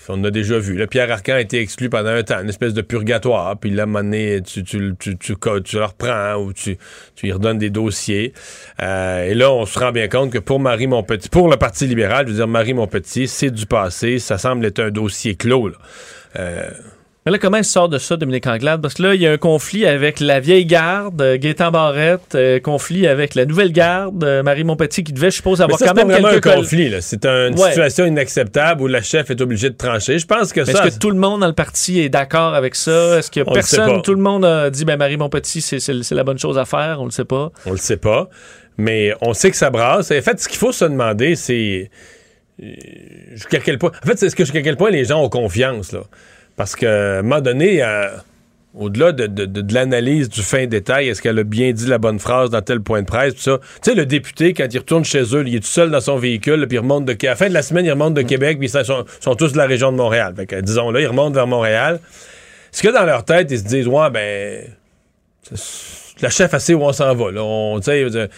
[0.08, 0.76] on a déjà vu.
[0.76, 3.58] Là, Pierre Arcan a été exclu pendant un temps, une espèce de purgatoire.
[3.58, 6.76] Puis là, à un tu, tu, tu, tu- tu le reprends ou tu,
[7.14, 8.32] tu lui redonnes des dossiers.
[8.82, 11.86] Euh, et là, on se rend bien compte que pour Marie Montpetit, pour le Parti
[11.86, 14.18] libéral, je veux dire, Marie Montpetit, c'est du passé.
[14.18, 15.68] Ça semble être un dossier clos.
[15.68, 15.76] Là.
[16.36, 16.70] Euh,
[17.28, 18.80] Mais là, comment elle sort de ça, Dominique Anglade?
[18.80, 22.34] Parce que là, il y a un conflit avec la vieille garde, euh, Gaétan Barrette,
[22.34, 25.88] euh, conflit avec la nouvelle garde, euh, Marie Montpetit, qui devait, je suppose, avoir ça,
[25.88, 26.88] quand même quelques un conflit.
[26.88, 27.02] là.
[27.02, 27.68] C'est une Ouais.
[27.68, 30.18] situation inacceptable où la chef est obligée de trancher.
[30.18, 30.86] Je pense que Mais ça...
[30.86, 33.18] Est-ce que tout le monde dans le parti est d'accord avec ça?
[33.18, 36.14] Est-ce que On personne, tout le monde a dit, ben Marie Montpetit, c'est c'est- c'est
[36.14, 36.96] la bonne chose à faire?
[37.02, 37.52] On le sait pas.
[37.66, 38.30] On le sait pas.
[38.78, 40.10] Mais on sait que ça brasse.
[40.12, 41.90] En fait, ce qu'il faut se demander, c'est
[42.62, 42.66] euh,
[43.34, 43.92] jusqu'à quel point.
[44.02, 46.04] En fait, c'est ce que jusqu'à quel point les gens ont confiance, là.
[46.58, 48.08] Parce qu'à un moment donné, euh,
[48.74, 51.96] au-delà de, de- de- de l'analyse du fin détail, est-ce qu'elle a bien dit la
[51.98, 53.58] bonne phrase dans tel point de presse, tout ça.
[53.82, 56.18] Tu sais, le député, quand il retourne chez eux, il est tout seul dans son
[56.18, 57.12] véhicule, puis il remonte de.
[57.12, 59.52] À la fin de la semaine, il remonte de Québec, puis ils sont, sont tous
[59.52, 60.34] de la région de Montréal.
[60.36, 62.00] Fait que, disons là, ils remontent vers Montréal.
[62.72, 64.64] Est-ce que dans leur tête, ils se disent, ouais, ben
[66.20, 67.30] la chef assez où on s'en va.
[67.30, 67.42] Là.
[67.42, 68.28] On, il peut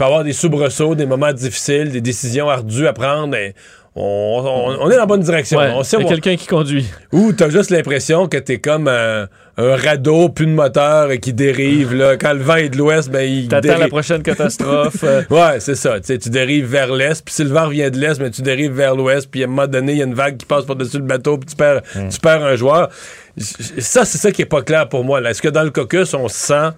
[0.00, 3.54] y avoir des soubresauts, des moments difficiles, des décisions ardues à prendre, mais
[3.98, 5.58] on, on- on est dans la bonne direction.
[5.58, 6.86] Ouais, où- quelqu'un qui conduit.
[7.12, 9.26] Ou t'as juste l'impression que t'es comme un,
[9.56, 11.92] un radeau, plus de moteur et qui dérive.
[11.94, 12.16] Là.
[12.16, 13.80] Quand le vent est de l'ouest, ben il T'attends dérive.
[13.82, 15.02] la prochaine catastrophe.
[15.02, 15.98] euh, Ouais, c'est ça.
[16.00, 18.94] Tu dérives vers l'est, puis si le vent vient de l'est, mais tu dérives vers
[18.94, 21.02] l'ouest, puis à un moment donné, il y a une vague qui passe par-dessus le
[21.04, 22.88] bateau, puis tu perds, tu perds un joueur.
[23.36, 25.20] Ça, c'est ça qui est pas clair pour moi.
[25.22, 26.68] Est-ce que dans le caucus, on se sent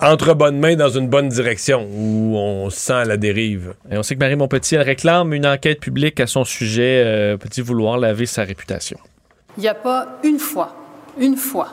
[0.00, 3.74] entre bonnes mains dans une bonne direction ou on se sent à la dérive?
[3.90, 7.02] Et on sait que Marie Montpetit, elle réclame une enquête publique à son sujet.
[7.04, 8.98] Euh, Peut-il vouloir laver sa réputation?
[9.56, 10.74] Il n'y a pas une fois,
[11.18, 11.68] une fois,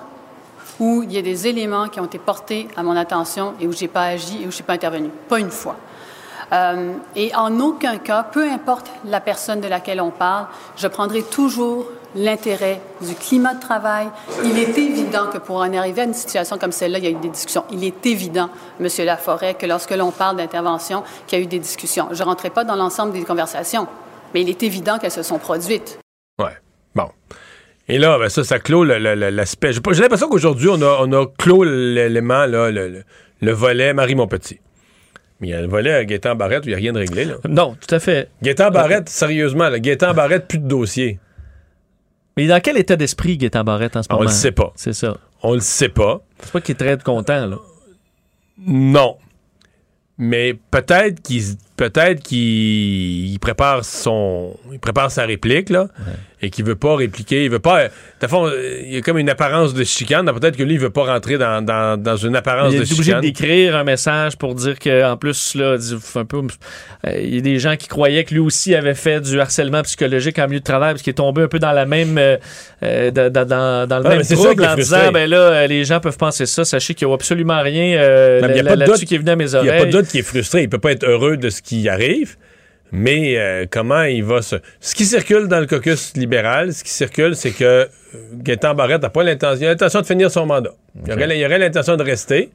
[0.79, 3.73] où il y a des éléments qui ont été portés à mon attention et où
[3.73, 5.09] j'ai pas agi et où je suis pas intervenu.
[5.27, 5.75] Pas une fois.
[6.51, 10.47] Euh, et en aucun cas, peu importe la personne de laquelle on parle,
[10.77, 14.07] je prendrai toujours l'intérêt du climat de travail.
[14.43, 17.11] Il est évident que pour en arriver à une situation comme celle-là, il y a
[17.11, 17.65] eu des discussions.
[17.71, 18.49] Il est évident,
[18.79, 18.87] M.
[19.05, 22.07] Laforêt, que lorsque l'on parle d'intervention, qu'il y a eu des discussions.
[22.11, 23.87] Je ne rentrerai pas dans l'ensemble des conversations,
[24.33, 25.99] mais il est évident qu'elles se sont produites.
[26.39, 26.55] Ouais.
[26.95, 27.09] Bon.
[27.89, 29.71] Et là, ben ça, ça clôt l'aspect.
[29.73, 33.03] J'ai l'impression qu'aujourd'hui, on a, on a clos l'élément, là, le, le-
[33.41, 34.59] le volet Marie Montpetit.
[35.41, 37.25] Mais il y a le volet Gaétan Barrette où il n'y a rien de réglé.
[37.25, 37.33] Là.
[37.49, 38.29] Non, tout à fait.
[38.41, 41.19] Gaétan Barrette, sérieusement, là, Gaétan Barrette, plus de dossier.
[42.37, 44.25] Mais dans quel état d'esprit Gaétan Barrette en ce On moment?
[44.29, 44.71] le sait pas.
[44.75, 45.17] C'est ça.
[45.43, 46.21] On le sait pas.
[46.39, 47.57] C'est pas qu'il est très content, là.
[48.57, 49.17] Non.
[50.17, 51.43] Mais peut-être qu'il
[51.77, 52.37] peut-être qu'il
[53.33, 55.87] il prépare son il prépare sa réplique là
[56.41, 57.85] et qu'il veut pas répliquer, il veut pas
[58.21, 58.49] de fond
[58.83, 61.37] il y a comme une apparence de chicane, peut-être que lui il veut pas rentrer
[61.37, 63.21] dans, dans, dans une apparence Il de est obligé chicane.
[63.21, 66.41] d'écrire un message pour dire qu'en plus, là, du- un peu,
[67.07, 69.81] euh, il y a des gens qui croyaient que lui aussi avait fait du harcèlement
[69.83, 72.35] psychologique en milieu de travail, parce qu'il est tombé un peu dans la même, euh,
[72.83, 76.45] euh, dans, dans- le même trouble en disant, ben là, euh, les gens peuvent penser
[76.45, 79.45] ça, sachez qu'il n'y a absolument rien euh, il là-dessus qui est venu à mes
[79.45, 79.79] Il n'y a oreilles.
[79.79, 82.37] pas de doute qu'il est frustré, il peut pas être heureux de ce qui arrive.
[82.95, 84.57] Mais euh, comment il va se.
[84.79, 87.87] Ce qui circule dans le caucus libéral, ce qui circule, c'est que euh,
[88.33, 90.75] Gaétan Barrette n'a pas l'intention, de finir son mandat.
[91.07, 92.51] Il aurait, l'intention de rester.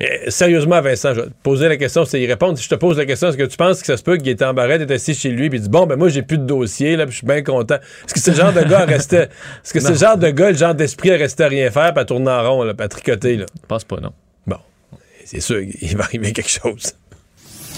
[0.00, 2.58] Mais sérieusement, Vincent, je vais te poser la question, c'est y répondre.
[2.58, 4.24] Si je te pose la question, est-ce que tu penses que ça se peut que
[4.24, 6.96] Gaétan Barrette est assis chez lui et dit Bon, ben moi, j'ai plus de dossier,
[6.96, 7.76] là, puis je suis bien content.
[7.76, 9.16] Est-ce que le genre de gars rester.
[9.18, 12.00] Est-ce que le genre de gars, le genre d'esprit à rester à rien faire, puis
[12.00, 13.46] à tourner en rond, là, puis à tricoter, là?
[13.62, 14.12] Je pense pas, non.
[14.48, 14.58] Bon.
[15.24, 16.94] C'est sûr, il va arriver quelque chose.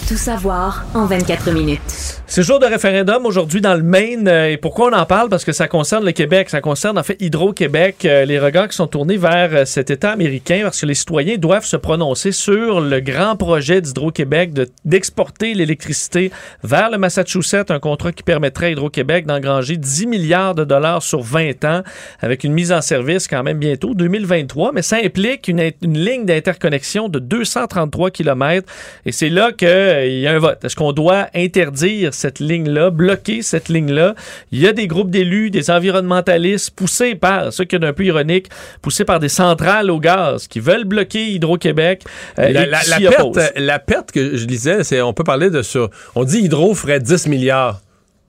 [0.08, 1.80] Tout savoir en 24 minutes.
[2.28, 4.28] C'est jour de référendum aujourd'hui dans le Maine.
[4.28, 5.28] euh, et pourquoi on en parle?
[5.28, 6.48] Parce que ça concerne le Québec.
[6.48, 8.04] Ça concerne en fait Hydro-Québec.
[8.04, 11.38] euh, les regards qui sont tournés vers euh, cet État américain parce que les citoyens
[11.38, 16.30] doivent se prononcer sur le grand projet d'Hydro-Québec de- d'exporter l'électricité
[16.62, 17.70] vers le Massachusetts.
[17.72, 21.82] Un contrat qui permettrait à Hydro-Québec d'engranger 10 milliards de dollars sur 20 ans
[22.20, 24.70] avec une mise en service quand même bientôt, 2023.
[24.72, 28.64] Mais ça implique une, une ligne d'interconnexion de 233 km.
[29.04, 29.50] Et c'est là
[29.86, 30.64] qu'il y a un vote.
[30.64, 34.14] Est-ce qu'on doit interdire cette ligne-là, bloquer cette ligne-là?
[34.52, 38.04] Il y a des groupes d'élus, des environnementalistes poussés par, ce qui est un peu
[38.04, 38.48] ironique,
[38.82, 42.02] poussés par des centrales au gaz qui veulent bloquer Hydro-Québec.
[42.38, 42.66] euh, la,
[42.98, 43.50] perte, opposent.
[43.56, 45.88] la perte que je lisais, c'est on peut parler de ça.
[46.14, 47.80] On dit Hydro ferait 10 milliards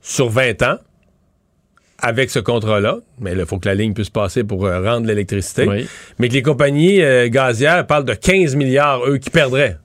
[0.01, 0.77] sur 20 ans
[1.99, 2.99] avec ce contrat-là.
[3.19, 5.67] Mais il faut que la ligne puisse passer pour euh, rendre l'électricité.
[5.67, 5.87] Oui.
[6.19, 9.77] Mais que les compagnies euh, gazières parlent de 15 milliards, eux, qui perdraient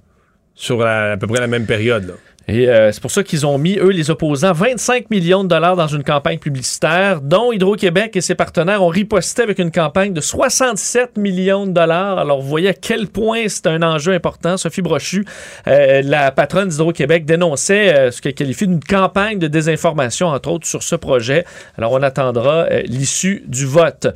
[0.54, 2.06] sur la- à peu près la même période.
[2.08, 2.14] là.
[2.48, 5.76] Et euh, c'est pour ça qu'ils ont mis, eux, les opposants, 25 millions de dollars
[5.76, 10.20] dans une campagne publicitaire, dont Hydro-Québec et ses partenaires ont riposté avec une campagne de
[10.20, 12.18] 67 millions de dollars.
[12.18, 14.56] Alors, vous voyez à quel point c'est un enjeu important.
[14.56, 15.24] Sophie Brochu,
[15.68, 20.66] euh, la patronne d'Hydro-Québec, dénonçait euh, ce qu'elle qualifie d'une campagne de désinformation, entre autres,
[20.66, 21.44] sur ce projet.
[21.78, 24.08] Alors, on attendra l'issue du vote.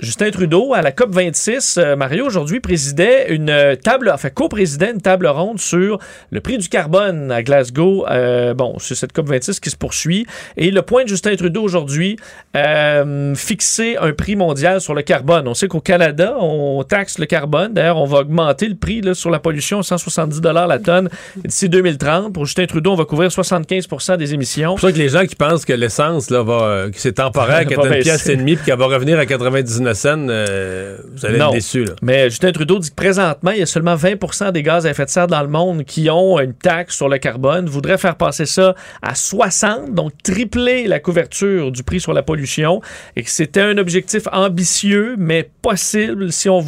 [0.00, 5.26] Justin Trudeau, à la COP26, euh, Mario, aujourd'hui, présidait une table, enfin, co-présidait une table
[5.26, 5.98] ronde sur
[6.30, 8.06] le prix du carbone à Glasgow.
[8.10, 10.26] Euh, bon, c'est cette COP26 qui se poursuit.
[10.56, 12.16] Et le point de Justin Trudeau aujourd'hui,
[12.56, 15.46] euh, fixer un prix mondial sur le carbone.
[15.48, 17.72] On sait qu'au Canada, on taxe le carbone.
[17.74, 21.08] D'ailleurs, on va augmenter le prix là, sur la pollution à 170 la tonne
[21.44, 22.32] d'ici 2030.
[22.32, 24.76] Pour Justin Trudeau, on va couvrir 75% des émissions.
[24.76, 27.66] C'est pour ça que les gens qui pensent que l'essence là, va, que c'est temporaire,
[27.66, 30.96] qu'elle est à une pièce et demie, puis qu'elle va revenir à 99 cents, euh,
[31.14, 31.46] vous allez Non.
[31.48, 31.84] être déçus.
[31.84, 31.92] Là.
[32.02, 35.04] Mais Justin Trudeau dit que présentement, il y a seulement 20% des gaz à effet
[35.04, 37.66] de serre dans le monde qui ont une taxe sur le carbone.
[37.66, 42.80] Voudrait faire passer ça à 60, donc tripler la couverture du prix sur la pollution.
[43.16, 46.64] Et c'était un objectif ambitieux, mais possible si on,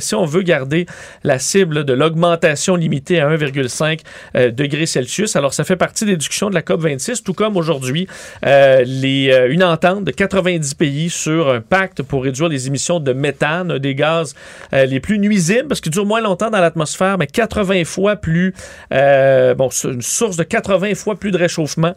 [0.00, 0.86] si on veut garder
[1.24, 4.00] la cible de l'augmentation limitée à 1,5
[4.36, 5.36] euh, degrés Celsius.
[5.36, 8.06] Alors, ça fait partie des discussions de la COP26, tout comme aujourd'hui,
[8.44, 13.12] euh, euh, une entente de 90 pays sur un pacte pour réduire les émissions de
[13.12, 14.34] méthane, des gaz
[14.72, 18.54] les plus nuisibles, parce qu'il dure moins longtemps dans l'atmosphère, mais 80 fois plus,
[18.90, 21.94] bon, une source de 80 fois plus de réchauffement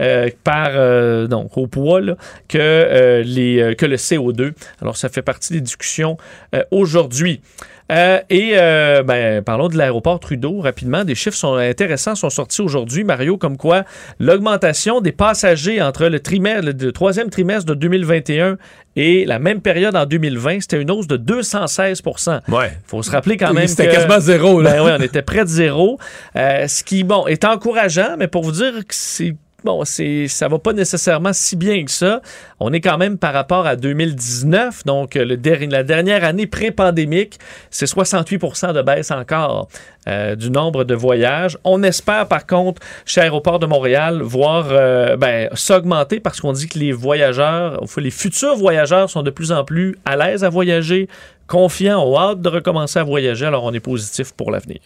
[0.00, 2.14] euh, par, euh, donc, au poids euh,
[2.44, 4.52] que le CO2.
[4.80, 6.16] Alors, ça fait partie des discussions
[6.70, 7.40] aujourd'hui.
[7.90, 11.04] Euh, et euh, ben, parlons de l'aéroport Trudeau rapidement.
[11.04, 13.84] Des chiffres sont intéressants sont sortis aujourd'hui, Mario, comme quoi
[14.18, 18.58] l'augmentation des passagers entre le trimestre, le troisième trimestre de 2021
[18.96, 22.02] et la même période en 2020, c'était une hausse de 216
[22.48, 22.72] Ouais.
[22.86, 24.72] faut se rappeler quand Oui, même c'était quasiment zéro, là.
[24.72, 25.98] Ben oui, on était près de zéro.
[26.36, 29.34] Euh, ce qui, bon, est encourageant, mais pour vous dire que c'est
[29.68, 32.22] bon, c'est ça va pas nécessairement si bien que ça.
[32.58, 37.38] On est quand même par rapport à 2019, donc der- la dernière année pré-pandémique,
[37.70, 39.68] c'est 68% de baisse encore
[40.08, 41.58] euh, du nombre de voyages.
[41.64, 46.66] On espère par contre chez Aéroport de Montréal voir euh, ben, s'augmenter parce qu'on dit
[46.68, 51.08] que les voyageurs, les futurs voyageurs sont de plus en plus à l'aise à voyager,
[51.46, 54.80] confiants, ont hâte de recommencer à voyager, alors on est positif pour l'avenir.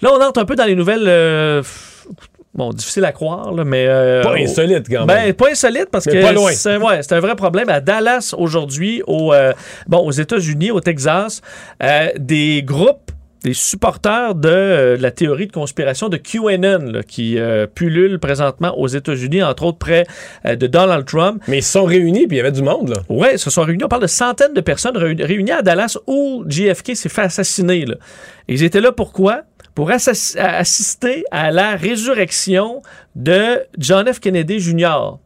[0.00, 1.08] Là, on entre un peu dans les nouvelles.
[1.08, 1.62] euh,
[2.58, 3.86] bon, difficile à croire, là, mais.
[3.88, 5.16] euh, Pas insolite, quand même.
[5.16, 6.18] Ben, pas insolite parce Mais que
[6.52, 7.70] c'est ouais, un vrai problème.
[7.70, 9.52] À Dallas, aujourd'hui, au, euh,
[9.86, 11.40] bon, aux États-Unis, au Texas,
[11.82, 13.12] euh, des groupes
[13.44, 18.76] des supporters de euh, la théorie de conspiration de QAnon là, qui euh, pullule présentement
[18.76, 20.06] aux États-Unis, entre autres près
[20.44, 21.40] euh, de Donald Trump.
[21.46, 22.88] Mais ils se sont réunis, puis il y avait du monde.
[22.88, 22.96] là.
[23.08, 23.84] Oui, ils se sont réunis.
[23.84, 27.86] On parle de centaines de personnes réuni- réunies à Dallas où JFK s'est fait assassiner.
[27.86, 27.94] là.
[28.48, 29.42] Et ils étaient là pourquoi?
[29.78, 32.82] Pour assister à la résurrection
[33.14, 34.18] de John F.
[34.18, 35.18] Kennedy Jr.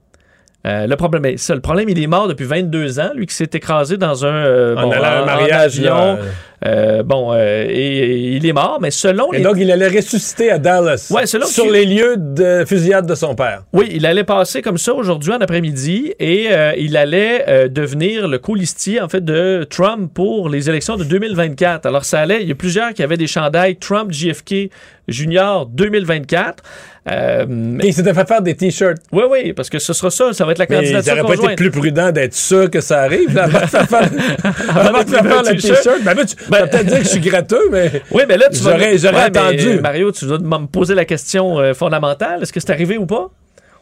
[0.67, 3.35] Euh, le problème, est ça, le problème, il est mort depuis 22 ans, lui qui
[3.35, 5.95] s'est écrasé dans un, euh, bon, en- en mariage, avion.
[5.95, 6.19] là,
[6.65, 9.89] Euh, bon, euh, et, et il est mort, mais selon Et les donc, il allait
[9.89, 11.09] ressusciter à Dallas.
[11.11, 13.65] Ouais, selon sur les lieux de fusillade de son père.
[13.73, 18.39] Oui, il allait passer comme ça aujourd'hui en après-midi et euh, il allait devenir le
[18.39, 21.87] colistier en fait de Trump pour les élections de 2024.
[21.87, 24.71] Alors ça allait, il y a plusieurs qui avaient des chandails Trump JFK
[25.09, 26.63] Junior 2024.
[27.11, 27.45] Euh,
[27.81, 28.99] Et il s'était fait faire des t-shirts.
[29.11, 31.37] Oui, oui, parce que ce sera ça, ça va être la Mais ça candidature aurait
[31.37, 33.83] pas été plus prudent d'être sûr que ça arrive, là, avant de faire
[34.77, 36.03] avant de faire faire le t-shirt.
[36.05, 38.03] Ben, tu vas peut-être dire que je suis gratteux, mais.
[38.11, 38.73] Oui, mais là, tu vas.
[38.73, 39.81] J'aurais, j'aurais Ouais, mais, attendu.
[39.81, 42.43] Mario, tu dois me poser la question euh, fondamentale.
[42.43, 43.31] Est-ce que c'est arrivé ou pas?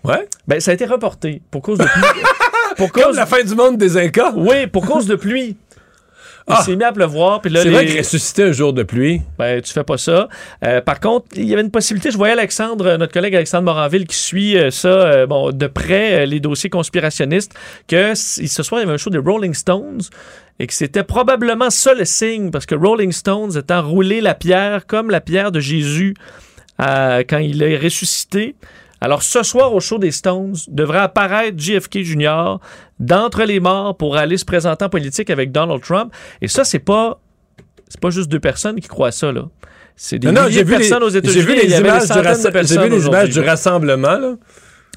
[0.04, 0.26] Ouais.
[0.48, 2.22] Ben, ça a été reporté pour cause de pluie.
[2.76, 4.32] pour Comme la fin du monde des Incas.
[4.36, 5.56] Oui, pour cause de pluie.
[6.48, 6.62] Il Ah.
[6.62, 7.40] s'est mis à pleuvoir.
[7.40, 9.20] Puis là, C'est les- vrai qu'il ressuscitait un jour de pluie.
[9.38, 10.28] Ben, tu fais pas ça.
[10.64, 12.10] Euh, par contre, il y avait une possibilité.
[12.10, 15.66] Je voyais Alexandre, euh, notre collègue Alexandre Moranville, qui suit euh, ça euh, bon, de
[15.66, 17.52] près, les dossiers conspirationnistes,
[17.86, 20.00] que ce soir, il y avait un show des Rolling Stones
[20.58, 24.86] et que c'était probablement ça le signe, parce que Rolling Stones étant roulé la pierre
[24.86, 26.14] comme la pierre de Jésus
[26.78, 28.54] quand il est ressuscité.
[29.00, 32.58] Alors, ce soir, au show des Stones, devrait apparaître JFK Jr.
[32.98, 36.12] d'entre les morts pour aller se présenter en politique avec Donald Trump.
[36.42, 37.18] Et ça, c'est pas
[37.88, 39.48] c'est pas juste deux personnes qui croient ça, là.
[39.96, 41.32] C'est des Non, non, milliers de vu les- personnes aux États-Unis.
[41.34, 42.02] j'ai vu les images
[43.28, 44.34] du personnes rassemblement, là.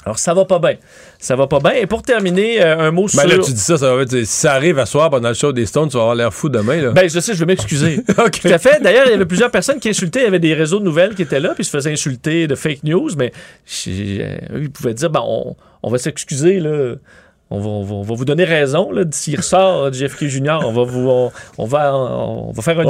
[0.06, 0.76] Alors, ça va pas bien.
[1.20, 1.74] Ça va pas bien.
[1.74, 3.28] Et pour terminer, euh, un mot Ben sur...
[3.28, 4.12] là, tu dis ça, ça va être.
[4.12, 6.50] Si ça arrive à soir pendant le show des Stones, tu vas avoir l'air fou
[6.50, 6.92] demain, là.
[6.92, 8.04] Ben, je sais, je vais m'excuser.
[8.08, 8.82] Tout à fait.
[8.82, 10.22] D'ailleurs, il y avait plusieurs personnes qui insultaient.
[10.22, 12.56] Il y avait des réseaux de nouvelles qui étaient là, puis se faisaient insulter de
[12.56, 13.32] fake news, mais
[13.88, 16.96] euh, eux, ils pouvaient dire, ben, on, on va s'excuser, là.
[17.50, 18.90] On va, on va- on va vous donner raison.
[19.12, 22.84] S'il ressort, JFK Junior, on va vous, on, on va, on, va faire un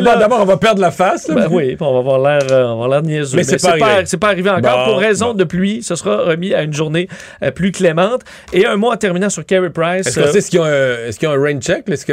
[0.00, 0.16] là.
[0.16, 1.34] D'abord, on va perdre la face, là.
[1.36, 3.36] Ben oui, on va avoir l'air, euh, niaiseux.
[3.38, 4.84] Mais c'est pas c'est pas arrivé encore.
[4.86, 7.08] Bon, Pour raison de pluie, ce sera remis à une journée
[7.42, 8.22] euh, plus clémente.
[8.52, 10.06] Et un mot en terminant sur Carey Price.
[10.06, 11.88] Est-ce euh, sait est-ce qu'ils ont, un- est-ce qu'ils ont un rain check?
[11.88, 12.04] est-ce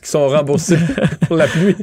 [0.00, 0.78] qu'ils sont remboursés
[1.28, 1.76] pour la pluie?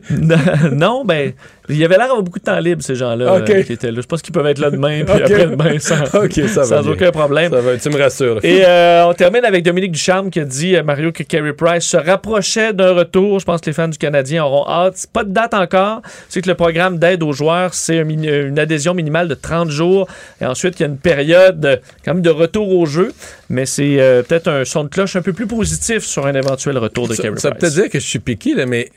[0.73, 1.31] non, ben,
[1.69, 4.01] il y avait l'air d'avoir beaucoup de temps libre, ces gens-là, euh, qui étaient là.
[4.01, 5.21] Je pense qu'ils peuvent être là demain, puis Ok.
[5.31, 6.05] après-demain, sans,
[6.65, 7.51] ça aucun problème.
[7.51, 8.39] Ça va, tu me rassures.
[8.43, 11.85] Et euh, on termine avec Dominique Ducharme qui a dit, euh, Mario, que Carey Price
[11.85, 13.39] se rapprochait d'un retour.
[13.39, 15.05] Je pense que les fans du Canadien auront hâte.
[15.13, 16.01] Pas de date encore.
[16.29, 20.07] C'est que le programme d'aide aux joueurs, c'est une adhésion minimale de 30 jours.
[20.41, 23.13] Et ensuite, il y a une période quand même de retour au jeu.
[23.49, 27.07] Mais c'est peut-être un son de cloche un peu plus positif sur un éventuel retour
[27.07, 27.69] de Ça, Carey ça peut Price.
[27.73, 28.89] peut-être dire que je suis piqué, là, mais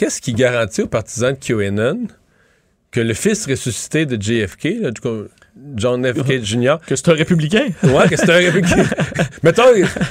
[0.00, 2.06] qu'est-ce qui garantit aux partisans de QAnon
[2.90, 5.24] que le fils ressuscité de JFK, là, du coup,
[5.76, 6.22] John F.
[6.22, 6.42] K.
[6.42, 7.66] Jr., Que c'est un républicain?
[7.82, 8.84] Ouais, que c'est un républicain.
[9.42, 9.64] mettons,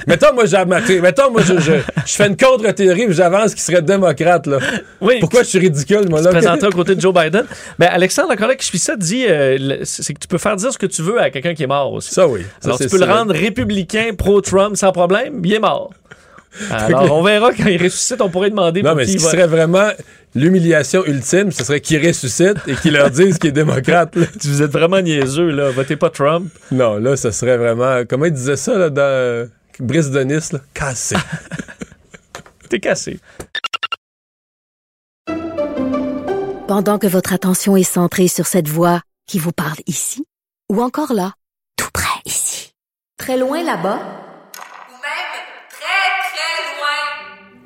[0.05, 0.63] mettons, moi, j'ai
[1.01, 1.71] mettons, moi, je, je,
[2.05, 4.59] je fais une contre-théorie et j'avance qui serait démocrate, là.
[5.01, 5.15] Oui.
[5.21, 6.29] Pourquoi je suis ridicule, moi, là?
[6.29, 7.45] présenterait aux côtés de Joe Biden.
[7.79, 10.71] Ben, Alexandre, encore là, qui suit ça, dit euh, c'est que tu peux faire dire
[10.71, 12.13] ce que tu veux à quelqu'un qui est mort aussi.
[12.13, 12.41] Ça, oui.
[12.59, 15.89] Ça, Alors, tu peux le rendre républicain, pro-Trump, sans problème, il est mort.
[16.71, 19.19] Alors, on verra quand il ressuscite, on pourrait demander Non, pour mais qui ce il
[19.19, 19.31] qui va.
[19.31, 19.89] serait vraiment
[20.35, 24.25] l'humiliation ultime, ce serait qu'ils ressuscitent et qu'ils leur disent qu'il est démocrate, là.
[24.43, 25.69] Vous êtes vraiment niaiseux, là.
[25.71, 26.51] Votez pas Trump.
[26.71, 28.03] Non, là, ce serait vraiment.
[28.09, 29.45] Comment il disait ça, là, dans euh,
[29.79, 30.59] Brice de Nice, là?
[30.73, 31.15] Cassé.
[32.69, 33.19] T'es cassé.
[36.67, 40.25] Pendant que votre attention est centrée sur cette voix qui vous parle ici,
[40.71, 41.33] ou encore là,
[41.77, 42.73] tout près ici,
[43.17, 45.31] très loin là-bas, Ou même
[45.69, 47.65] très, très loin.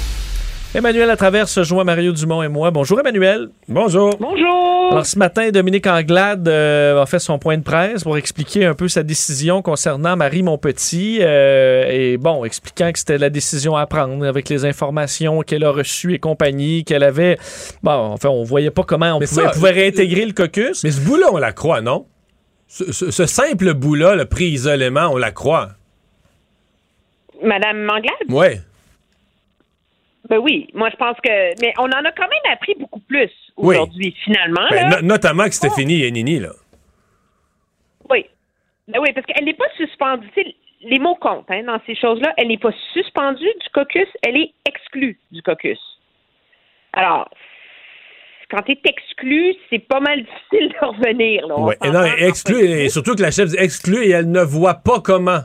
[0.73, 2.71] Emmanuel Latraverse se joint Mario Dumont et moi.
[2.71, 3.49] Bonjour Emmanuel.
[3.67, 4.15] Bonjour.
[4.17, 4.87] Bonjour.
[4.91, 8.73] Alors ce matin, Dominique Anglade euh, a fait son point de presse pour expliquer un
[8.73, 11.17] peu sa décision concernant Marie Monpetit.
[11.21, 15.71] euh, et bon, expliquant que c'était la décision à prendre avec les informations qu'elle a
[15.71, 17.37] reçues et compagnie, qu'elle avait...
[17.83, 20.85] Bon, enfin, on voyait pas comment on Mais pouvait, ça, pouvait réintégrer le caucus.
[20.85, 22.05] Mais ce bout-là, on la croit, non?
[22.67, 25.71] Ce, ce- ce simple bout-là, le pris isolément, on la croit.
[27.43, 28.29] Madame Manglade?
[28.29, 28.61] Ouais.
[30.31, 31.61] Ben oui, moi je pense que.
[31.61, 33.75] Mais on en a quand même appris beaucoup plus Oui.
[33.75, 34.65] aujourd'hui, finalement.
[34.71, 35.01] Ben, là.
[35.01, 36.51] no- notamment que Stéphanie et Nini, là.
[38.09, 38.25] Oui.
[38.87, 40.29] Ben oui, parce qu'elle n'est pas suspendue.
[40.83, 42.33] Les mots comptent hein, dans ces choses-là.
[42.37, 45.79] Elle n'est pas suspendue du caucus, elle est exclue du caucus.
[46.93, 47.29] Alors,
[48.49, 51.45] quand tu es exclu, c'est pas mal difficile de revenir.
[51.47, 51.59] Là.
[51.59, 51.77] Ouais.
[51.85, 55.41] Non, exclu, et surtout que la chef dit exclu et elle ne voit pas comment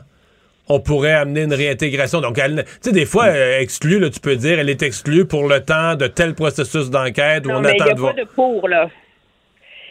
[0.69, 2.21] on pourrait amener une réintégration.
[2.21, 2.41] Donc, tu
[2.81, 5.95] sais, des fois, euh, exclue, là, tu peux dire, elle est exclue pour le temps
[5.95, 8.15] de tel processus d'enquête où Non, on mais il attend n'y a de voir.
[8.15, 8.89] pas de pour, là.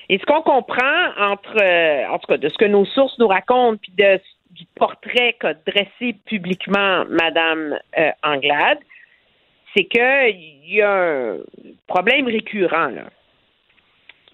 [0.08, 3.26] Et ce qu'on comprend entre, euh, en tout cas, de ce que nos sources nous
[3.26, 4.20] racontent, puis de,
[4.52, 8.78] du portrait qu'a dressé publiquement Madame euh, Anglade,
[9.76, 11.36] c'est qu'il y a un
[11.86, 13.04] problème récurrent, là,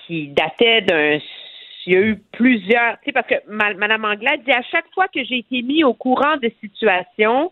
[0.06, 1.19] qui datait d'un.
[1.86, 2.94] Il y a eu plusieurs.
[3.00, 5.94] Tu sais, parce que Madame Anglade dit à chaque fois que j'ai été mis au
[5.94, 7.50] courant de situations,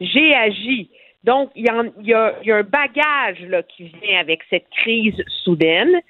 [0.00, 0.90] j'ai agi.
[1.24, 4.20] Donc, il y, en- il y a, il y a un bagage là, qui vient
[4.20, 6.00] avec cette crise soudaine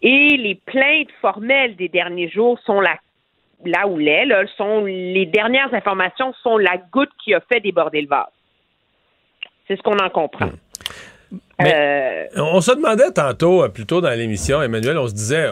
[0.00, 2.96] et les plaintes formelles des derniers jours sont la,
[3.66, 8.00] là où l'est, là, sont les dernières informations sont la goutte qui a fait déborder
[8.00, 8.26] le vase.
[9.68, 10.48] C'est ce qu'on en comprend.
[11.62, 15.48] Euh, On se demandait tantôt, euh, plus tôt dans l'émission, Emmanuel, on se disait,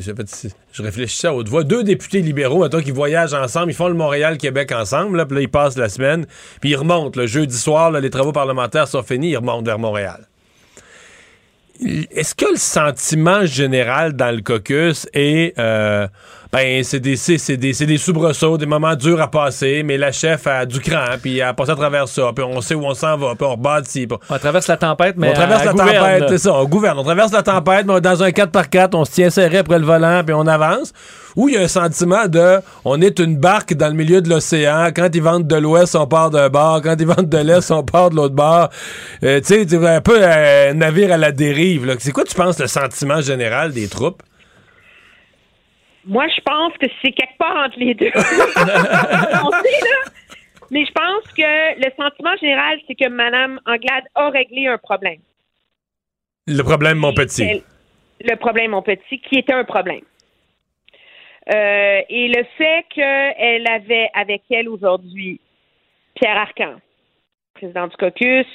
[0.00, 3.94] je, réfléchissais à haute voix, deux députés libéraux, mettons, qui voyagent ensemble, ils font le
[3.94, 6.26] Montréal-Québec ensemble, puis là, ils passent la semaine,
[6.60, 7.20] puis ils remontent.
[7.20, 10.26] Le jeudi soir, les travaux parlementaires sont finis, ils remontent vers Montréal.
[11.80, 16.06] Est-ce que le sentiment général dans le caucus est, euh,
[16.54, 20.12] ben, c'est des, c'est, des, c'est des soubresauts, des moments durs à passer, mais la
[20.12, 22.84] chef a du cran, puis elle a passé à travers ça, puis on sait où
[22.84, 24.06] on s'en va, puis on rebâtit.
[24.06, 26.98] puis On traverse la tempête, mais on traverse la gouverne, tempête, c'est ça, on gouverne.
[27.00, 30.22] On traverse la tempête, mais dans un 4x4, on se tient serré après le volant,
[30.24, 30.92] puis on avance.
[31.34, 34.28] Ou il y a un sentiment de on est une barque dans le milieu de
[34.28, 34.90] l'océan.
[34.94, 36.80] Quand ils vendent de l'ouest, on part d'un bord.
[36.82, 38.68] Quand ils vendent de l'est, on part de l'autre bord.
[39.24, 41.86] Euh, tu sais, c'est un peu euh, un navire à la dérive.
[41.86, 41.94] là.
[41.98, 44.22] C'est quoi, tu penses, le sentiment général des troupes?
[46.06, 48.10] Moi, je pense que c'est quelque part entre les deux.
[48.14, 50.12] On sait, là.
[50.70, 55.20] Mais je pense que le sentiment général, c'est que Mme Anglade a réglé un problème.
[56.46, 57.62] Le problème, mon petit.
[58.20, 60.02] Le problème, mon petit, qui était un problème.
[61.54, 65.40] Euh, et le fait qu'elle avait avec elle aujourd'hui
[66.14, 66.76] Pierre Arcan,
[67.54, 68.46] président du caucus,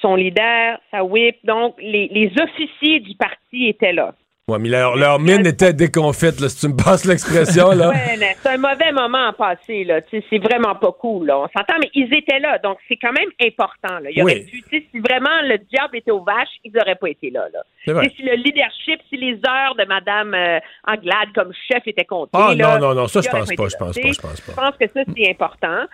[0.00, 4.14] son leader, sa whip, donc les, les officiers du parti étaient là.
[4.48, 7.90] Ouais, mais leur, leur mine était déconfite, là, si tu me passes l'expression, là.
[7.90, 10.00] Ouais, mais c'est un mauvais moment à passer, là.
[10.10, 11.38] C'est vraiment pas cool, là.
[11.38, 14.10] On s'entend, mais ils étaient là, donc c'est quand même important, là.
[14.10, 14.62] Il aurait Oui.
[14.68, 17.60] pu, si vraiment le diable était aux vaches, ils n'auraient pas été là, là.
[17.84, 20.58] Si le leadership, si les heures de Mme euh,
[20.88, 23.68] Anglade comme chef étaient comptées, Ah, là, non, non, non, ça, ils je pense pas,
[23.68, 24.52] je pense pas, je pense pas.
[24.52, 25.86] Je pense que ça, c'est important.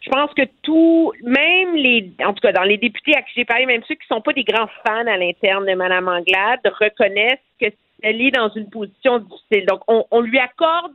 [0.00, 3.44] Je pense que tout, même les, en tout cas, dans les députés à qui j'ai
[3.44, 7.40] parlé, même ceux qui sont pas des grands fans à l'interne de Mme Anglade, reconnaissent
[7.60, 7.66] que
[8.02, 9.66] elle est dans une position difficile.
[9.66, 10.92] Donc, on, lui accorde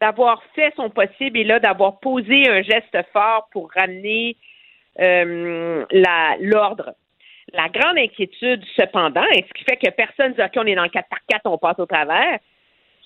[0.00, 4.36] d'avoir fait son possible et là, d'avoir posé un geste fort pour ramener
[4.98, 5.84] euh,
[6.40, 6.94] l'ordre.
[7.52, 10.84] La grande inquiétude, cependant, et ce qui fait que personne dit, OK, on est dans
[10.84, 12.38] le 4 par 4, on passe au travers,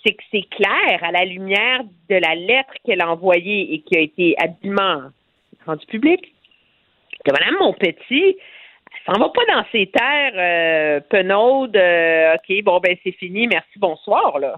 [0.04, 1.80] c'est que c'est clair, à la lumière
[2.10, 5.10] de la lettre qu'elle a envoyée et qui a été habilement
[5.66, 6.34] rendue publique,
[7.24, 8.36] que Mme Monpetit, elle
[9.06, 13.78] s'en va pas dans ses terres euh, penaudes, euh, OK, bon, ben c'est fini, merci,
[13.78, 14.56] bonsoir, là.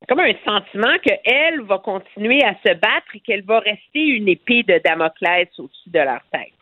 [0.00, 4.28] C'est comme un sentiment qu'elle va continuer à se battre et qu'elle va rester une
[4.28, 6.52] épée de Damoclès au-dessus de leur tête.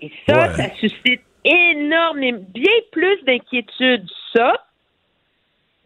[0.00, 0.54] Et ça, Ouais.
[0.54, 4.64] ça suscite énormément, bien plus d'inquiétude, ça,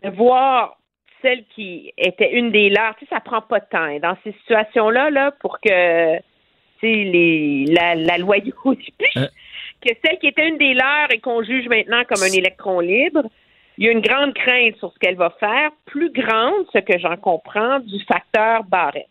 [0.03, 0.77] de voir
[1.23, 2.97] celle qui était une des leurs.
[2.97, 3.87] Tu sais, ça prend pas de temps.
[3.87, 6.23] Et dans ces situations-là, là, pour que, tu
[6.81, 8.53] sais, les, la, la loyauté,
[9.17, 9.29] Hein?
[9.85, 13.23] que celle qui était une des leurs et qu'on juge maintenant comme un électron libre,
[13.79, 16.99] il y a une grande crainte sur ce qu'elle va faire, plus grande, ce que
[16.99, 19.09] j'en comprends, du facteur Barrette.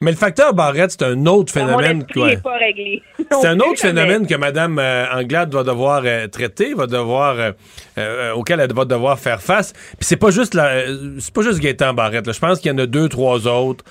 [0.00, 2.06] Mais le facteur Barrette, c'est un autre phénomène.
[2.14, 3.02] réglé.
[3.32, 4.26] C'est un autre phénomène jamais.
[4.28, 7.50] que Mme euh, Anglade va devoir euh, traiter, va devoir, euh,
[7.98, 9.72] euh, auquel elle va devoir faire face.
[9.72, 10.84] Puis c'est pas juste la,
[11.18, 12.32] c'est pas juste Gaétan Barrette.
[12.32, 13.84] Je pense qu'il y en a deux, trois autres.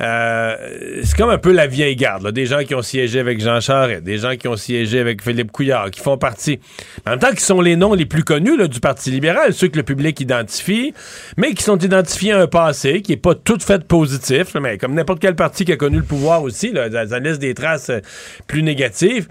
[0.00, 0.56] Euh,
[1.02, 2.32] c'est comme un peu la vieille garde, là.
[2.32, 5.52] des gens qui ont siégé avec Jean Charest, des gens qui ont siégé avec Philippe
[5.52, 6.58] Couillard, qui font partie,
[7.06, 9.68] en même temps qui sont les noms les plus connus là, du Parti libéral, ceux
[9.68, 10.94] que le public identifie,
[11.36, 14.94] mais qui sont identifiés à un passé qui est pas tout fait positif, mais comme
[14.94, 17.90] n'importe quel parti qui a connu le pouvoir aussi, là, ça ça laisse des traces
[17.90, 18.00] euh,
[18.46, 19.28] plus négatives.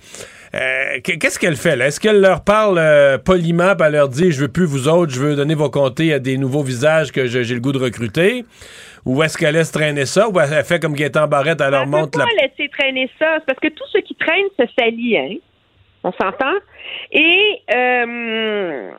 [0.56, 1.88] Euh, qu- Qu'est-ce qu'elle fait là?
[1.88, 5.12] Est-ce qu'elle leur parle euh, poliment, puis elle leur dit je veux plus vous autres,
[5.14, 8.46] je veux donner vos comtés à des nouveaux visages que j'ai le goût de recruter?
[9.06, 10.28] Ou est-ce qu'elle laisse traîner ça?
[10.28, 12.26] Ou elle fait comme Gaétan Barrette, elle leur peut montre la.
[12.26, 13.36] pas laisser traîner ça.
[13.40, 15.36] C'est parce que tout ce qui traîne se salit, hein?
[16.04, 16.54] On s'entend?
[17.12, 18.90] Et euh,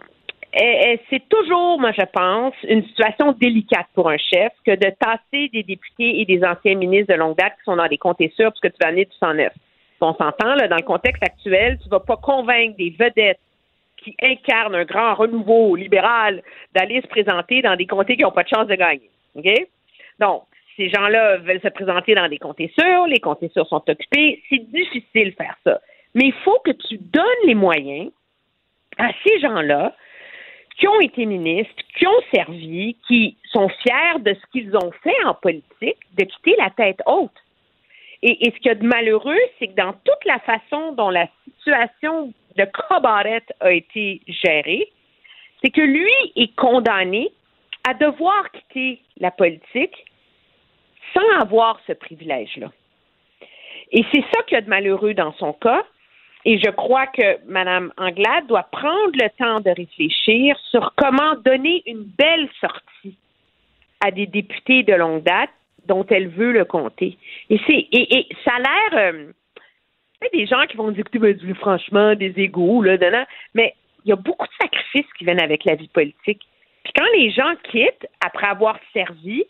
[1.11, 5.63] c'est toujours, moi je pense, une situation délicate pour un chef que de tasser des
[5.63, 8.61] députés et des anciens ministres de longue date qui sont dans des comtés sûrs parce
[8.61, 9.53] que tu vas amener du 109.
[10.01, 13.41] On s'entend, là, dans le contexte actuel, tu vas pas convaincre des vedettes
[13.99, 16.43] qui incarnent un grand renouveau libéral
[16.75, 19.11] d'aller se présenter dans des comtés qui n'ont pas de chance de gagner.
[19.35, 19.49] OK?
[20.19, 20.45] Donc,
[20.77, 24.71] ces gens-là veulent se présenter dans des comtés sûrs, les comtés sûrs sont occupés, c'est
[24.71, 25.81] difficile de faire ça.
[26.15, 28.11] Mais il faut que tu donnes les moyens
[28.97, 29.95] à ces gens-là
[30.79, 35.25] qui ont été ministres, qui ont servi, qui sont fiers de ce qu'ils ont fait
[35.27, 37.31] en politique, de quitter la tête haute.
[38.23, 41.27] Et, ce qu'il y a de malheureux, c'est que dans toute la façon dont la
[41.45, 44.91] situation de Cabaret a été gérée,
[45.63, 47.31] c'est que lui est condamné
[47.89, 50.05] à devoir quitter la politique
[51.15, 52.71] sans avoir ce privilège-là.
[53.93, 55.85] Et c'est ça qu'il y a de malheureux dans son cas.
[56.45, 61.83] Et je crois que Mme Anglade doit prendre le temps de réfléchir sur comment donner
[61.87, 63.17] une belle sortie
[64.01, 65.51] à des députés de longue date
[65.87, 67.17] dont elle veut le compter.
[67.49, 69.33] Et c'est et, et ça a l'air euh,
[70.23, 73.25] tu des gens qui vont dire écoutez, ben, dis- franchement des égaux là, dedans.
[73.55, 73.75] mais
[74.05, 76.41] il y a beaucoup de sacrifices qui viennent avec la vie politique.
[76.85, 79.45] Puis quand les gens quittent après avoir servi,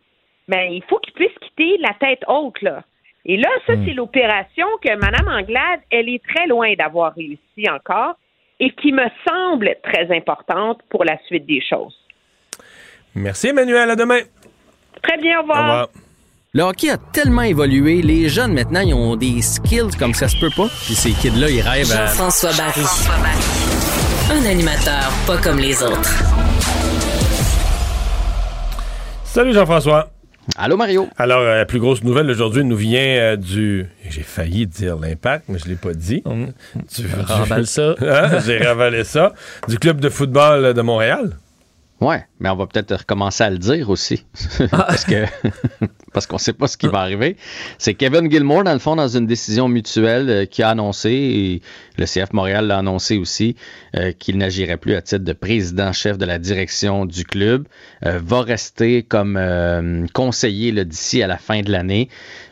[0.49, 2.83] ben il faut qu'ils puissent quitter la tête haute là.
[3.27, 8.15] Et là, ça, c'est l'opération que Mme Anglade, elle est très loin d'avoir réussi encore
[8.59, 11.97] et qui me semble très importante pour la suite des choses.
[13.15, 13.91] Merci, Emmanuel.
[13.91, 14.21] À demain.
[15.03, 15.89] Très bien, au revoir.
[16.53, 20.37] Le hockey a tellement évolué, les jeunes maintenant, ils ont des skills comme ça se
[20.37, 20.67] peut pas.
[20.85, 22.07] Puis ces kids-là, ils rêvent à...
[22.07, 22.83] Jean-François Barry.
[24.33, 26.13] Un animateur pas comme les autres.
[29.23, 30.11] Salut Jean-François.
[30.57, 31.09] Allô Mario.
[31.19, 33.87] Alors, euh, la plus grosse nouvelle aujourd'hui nous vient euh, du.
[34.09, 36.25] J'ai failli dire l'impact, mais je l'ai pas dit.
[36.27, 37.95] Du- du- ça.
[38.03, 38.41] Hein?
[38.45, 39.35] J'ai ravalé ça.
[39.69, 41.37] Du club de football de Montréal.
[42.01, 44.25] Ouais, mais on va peut-être recommencer à le dire aussi.
[44.71, 45.27] parce que
[46.15, 47.37] parce qu'on sait pas ce qui va arriver.
[47.77, 51.63] C'est Kevin Gilmore, dans le fond, dans une décision mutuelle euh, qui a annoncé, et
[51.99, 53.55] le CF Montréal l'a annoncé aussi,
[53.97, 57.67] euh, qu'il n'agirait plus à titre de président-chef de la direction du club,
[58.07, 59.39] euh, va rester comme
[60.15, 62.09] conseiller d'ici à la fin de l'année,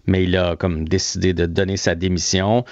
[0.06, 2.64] mais il a comme décidé de donner sa démission.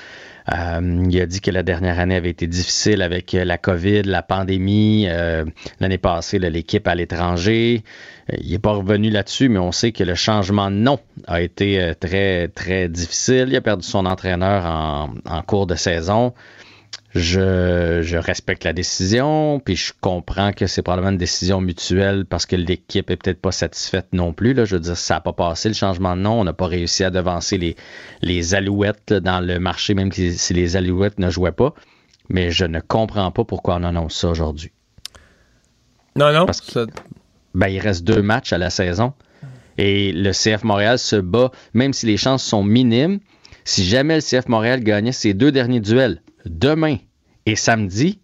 [0.53, 4.03] Euh, il a dit que la dernière année avait été difficile avec euh, la COVID,
[4.03, 5.07] la pandémie.
[5.09, 5.45] Euh,
[5.81, 7.83] L'année passée, l'équipe à l'étranger.
[8.41, 11.93] Il n'est pas revenu là-dessus, mais on sait que le changement de nom a été
[11.99, 13.47] très, très difficile.
[13.49, 16.33] Il a perdu son entraîneur en, en cours de saison.
[17.17, 22.45] Je, je respecte la décision, puis je comprends que c'est probablement une décision mutuelle parce
[22.45, 24.53] que l'équipe est peut-être pas satisfaite non plus.
[24.53, 24.67] Là.
[24.67, 26.41] Je veux dire, ça n'a pas passé le changement de nom.
[26.41, 27.75] On n'a pas réussi à devancer les,
[28.21, 31.75] les Alouettes là, dans le marché, même si, si les Alouettes ne jouaient pas.
[32.29, 34.73] Mais je ne comprends pas pourquoi on annonce ça aujourd'hui.
[36.17, 36.45] Non, non.
[36.45, 36.87] Parce que,
[37.55, 39.15] ben, il reste deux matchs à la saison.
[39.79, 43.21] Et le CF Montréal se bat, même si les chances sont minimes.
[43.65, 46.97] Si jamais le CF Montréal gagnait ses deux derniers duels, demain
[47.47, 48.19] et samedi,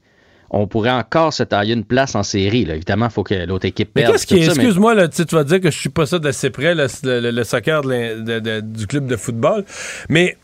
[0.51, 2.65] on pourrait encore se tailler une place en série.
[2.67, 2.75] là.
[2.75, 4.13] Évidemment, il faut que l'autre équipe perde.
[4.13, 6.87] qu'est-ce qui mais- Excuse-moi, tu vas dire que je suis pas ça d'assez près, le,
[7.05, 9.65] le- le soccer de l'in- de- de- du club de football.
[10.11, 10.37] Mais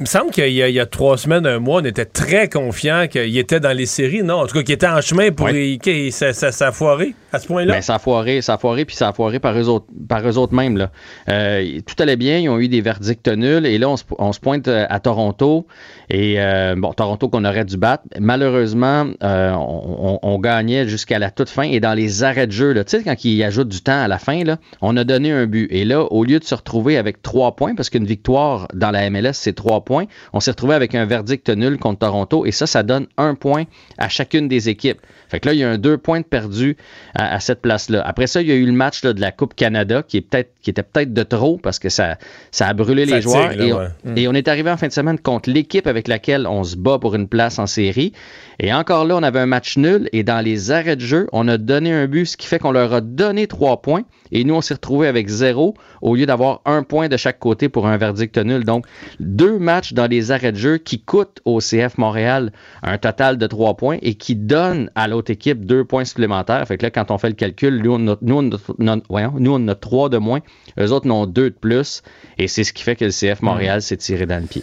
[0.00, 2.06] il me semble qu'il y, a- il y a trois semaines, un mois, on était
[2.06, 4.22] très confiant qu'il était dans les séries.
[4.22, 5.50] Non, en tout cas, qu'il était en chemin pour.
[5.50, 7.74] y- qu'il- ça, ça, ça a foiré à ce point-là?
[7.74, 10.26] Ben, ça a foiré, ça a foiré, puis ça a foiré par eux autres, par
[10.26, 10.78] eux autres mêmes.
[10.78, 10.90] Là.
[11.28, 14.32] Euh, tout allait bien, ils ont eu des verdicts nuls, et là, on se, on
[14.32, 15.66] se pointe euh, à Toronto,
[16.08, 18.04] et euh, bon, Toronto qu'on aurait dû battre.
[18.18, 22.52] Malheureusement, euh, on, on- on gagnait jusqu'à la toute fin, et dans les arrêts de
[22.52, 25.30] jeu, tu sais, quand ils ajoutent du temps à la fin, là, on a donné
[25.30, 25.68] un but.
[25.70, 29.08] Et là, au lieu de se retrouver avec trois points, parce qu'une victoire dans la
[29.10, 29.89] MLS, c'est trois points,
[30.32, 33.64] on s'est retrouvé avec un verdict nul contre Toronto, et ça, ça donne un point
[33.98, 35.00] à chacune des équipes.
[35.30, 36.76] Fait que là, il y a un deux points de perdu
[37.14, 38.02] à, à cette place-là.
[38.04, 40.20] Après ça, il y a eu le match là, de la Coupe Canada qui, est
[40.22, 42.18] peut-être, qui était peut-être de trop parce que ça,
[42.50, 43.56] ça a brûlé les Fatigue, joueurs.
[43.56, 43.86] là, et, ouais.
[44.04, 46.76] on, et on est arrivé en fin de semaine contre l'équipe avec laquelle on se
[46.76, 48.12] bat pour une place en série.
[48.58, 51.48] Et encore là, on avait un match nul et dans les arrêts de jeu, on
[51.48, 54.02] a donné un but, ce qui fait qu'on leur a donné trois points.
[54.32, 57.68] Et nous, on s'est retrouvés avec zéro au lieu d'avoir un point de chaque côté
[57.68, 58.64] pour un verdict nul.
[58.64, 58.86] Donc,
[59.18, 62.52] deux matchs dans les arrêts de jeu qui coûtent au CF Montréal
[62.82, 66.66] un total de trois points et qui donnent à l'autre équipe deux points supplémentaires.
[66.66, 69.02] Fait que là, quand on fait le calcul, nous, on a, nous, on a- non,
[69.08, 70.40] voyons, nous, on a trois de moins.
[70.78, 72.02] Eux autres, en ont deux de plus.
[72.38, 74.62] Et c'est ce qui fait que le CF Montréal s'est tiré dans le pied.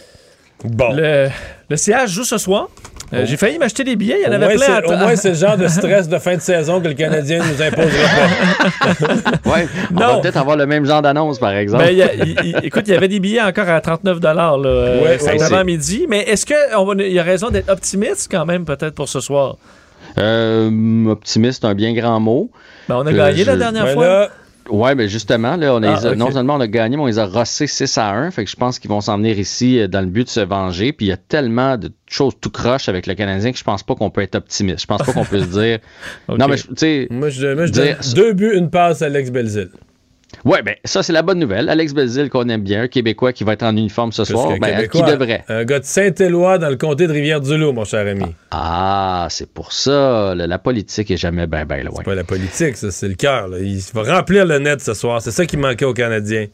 [0.64, 0.92] Bon.
[0.92, 1.28] Le,
[1.70, 2.68] le CH joue ce soir.
[3.14, 3.24] Euh, Oh.
[3.24, 4.18] J'ai failli m'acheter des billets.
[4.20, 6.42] Il y en avait plein au moins, c'est le genre de stress de fin de
[6.42, 9.48] saison que le Canadien nous imposera pas.
[9.50, 11.84] Ouais, on va peut-être avoir le même genre d'annonce, par exemple.
[11.84, 14.52] Ben, y a- il- il- écoute, il y avait des billets encore à 39 là,
[14.62, 16.04] euh, Ouais, cet ouais, avant-midi.
[16.06, 16.56] Mais est-ce qu'il
[17.12, 19.56] y a raison d'être optimiste quand même, peut-être, pour ce soir?
[20.18, 22.50] Euh, optimiste, un bien grand mot.
[22.88, 24.04] Ben, on a Euh, gagné la dernière Ben fois.
[24.06, 24.30] là-
[24.70, 27.18] Ouais, mais justement, là, on a- Ah, non seulement on a gagné, mais on les
[27.18, 28.30] a rossés 6 à 1.
[28.30, 30.40] Fait que je pense qu'ils vont s'en venir ici euh, dans le but de se
[30.40, 30.92] venger.
[30.92, 33.82] Puis il y a tellement de choses tout croche avec le Canadien que je pense
[33.82, 34.80] pas qu'on peut être optimiste.
[34.82, 35.78] Je pense pas qu'on peut se dire.
[36.28, 37.06] Non, mais tu sais.
[37.10, 39.70] Moi, je, moi, je dire- donne deux buts, une passe à Alex Belzil.
[40.44, 41.68] Ouais, ben ça, c'est la bonne nouvelle.
[41.68, 44.52] Alex Belzil, qu'on aime bien, un Québécois qui va être en uniforme ce Plus soir,
[44.60, 45.04] ben, Québécois.
[45.04, 45.44] qui devrait.
[45.48, 48.26] Un gars de Saint-Éloi dans le comté de Rivière-du-Loup, mon cher ami.
[48.50, 50.34] Ah, c'est pour ça.
[50.34, 51.94] la politique est jamais bien, bien loin.
[51.96, 53.48] C'est pas la politique, ça, c'est le cœur.
[53.58, 55.22] Il va remplir le net ce soir.
[55.22, 56.46] C'est ça qui manquait aux Canadiens.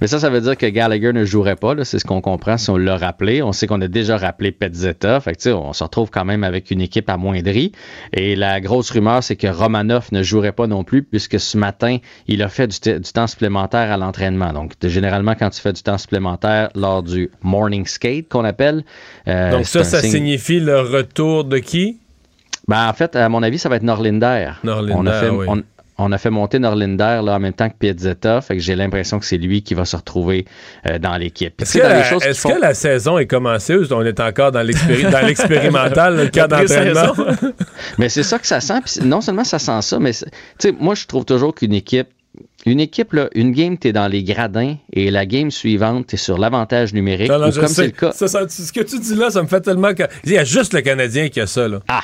[0.00, 1.74] Mais ça, ça veut dire que Gallagher ne jouerait pas.
[1.84, 3.42] C'est ce qu'on comprend si on l'a rappelé.
[3.42, 5.20] On sait qu'on a déjà rappelé Petzetta.
[5.20, 7.72] Fait que, on se retrouve quand même avec une équipe amoindrie.
[8.12, 11.98] Et la grosse rumeur, c'est que Romanov ne jouerait pas non plus, puisque ce matin,
[12.28, 14.52] il a fait du, temps supplémentaire à l'entraînement.
[14.52, 18.84] Donc, généralement, quand tu fais du temps supplémentaire lors du morning skate, qu'on appelle.
[19.28, 21.98] euh, Donc ça, ça signe- signifie le retour de qui?
[22.68, 24.52] Ben, en fait, à mon avis, ça va être Norlinder.
[24.64, 25.46] Norlinder, on a fait, oui.
[25.48, 25.62] on,
[25.98, 28.40] on a fait monter Norlinder là, en même temps que Piazzetta.
[28.40, 30.44] Fait que j'ai l'impression que c'est lui qui va se retrouver
[30.86, 31.60] euh, dans l'équipe.
[31.62, 34.02] Est-ce que, dans la, choses qui est-ce font- que la saison est commencée ou on
[34.04, 37.12] est encore dans l'expéri- dans l'expérimental, le cas d'entraînement?
[37.98, 38.74] Mais c'est ça que ça sent.
[39.02, 40.26] Non seulement ça sent ça, mais c'est-
[40.58, 42.08] tu sais, moi, je trouve toujours qu'une équipe,
[42.66, 46.14] une équipe, là, une game, tu es dans les gradins et la game suivante, tu
[46.16, 47.30] es sur l'avantage numérique.
[47.30, 47.74] Non, non, ou comme sais.
[47.74, 48.12] c'est le cas.
[48.12, 49.94] Ça, ça, ce que tu dis là, ça me fait tellement...
[49.94, 51.80] que- Il y a juste le Canadien qui a ça, là.
[51.88, 52.02] Ah!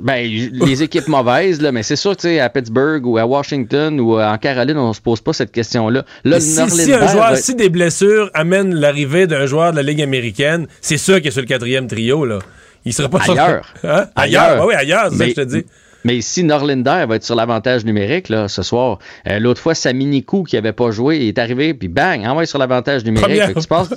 [0.00, 3.98] Ben, les équipes mauvaises, là, mais c'est sûr, tu sais, à Pittsburgh ou à Washington
[4.00, 6.04] ou en Caroline, on se pose pas cette question-là.
[6.24, 9.76] Là, si, si Norlinder un joueur, va- si des blessures amènent l'arrivée d'un joueur de
[9.76, 12.38] la Ligue américaine, c'est sûr qu'il est sur le quatrième trio, là.
[12.84, 13.74] Il sera pas sur- Ailleurs.
[13.84, 14.06] Hein?
[14.14, 15.64] Ailleurs, oui, ailleurs, c'est ça que je te dis.
[16.04, 18.98] Mais ici, Norlinder va être sur l'avantage numérique là, ce soir.
[19.26, 22.58] Euh, L'autre fois, Saminikou, qui n'avait pas joué, il est arrivé, puis bang, envoie sur
[22.58, 23.26] l'avantage numérique.
[23.68, 23.88] Passes,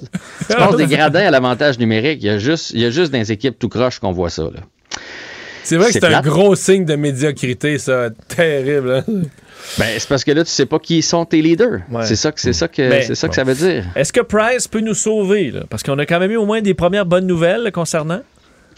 [0.50, 2.20] tu passes des gradins à l'avantage numérique.
[2.24, 4.32] Il y, a juste, il y a juste dans les équipes tout croche qu'on voit
[4.32, 4.44] ça.
[4.44, 4.62] Là.
[5.64, 8.10] C'est vrai que C'est un gros signe de médiocrité, ça.
[8.28, 9.14] Terrible, hein?
[9.78, 11.82] Ben, c'est parce que là, tu sais pas qui sont tes leaders.
[11.92, 12.06] Ouais.
[12.06, 13.86] C'est ça que, c'est ça que, c'est ça que ça veut dire.
[13.96, 15.52] Est-ce que Price peut nous sauver?
[15.52, 15.62] là?
[15.70, 18.22] Parce qu'on a quand même eu au moins des premières bonnes nouvelles là, concernant.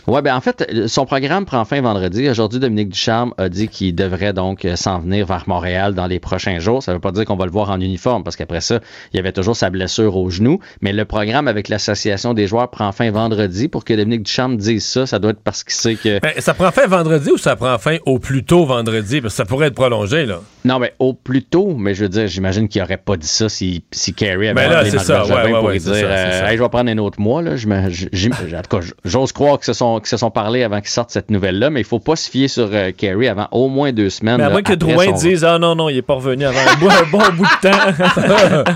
[0.07, 2.27] Ouais, ben en fait, son programme prend fin vendredi.
[2.29, 6.19] Aujourd'hui, Dominique Ducharme a dit qu'il devrait donc euh, s'en venir vers Montréal dans les
[6.19, 6.83] prochains jours.
[6.83, 8.79] Ça veut pas dire qu'on va le voir en uniforme, parce qu'après ça,
[9.13, 10.59] il y avait toujours sa blessure au genou.
[10.81, 13.69] Mais le programme avec l'association des joueurs prend fin vendredi.
[13.69, 16.19] Pour que Dominique Ducharme dise ça, ça doit être parce qu'il sait que.
[16.19, 19.21] Ben, ça prend fin vendredi ou ça prend fin au plus tôt vendredi?
[19.21, 20.41] Parce que ça pourrait être prolongé, là.
[20.65, 23.49] Non, mais au plus tôt, mais je veux dire, j'imagine qu'il aurait pas dit ça
[23.49, 26.47] si, si Carey avait Ben là, c'est ça, ouais, ouais, pour ouais, dire ça, euh.
[26.47, 27.41] Hey, je vais prendre un autre mois.
[27.41, 27.55] Là.
[27.55, 30.89] J- en tout cas, j'ose croire que se sont, que se sont parlé avant qu'ils
[30.89, 33.91] sortent cette nouvelle-là, mais il faut pas se fier sur euh, Carey avant au moins
[33.91, 34.37] deux semaines.
[34.37, 36.45] Mais à là, moins que Drouin son- dise Ah non, non, il est pas revenu
[36.45, 38.73] avant un, bon bout de temps.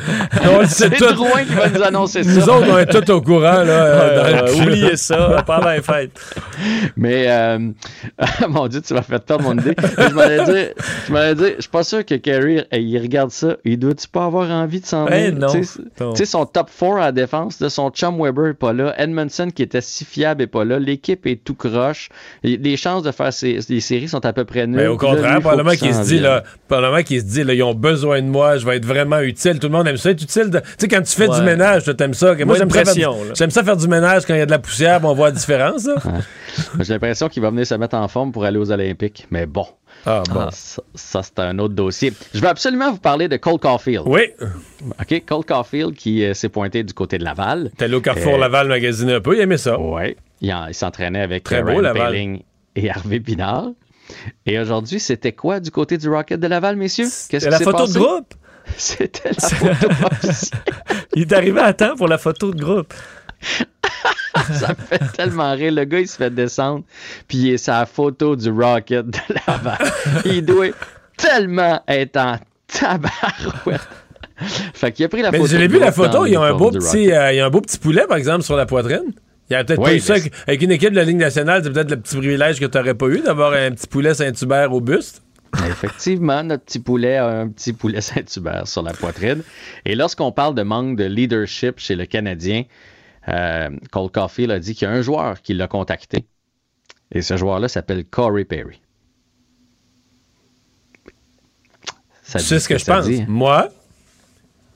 [0.68, 1.14] C'est tout.
[1.14, 2.30] Drouin qui va nous annoncer ça.
[2.32, 3.70] Nous autres, on est tous au courant, là.
[3.70, 6.12] euh, dans Euh, oubliez ça, pas avant les fêtes.
[6.96, 7.60] Mais, euh,
[8.50, 9.76] mon Dieu, tu m'as fait perdre mon idée.
[9.98, 10.68] Je m'allais dire,
[11.08, 13.58] je m'allais dire, je suis pas sûr que Carey, euh, il regarde ça.
[13.66, 15.48] Il doit-tu pas avoir envie de s'en Ben venir?
[15.48, 15.54] non.
[15.54, 18.94] Tu sais, son top 4 à la défense, de son chum Weber est pas là.
[18.98, 20.80] Edmondson, qui était si fiable, est pas là.
[21.08, 22.10] L'équipe est tout croche.
[22.44, 24.76] Les chances de faire ces, les séries sont à peu près nulles.
[24.76, 27.44] Mais au là, contraire, faut probablement qu'il qu'il se dit, là, probablement qu'il se dit,
[27.46, 29.60] là, ils ont besoin de moi, je vais être vraiment utile.
[29.60, 30.50] Tout le monde aime ça, être utile.
[30.50, 31.38] de- Tu sais, quand tu fais Ouais.
[31.40, 32.36] du ménage, t'aimes ça.
[32.36, 33.34] Moi, j'aime ça, faire pression, du- là.
[33.38, 35.36] j'aime ça faire du ménage quand il y a de la poussière, on voit la
[35.36, 35.96] différence, là.
[36.80, 39.28] J'ai l'impression qu'il va venir se mettre en forme pour aller aux Olympiques.
[39.32, 39.66] Mais bon.
[40.06, 40.40] Ah, bon.
[40.42, 42.14] Ah, ça, ça, c'est un autre dossier.
[42.34, 44.04] Je veux absolument vous parler de Cole Caulfield.
[44.06, 44.22] Oui.
[45.00, 47.72] OK, Cole Caulfield qui euh, s'est pointé du côté de Laval.
[47.78, 49.80] T'es allé au Carrefour Euh, Laval magasiner un peu, il aimait ça.
[49.80, 50.16] Oui.
[50.42, 52.38] Il, en- il s'entraînait avec Très euh, beau, Ryan
[52.76, 53.70] et Harvey Pinard.
[54.46, 57.06] Et aujourd'hui, c'était quoi du côté du Rocket de Laval, messieurs?
[57.06, 57.94] Qu'est-ce C'est qui la photo passé?
[57.94, 58.34] de groupe.
[58.78, 59.88] C'était la photo.
[61.16, 62.94] Il est arrivé à temps pour la photo de groupe.
[64.52, 65.72] Ça me fait tellement rire.
[65.74, 66.84] Le gars, il se fait descendre,
[67.28, 69.78] puis il est sa photo du Rocket de Laval.
[70.26, 70.68] il doit,
[71.18, 72.38] tellement être en
[72.68, 73.82] tabarouette.
[74.74, 75.50] fait qu'il a pris la Mais photo.
[75.52, 77.14] je l'ai vu la photo, dans il y a un l'uniforme beau du petit, Rocket.
[77.18, 79.12] euh, il y a un beau petit poulet, par exemple, sur la poitrine.
[79.50, 81.04] Il y a peut-être Oui, pas eu mais ça c'est- avec, une équipe de la
[81.06, 83.88] Ligue nationale, c'est peut-être le petit privilège que tu n'aurais pas eu d'avoir un petit
[83.88, 85.24] poulet Saint-Hubert au buste.
[85.70, 89.42] Effectivement, notre petit poulet a un petit poulet Saint-Hubert sur la poitrine.
[89.86, 92.64] Et lorsqu'on parle de manque de leadership chez le Canadien,
[93.30, 96.26] euh, Cole Caulfield a dit qu'il y a un joueur qui l'a contacté.
[97.14, 98.82] Et ce joueur-là s'appelle Corey Perry.
[102.24, 103.06] Sais ce que, je pense?
[103.06, 103.26] dit, hein?
[103.30, 103.70] Moi,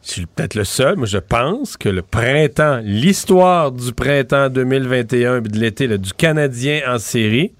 [0.04, 5.38] je suis peut-être le seul, mais je pense que le printemps, l'histoire du printemps 2021
[5.38, 7.52] et de l'été du Canadien en série,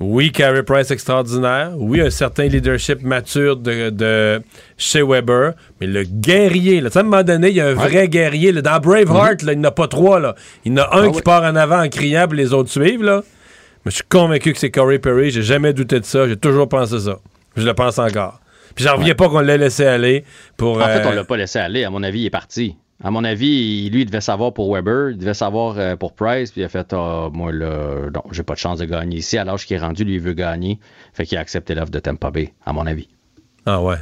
[0.00, 4.42] oui, Carey Price extraordinaire, oui, un certain leadership mature de, de
[4.76, 8.08] chez Weber, mais le guerrier, là, à un moment donné, il y a un vrai
[8.08, 8.50] guerrier.
[8.50, 8.62] là.
[8.62, 10.18] dans Braveheart, là, il n'y en a pas trois.
[10.18, 10.34] Là.
[10.64, 11.22] Il y en a un Ah qui oui.
[11.22, 13.04] part en avant en criant, puis les autres suivent.
[13.04, 13.22] Là.
[13.84, 15.30] Mais je suis convaincu que c'est Corey Perry.
[15.30, 16.26] J'ai jamais douté de ça.
[16.26, 17.18] J'ai toujours pensé ça.
[17.56, 18.40] Je le pense encore.
[18.74, 20.24] Puis j'en reviens pas qu'on l'ait laissé aller
[20.56, 20.76] pour.
[20.76, 21.84] En fait, euh, on l'a pas laissé aller.
[21.84, 22.76] À mon avis, il est parti.
[23.04, 26.52] À mon avis, lui, il devait savoir pour Weber, il devait savoir euh, pour Price,
[26.52, 29.36] puis il a fait Ah, moi, là, non, j'ai pas de chance de gagner ici.
[29.38, 30.78] À l'âge qu'il est rendu, lui, il veut gagner.
[31.12, 33.08] Fait qu'il a accepté l'offre de Tampa Bay, à mon avis.
[33.66, 33.96] Ah ouais.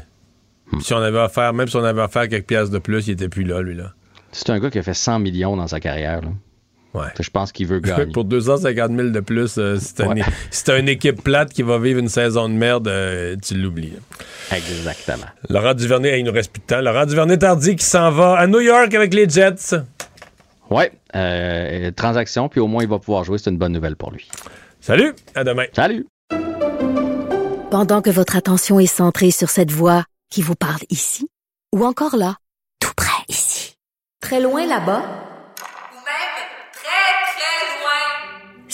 [0.70, 0.80] Hmm.
[0.80, 3.28] Si on avait affaire, même si on avait affaire quelques pièces de plus, il était
[3.30, 3.92] plus là, lui, là.
[4.32, 6.20] C'est un gars qui a fait 100 millions dans sa carrière.
[6.20, 6.28] là.
[6.92, 7.06] Ouais.
[7.20, 8.06] Je pense qu'il veut gagner.
[8.12, 11.62] Pour 250 000 de plus, euh, si t'as une, si t'as une équipe plate qui
[11.62, 13.92] va vivre une saison de merde, euh, tu l'oublies.
[14.50, 15.26] Exactement.
[15.48, 16.80] Laurent Duvernay, il nous reste plus de temps.
[16.80, 19.76] Laurent Duvernay-Tardy qui s'en va à New York avec les Jets.
[20.68, 23.38] Ouais, euh, transaction, puis au moins il va pouvoir jouer.
[23.38, 24.28] C'est une bonne nouvelle pour lui.
[24.80, 25.64] Salut, à demain.
[25.72, 26.06] Salut.
[27.70, 31.28] Pendant que votre attention est centrée sur cette voix qui vous parle ici,
[31.74, 32.36] ou encore là,
[32.80, 33.74] tout près ici,
[34.20, 35.02] très loin là-bas,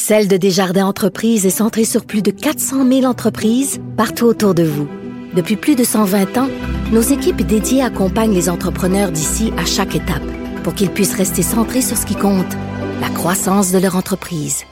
[0.09, 4.62] Celle de Desjardins Entreprises est centrée sur plus de 400 000 entreprises partout autour de
[4.62, 4.87] vous.
[5.35, 6.49] Depuis plus de 120 ans,
[6.93, 10.23] nos équipes dédiées accompagnent les entrepreneurs d'ici à chaque étape
[10.62, 12.47] pour qu'ils puissent rester centrés sur ce qui compte,
[13.01, 14.62] la croissance de leur entreprise.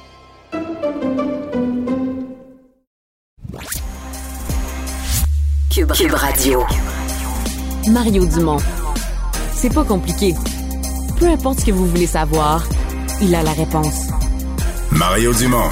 [5.68, 6.62] Cube, Cube Radio.
[7.90, 8.60] Mario Dumont.
[9.52, 10.32] C'est pas compliqué.
[11.18, 12.64] Peu importe ce que vous voulez savoir,
[13.20, 14.14] il a la réponse.
[14.92, 15.70] Mario Dumont.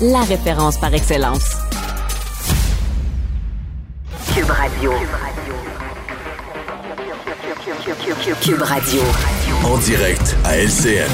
[0.00, 1.56] La référence par excellence.
[4.34, 4.92] Cube Radio.
[8.42, 9.00] Cube Radio.
[9.64, 11.10] En direct à LCN.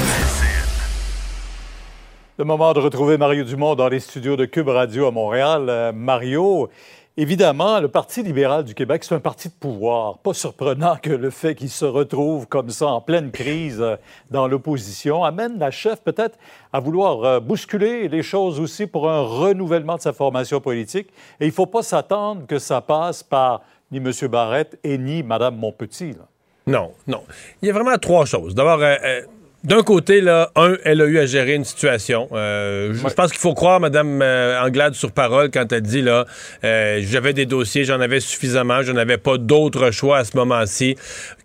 [2.37, 5.65] Le moment de retrouver Mario Dumont dans les studios de Cube Radio à Montréal.
[5.69, 6.69] Euh, Mario,
[7.17, 10.19] évidemment, le Parti libéral du Québec, c'est un parti de pouvoir.
[10.19, 13.95] Pas surprenant que le fait qu'il se retrouve comme ça en pleine crise euh,
[14.31, 16.37] dans l'opposition amène la chef peut-être
[16.71, 21.09] à vouloir euh, bousculer les choses aussi pour un renouvellement de sa formation politique.
[21.39, 23.61] Et il ne faut pas s'attendre que ça passe par
[23.91, 24.11] ni M.
[24.29, 26.13] Barrette et ni Mme Montpetit.
[26.13, 26.27] là.
[26.67, 27.23] Non, non.
[27.61, 28.53] Il y a vraiment trois choses.
[28.53, 29.21] D'abord, euh, euh,
[29.63, 32.29] d'un côté, là, un, elle a eu à gérer une situation.
[32.31, 36.01] Euh, je je pense qu'il faut croire Mme euh, Anglade sur parole quand elle dit
[36.01, 36.25] là,
[36.63, 40.95] euh, j'avais des dossiers, j'en avais suffisamment, je n'avais pas d'autre choix à ce moment-ci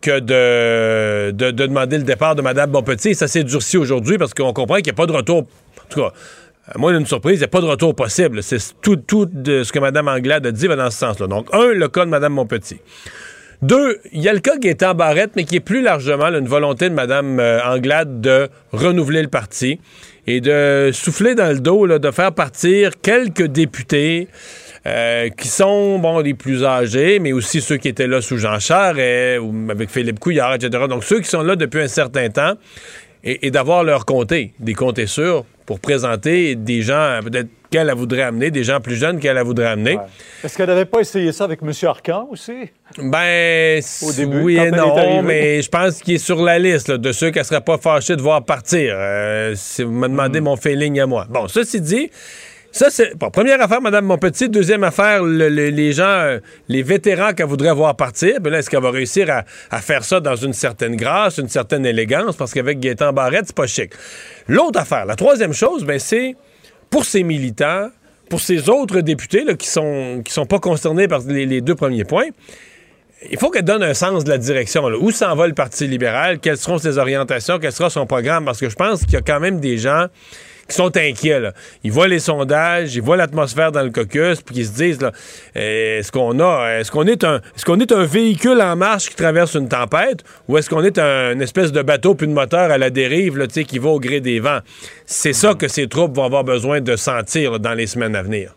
[0.01, 3.11] que de, de, de demander le départ de Mme Bonpetit.
[3.11, 5.39] Et ça s'est durci aujourd'hui parce qu'on comprend qu'il n'y a pas de retour.
[5.39, 6.13] En tout cas,
[6.67, 8.43] à moins d'une surprise, il n'y a pas de retour possible.
[8.43, 11.27] C'est tout, tout de ce que Mme Anglade a dit va dans ce sens-là.
[11.27, 12.81] Donc, un, le cas de Mme Montpetit.
[13.63, 16.27] Deux, il y a le cas qui est en barrette, mais qui est plus largement
[16.27, 19.79] une volonté de Mme euh, Anglade de renouveler le parti
[20.27, 24.27] et de souffler dans le dos, de faire partir quelques députés
[24.85, 28.59] euh, qui sont bon les plus âgés, mais aussi ceux qui étaient là sous Jean
[28.59, 30.87] Charest ou avec Philippe Couillard, etc.
[30.89, 32.55] Donc ceux qui sont là depuis un certain temps
[33.23, 38.23] et, d'avoir leur comté, des comtés sûrs pour présenter des gens peut-être qu'elle elle voudrait
[38.23, 39.99] amener, des gens plus jeunes qu'elle elle voudrait amener.
[40.45, 41.73] Est-ce qu'elle n'avait pas essayé ça avec M.
[41.89, 42.53] Arcan aussi?
[42.99, 46.99] Ben, Au début, oui et non, mais je pense qu'il est sur la liste là,
[46.99, 48.95] de ceux qui ne seraient pas fâchés de voir partir.
[48.97, 50.45] Euh, si vous me demandez Hmm.
[50.45, 51.27] mon feeling à moi.
[51.29, 52.11] Bon, ceci dit,
[52.71, 54.49] ça c'est bon, première affaire, Madame Monpetit.
[54.49, 56.39] Deuxième affaire, le- le- les gens, euh,
[56.69, 58.41] les vétérans qu'elle voudrait voir partir.
[58.41, 61.49] Ben là, est-ce qu'elle va réussir à, à faire ça dans une certaine grâce, une
[61.49, 63.93] certaine élégance, parce qu'avec Gaétan Barrette, c'est pas chic.
[64.49, 66.35] L'autre affaire, la troisième chose, ben c'est
[66.93, 67.89] pour ces militants,
[68.29, 72.29] pour ces autres députés qui sont qui sont pas concernés par les, deux premiers points
[73.31, 74.85] il faut qu'elle donne un sens de la direction.
[74.85, 76.41] Où s'en va le Parti libéral?
[76.41, 77.61] Quelles seront ses orientations?
[77.61, 78.45] Quel sera son programme?
[78.45, 80.07] Parce que je pense qu'il y a quand même des gens
[80.73, 81.41] qui sont inquiets.
[81.41, 81.53] là.
[81.85, 85.99] Ils voient les sondages, ils voient l'atmosphère dans le caucus, puis ils se disent euh,
[85.99, 89.17] est-ce qu'on a, est-ce qu'on est un, est-ce qu'on est un véhicule en marche qui
[89.17, 92.71] traverse une tempête, ou est-ce qu'on est un, une espèce de bateau puis de moteur
[92.71, 94.61] à la dérive, là, qui va au gré des vents?
[95.05, 98.23] C'est ça que ces troupes vont avoir besoin de sentir là, dans les semaines à
[98.23, 98.55] venir.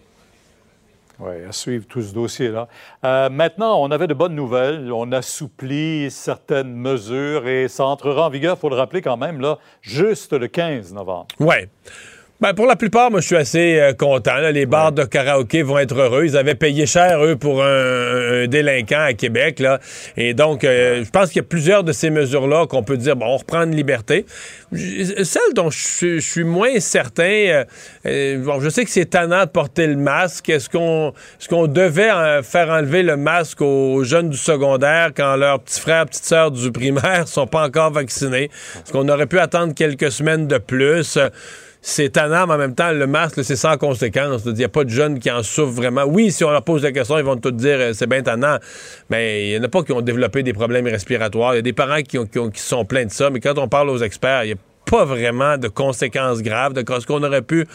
[1.19, 2.67] Oui, à suivre tout ce dossier-là.
[3.03, 4.91] Euh, maintenant, on avait de bonnes nouvelles.
[4.91, 9.39] On assouplit certaines mesures et ça entrera en vigueur, il faut le rappeler quand même,
[9.39, 11.27] là, juste le 15 novembre.
[11.39, 11.55] Oui.
[12.41, 14.35] Ben, pour la plupart, moi, je suis assez euh, content.
[14.35, 14.51] là.
[14.51, 16.25] Les bars de karaoké vont être heureux.
[16.25, 19.59] Ils avaient payé cher, eux, pour un, un délinquant à Québec.
[19.59, 19.79] Là.
[20.17, 23.15] Et donc, euh, je pense qu'il y a plusieurs de ces mesures-là qu'on peut dire,
[23.15, 24.25] bon, on reprend une liberté.
[24.73, 27.63] J- Celle dont je, suis- je suis moins certain,
[28.05, 30.49] euh, bon, je sais que c'est tannant de porter le masque.
[30.49, 32.09] Est-ce qu'on est qu'on devait
[32.43, 36.69] faire enlever le masque aux jeunes du secondaire quand leurs petits frères, petites sœurs du
[36.73, 38.49] primaire sont pas encore vaccinés?
[38.75, 41.17] Est-ce qu'on aurait pu attendre quelques semaines de plus?
[41.87, 44.41] C'est tannant, mais en même temps, le masque, c'est sans conséquence.
[44.47, 46.03] Il n'y a pas de jeunes qui en souffrent vraiment.
[46.05, 48.57] Oui, si on leur pose la question, ils vont tout dire euh, c'est bien tannant.
[49.11, 51.53] Mais il n'y en a pas qui ont développé des problèmes respiratoires.
[51.53, 53.29] Il y a des parents qui, ont- sont pleins de ça.
[53.29, 54.57] Mais quand on parle aux experts, il n'y a
[54.89, 57.67] pas vraiment de conséquences graves de ce qu'on aurait pu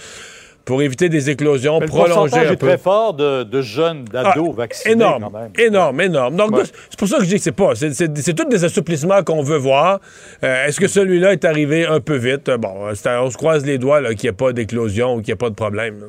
[0.65, 2.67] pour éviter des éclosions, Mais le un est peu.
[2.67, 5.53] très fort de, de jeunes, d'ados Ah, vaccinés énorme, quand même.
[5.59, 6.37] énorme, énorme.
[6.37, 6.63] Donc, Ouais.
[6.91, 7.75] c'est pour ça que je dis que c'est pas.
[7.75, 10.01] C'est, tous des assouplissements qu'on veut voir.
[10.45, 12.49] Euh, est-ce que celui-là est arrivé un peu vite?
[12.49, 12.95] Euh, Bon, on
[13.31, 15.55] se croise les doigts qu'il n'y ait pas d'éclosion ou qu'il n'y ait pas de
[15.55, 16.01] problème.
[16.01, 16.07] là.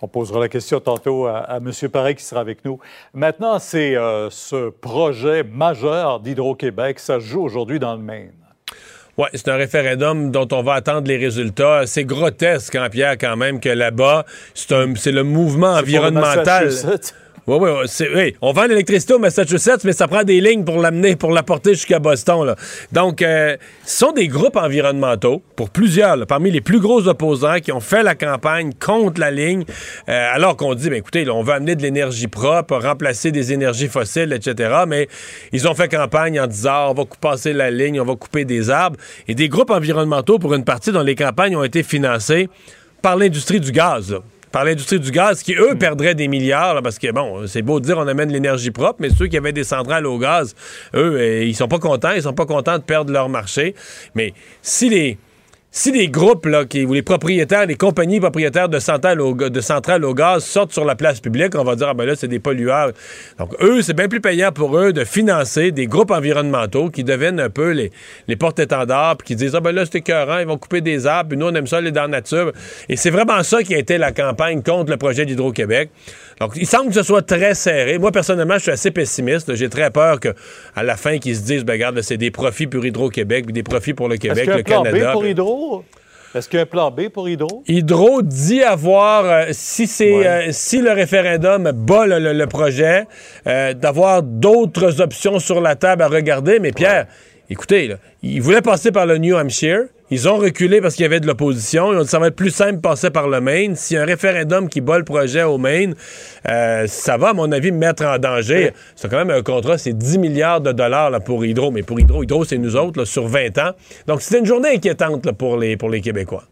[0.00, 1.70] On posera la question tantôt à, à M.
[1.92, 2.78] Paré qui sera avec nous.
[3.14, 6.98] Maintenant, c'est euh, ce projet majeur d'Hydro-Québec.
[7.00, 8.32] Ça se joue aujourd'hui dans le Maine.
[9.18, 11.82] Oui, c'est un référendum dont on va attendre les résultats.
[11.86, 14.24] C'est grotesque, hein, Pierre, quand même, que là-bas,
[14.54, 16.70] c'est, le mouvement environnemental.
[17.48, 18.36] Oui, oui, oui.
[18.42, 21.98] On vend l'électricité au Massachusetts, mais ça prend des lignes pour l'amener, pour l'apporter jusqu'à
[21.98, 22.44] Boston.
[22.44, 22.56] Là.
[22.92, 23.56] Donc, euh,
[23.86, 28.02] ce sont des groupes environnementaux, pour plusieurs, parmi les plus gros opposants, qui ont fait
[28.02, 29.64] la campagne contre la ligne,
[30.10, 33.88] euh, alors qu'on dit, ben, écoutez, on veut amener de l'énergie propre, remplacer des énergies
[33.88, 34.82] fossiles, etc.
[34.86, 35.08] Mais
[35.52, 38.44] ils ont fait campagne en disant, Ah, on va passer la ligne, on va couper
[38.44, 38.98] des arbres.
[39.26, 42.50] Et des groupes environnementaux, pour une partie dont les campagnes ont été financées
[43.00, 44.14] par l'industrie du gaz.
[44.50, 47.80] Par l'industrie du gaz qui, eux, perdraient des milliards, là, parce que, bon, c'est beau
[47.80, 50.54] de dire on amène l'énergie propre, mais ceux qui avaient des centrales au gaz,
[50.94, 53.74] eux, euh, ils sont pas contents, ils sont pas contents de perdre leur marché.
[54.14, 55.18] Mais si les,
[55.70, 60.72] si les groupes, là, ou les propriétaires, les compagnies propriétaires de centrales, au, gaz sortent
[60.72, 62.92] sur la place publique, on va dire, ah ben là, c'est des pollueurs.
[63.38, 67.38] Donc, eux, c'est bien plus payant pour eux de financer des groupes environnementaux qui deviennent
[67.38, 67.92] un peu les,
[68.28, 71.30] les porte-étendards, puis qui disent, ah ben là, c'est écœurant, ils vont couper des arbres,
[71.30, 72.52] puis nous, on aime ça, aller dans la nature.
[72.88, 75.90] Et c'est vraiment ça qui a été la campagne contre le projet d'Hydro-Québec.
[76.40, 77.98] Donc, il semble que ce soit très serré.
[77.98, 79.54] Moi, personnellement, je suis assez pessimiste.
[79.54, 80.28] J'ai très peur que
[80.76, 83.62] à la fin, qu'ils se disent, ben, regarde, c'est des profits pour Hydro-Québec, puis des
[83.62, 85.10] profits pour le Est-ce Québec, qu'il y a un le plan Canada.
[85.10, 85.84] B pour Hydro?
[86.34, 87.62] Est-ce qu'il y a un plan B pour Hydro?
[87.66, 93.06] Hydro dit avoir, euh, si c'est euh, si le référendum bat le, le- le projet,
[93.46, 96.60] euh, d'avoir d'autres options sur la table à regarder.
[96.60, 97.06] Mais Pierre,
[97.50, 99.84] écoutez, là, ils voulaient passer par le New Hampshire.
[100.10, 101.92] Ils ont reculé parce qu'il y avait de l'opposition.
[101.92, 103.76] Ils ont dit ça va être plus simple de passer par le Maine.
[103.76, 105.94] S'il y a un référendum qui bat le projet au Maine,
[106.48, 108.72] euh, ça va, à mon avis, mettre en danger.
[108.96, 111.70] C'est quand même un contrat, c'est 10 milliards de dollars là, pour Hydro.
[111.70, 113.72] Mais pour Hydro, Hydro, c'est nous autres là, sur 20 ans.
[114.06, 116.44] Donc, c'était une journée inquiétante là, pour, les, pour les Québécois.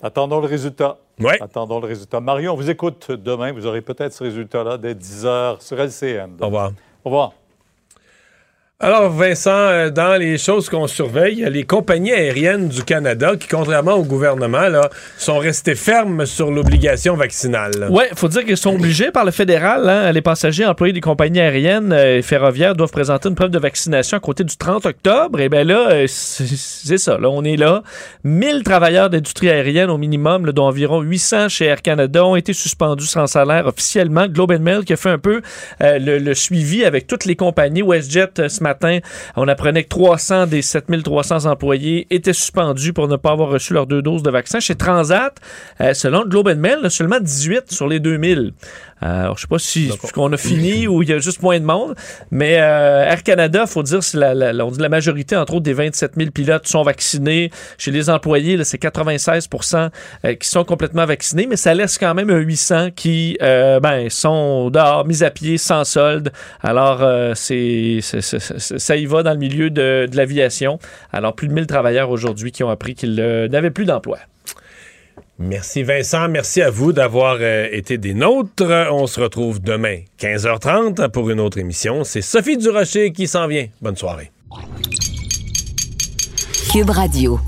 [0.00, 0.98] Attendons le résultat.
[1.18, 1.34] Oui.
[1.40, 2.20] Attendons le résultat.
[2.20, 3.52] Marion, on vous écoute demain.
[3.52, 6.36] Vous aurez peut-être ce résultat-là dès 10 h sur LCN.
[6.40, 6.72] Au revoir.
[7.04, 7.32] Au revoir.
[8.84, 13.92] Alors, Vincent, euh, dans les choses qu'on surveille, les compagnies aériennes du Canada qui, contrairement
[13.92, 17.70] au gouvernement, là, sont restées fermes sur l'obligation vaccinale.
[17.90, 19.88] Oui, il faut dire qu'ils sont obligés par le fédéral.
[19.88, 20.10] hein.
[20.10, 24.16] les passagers employés des compagnies aériennes euh, et ferroviaires doivent présenter une preuve de vaccination
[24.16, 25.38] à côté du 30 octobre.
[25.38, 27.18] Et bien là, euh, c'est ça.
[27.18, 27.84] Là, on est là.
[28.24, 33.06] 1000 travailleurs d'industrie aérienne au minimum, dont environ 800 chez Air Canada, ont été suspendus
[33.06, 34.26] sans salaire officiellement.
[34.26, 35.40] Globe and Mail qui a fait un peu
[35.78, 37.82] le, suivi avec toutes les compagnies.
[37.82, 38.71] WestJet, matin,
[39.36, 43.86] on apprenait que 300 des 7300 employés étaient suspendus pour ne pas avoir reçu leurs
[43.86, 44.60] deux doses de vaccin.
[44.60, 45.34] Chez Transat,
[45.80, 48.52] euh, selon Globe and Mail, seulement 18 sur les 2000.
[49.02, 51.58] Euh, alors, je sais pas si qu'on a fini ou il y a juste moins
[51.58, 51.94] de monde,
[52.30, 55.72] mais euh, Air Canada, faut dire, la, la- on dit la majorité, entre autres, des
[55.72, 57.50] 27 000 pilotes sont vaccinés.
[57.78, 59.90] Chez les employés, c'est 96%
[60.24, 64.08] euh, qui sont complètement vaccinés, mais ça laisse quand même un 800 qui euh, ben,
[64.08, 66.30] sont dehors, mis à pied, sans solde.
[66.62, 70.78] Alors, euh, c'est, ça y va dans le milieu de, de l'aviation.
[71.12, 73.14] Alors, plus de 1000 travailleurs aujourd'hui qui ont appris qu'ils
[73.50, 74.18] n'avaient plus d'emploi.
[75.42, 78.88] Merci Vincent, merci à vous d'avoir euh, été des nôtres.
[78.92, 82.04] On se retrouve demain 15h30 pour une autre émission.
[82.04, 83.66] C'est Sophie Durocher qui s'en vient.
[83.80, 84.30] Bonne soirée.
[86.72, 87.40] Cube Radio.